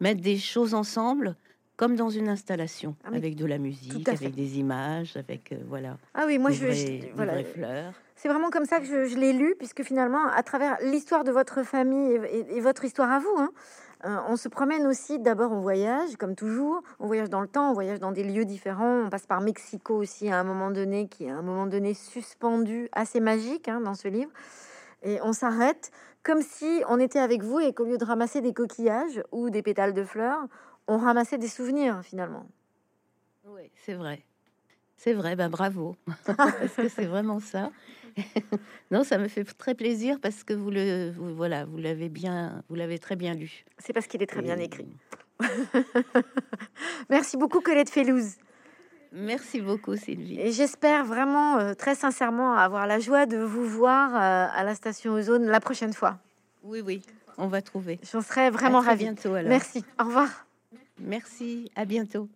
mettre 0.00 0.20
des 0.20 0.38
choses 0.38 0.74
ensemble 0.74 1.36
comme 1.76 1.94
dans 1.94 2.10
une 2.10 2.28
installation 2.28 2.96
ah 3.04 3.10
avec 3.14 3.36
de 3.36 3.46
la 3.46 3.58
musique, 3.58 4.08
avec 4.08 4.34
des 4.34 4.58
images, 4.58 5.16
avec 5.16 5.52
euh, 5.52 5.56
voilà. 5.68 5.96
Ah 6.14 6.24
oui, 6.26 6.38
moi 6.38 6.50
je, 6.50 6.66
voilà. 7.14 7.44
fleurs. 7.44 7.94
C'est 8.16 8.28
vraiment 8.28 8.50
comme 8.50 8.64
ça 8.64 8.80
que 8.80 8.86
je, 8.86 9.16
l'ai 9.16 9.32
lu 9.32 9.54
puisque 9.58 9.84
finalement 9.84 10.26
à 10.26 10.42
travers 10.42 10.76
l'histoire 10.82 11.22
de 11.22 11.30
votre 11.30 11.62
famille 11.62 12.18
et, 12.50 12.60
votre 12.60 12.84
histoire 12.84 13.12
à 13.12 13.20
vous. 13.20 13.34
Hein, 13.38 13.50
euh, 14.04 14.18
on 14.28 14.36
se 14.36 14.48
promène 14.48 14.86
aussi, 14.86 15.18
d'abord 15.18 15.50
on 15.50 15.60
voyage, 15.60 16.16
comme 16.16 16.36
toujours, 16.36 16.82
on 17.00 17.06
voyage 17.06 17.30
dans 17.30 17.40
le 17.40 17.48
temps, 17.48 17.70
on 17.70 17.72
voyage 17.72 17.98
dans 17.98 18.12
des 18.12 18.22
lieux 18.22 18.44
différents, 18.44 19.06
on 19.06 19.10
passe 19.10 19.26
par 19.26 19.40
Mexico 19.40 19.96
aussi 19.96 20.30
à 20.30 20.38
un 20.38 20.44
moment 20.44 20.70
donné, 20.70 21.08
qui 21.08 21.24
est 21.24 21.30
à 21.30 21.36
un 21.36 21.42
moment 21.42 21.66
donné 21.66 21.94
suspendu, 21.94 22.88
assez 22.92 23.20
magique 23.20 23.68
hein, 23.68 23.80
dans 23.80 23.94
ce 23.94 24.06
livre, 24.08 24.30
et 25.02 25.20
on 25.22 25.32
s'arrête 25.32 25.90
comme 26.22 26.42
si 26.42 26.82
on 26.88 27.00
était 27.00 27.18
avec 27.18 27.42
vous 27.42 27.58
et 27.58 27.72
qu'au 27.72 27.84
lieu 27.84 27.98
de 27.98 28.04
ramasser 28.04 28.40
des 28.40 28.52
coquillages 28.52 29.22
ou 29.32 29.50
des 29.50 29.62
pétales 29.62 29.94
de 29.94 30.04
fleurs, 30.04 30.46
on 30.86 30.98
ramassait 30.98 31.38
des 31.38 31.48
souvenirs 31.48 32.00
finalement. 32.02 32.46
Oui, 33.46 33.70
c'est 33.84 33.94
vrai. 33.94 34.24
C'est 34.96 35.12
vrai, 35.12 35.36
ben 35.36 35.48
bravo. 35.48 35.96
parce 36.26 36.74
que 36.76 36.88
c'est 36.88 37.06
vraiment 37.06 37.40
ça. 37.40 37.70
non, 38.90 39.04
ça 39.04 39.18
me 39.18 39.28
fait 39.28 39.44
très 39.44 39.74
plaisir 39.74 40.18
parce 40.20 40.44
que 40.44 40.54
vous 40.54 40.70
le, 40.70 41.12
voilà, 41.16 41.64
vous 41.64 41.78
l'avez 41.78 42.08
bien, 42.08 42.62
vous 42.68 42.74
l'avez 42.74 42.98
très 42.98 43.16
bien 43.16 43.34
lu. 43.34 43.64
C'est 43.78 43.92
parce 43.92 44.06
qu'il 44.06 44.22
est 44.22 44.26
très 44.26 44.42
bien 44.42 44.58
écrit. 44.58 44.88
Merci 47.10 47.36
beaucoup, 47.36 47.60
Colette 47.60 47.90
Fellouz. 47.90 48.36
Merci 49.12 49.60
beaucoup, 49.60 49.96
Sylvie. 49.96 50.38
Et 50.38 50.52
j'espère 50.52 51.04
vraiment, 51.04 51.58
euh, 51.58 51.74
très 51.74 51.94
sincèrement, 51.94 52.54
avoir 52.54 52.86
la 52.86 52.98
joie 52.98 53.26
de 53.26 53.38
vous 53.38 53.64
voir 53.64 54.14
euh, 54.14 54.48
à 54.52 54.64
la 54.64 54.74
station 54.74 55.14
Ozone 55.14 55.46
la 55.46 55.60
prochaine 55.60 55.94
fois. 55.94 56.18
Oui, 56.62 56.82
oui, 56.84 57.02
on 57.38 57.46
va 57.46 57.62
trouver. 57.62 57.98
J'en 58.12 58.20
serai 58.20 58.50
vraiment 58.50 58.80
ravie. 58.80 59.04
bientôt. 59.04 59.32
Merci. 59.32 59.84
Au 59.98 60.04
revoir. 60.04 60.46
Merci. 61.00 61.70
À 61.74 61.84
bientôt. 61.84 62.28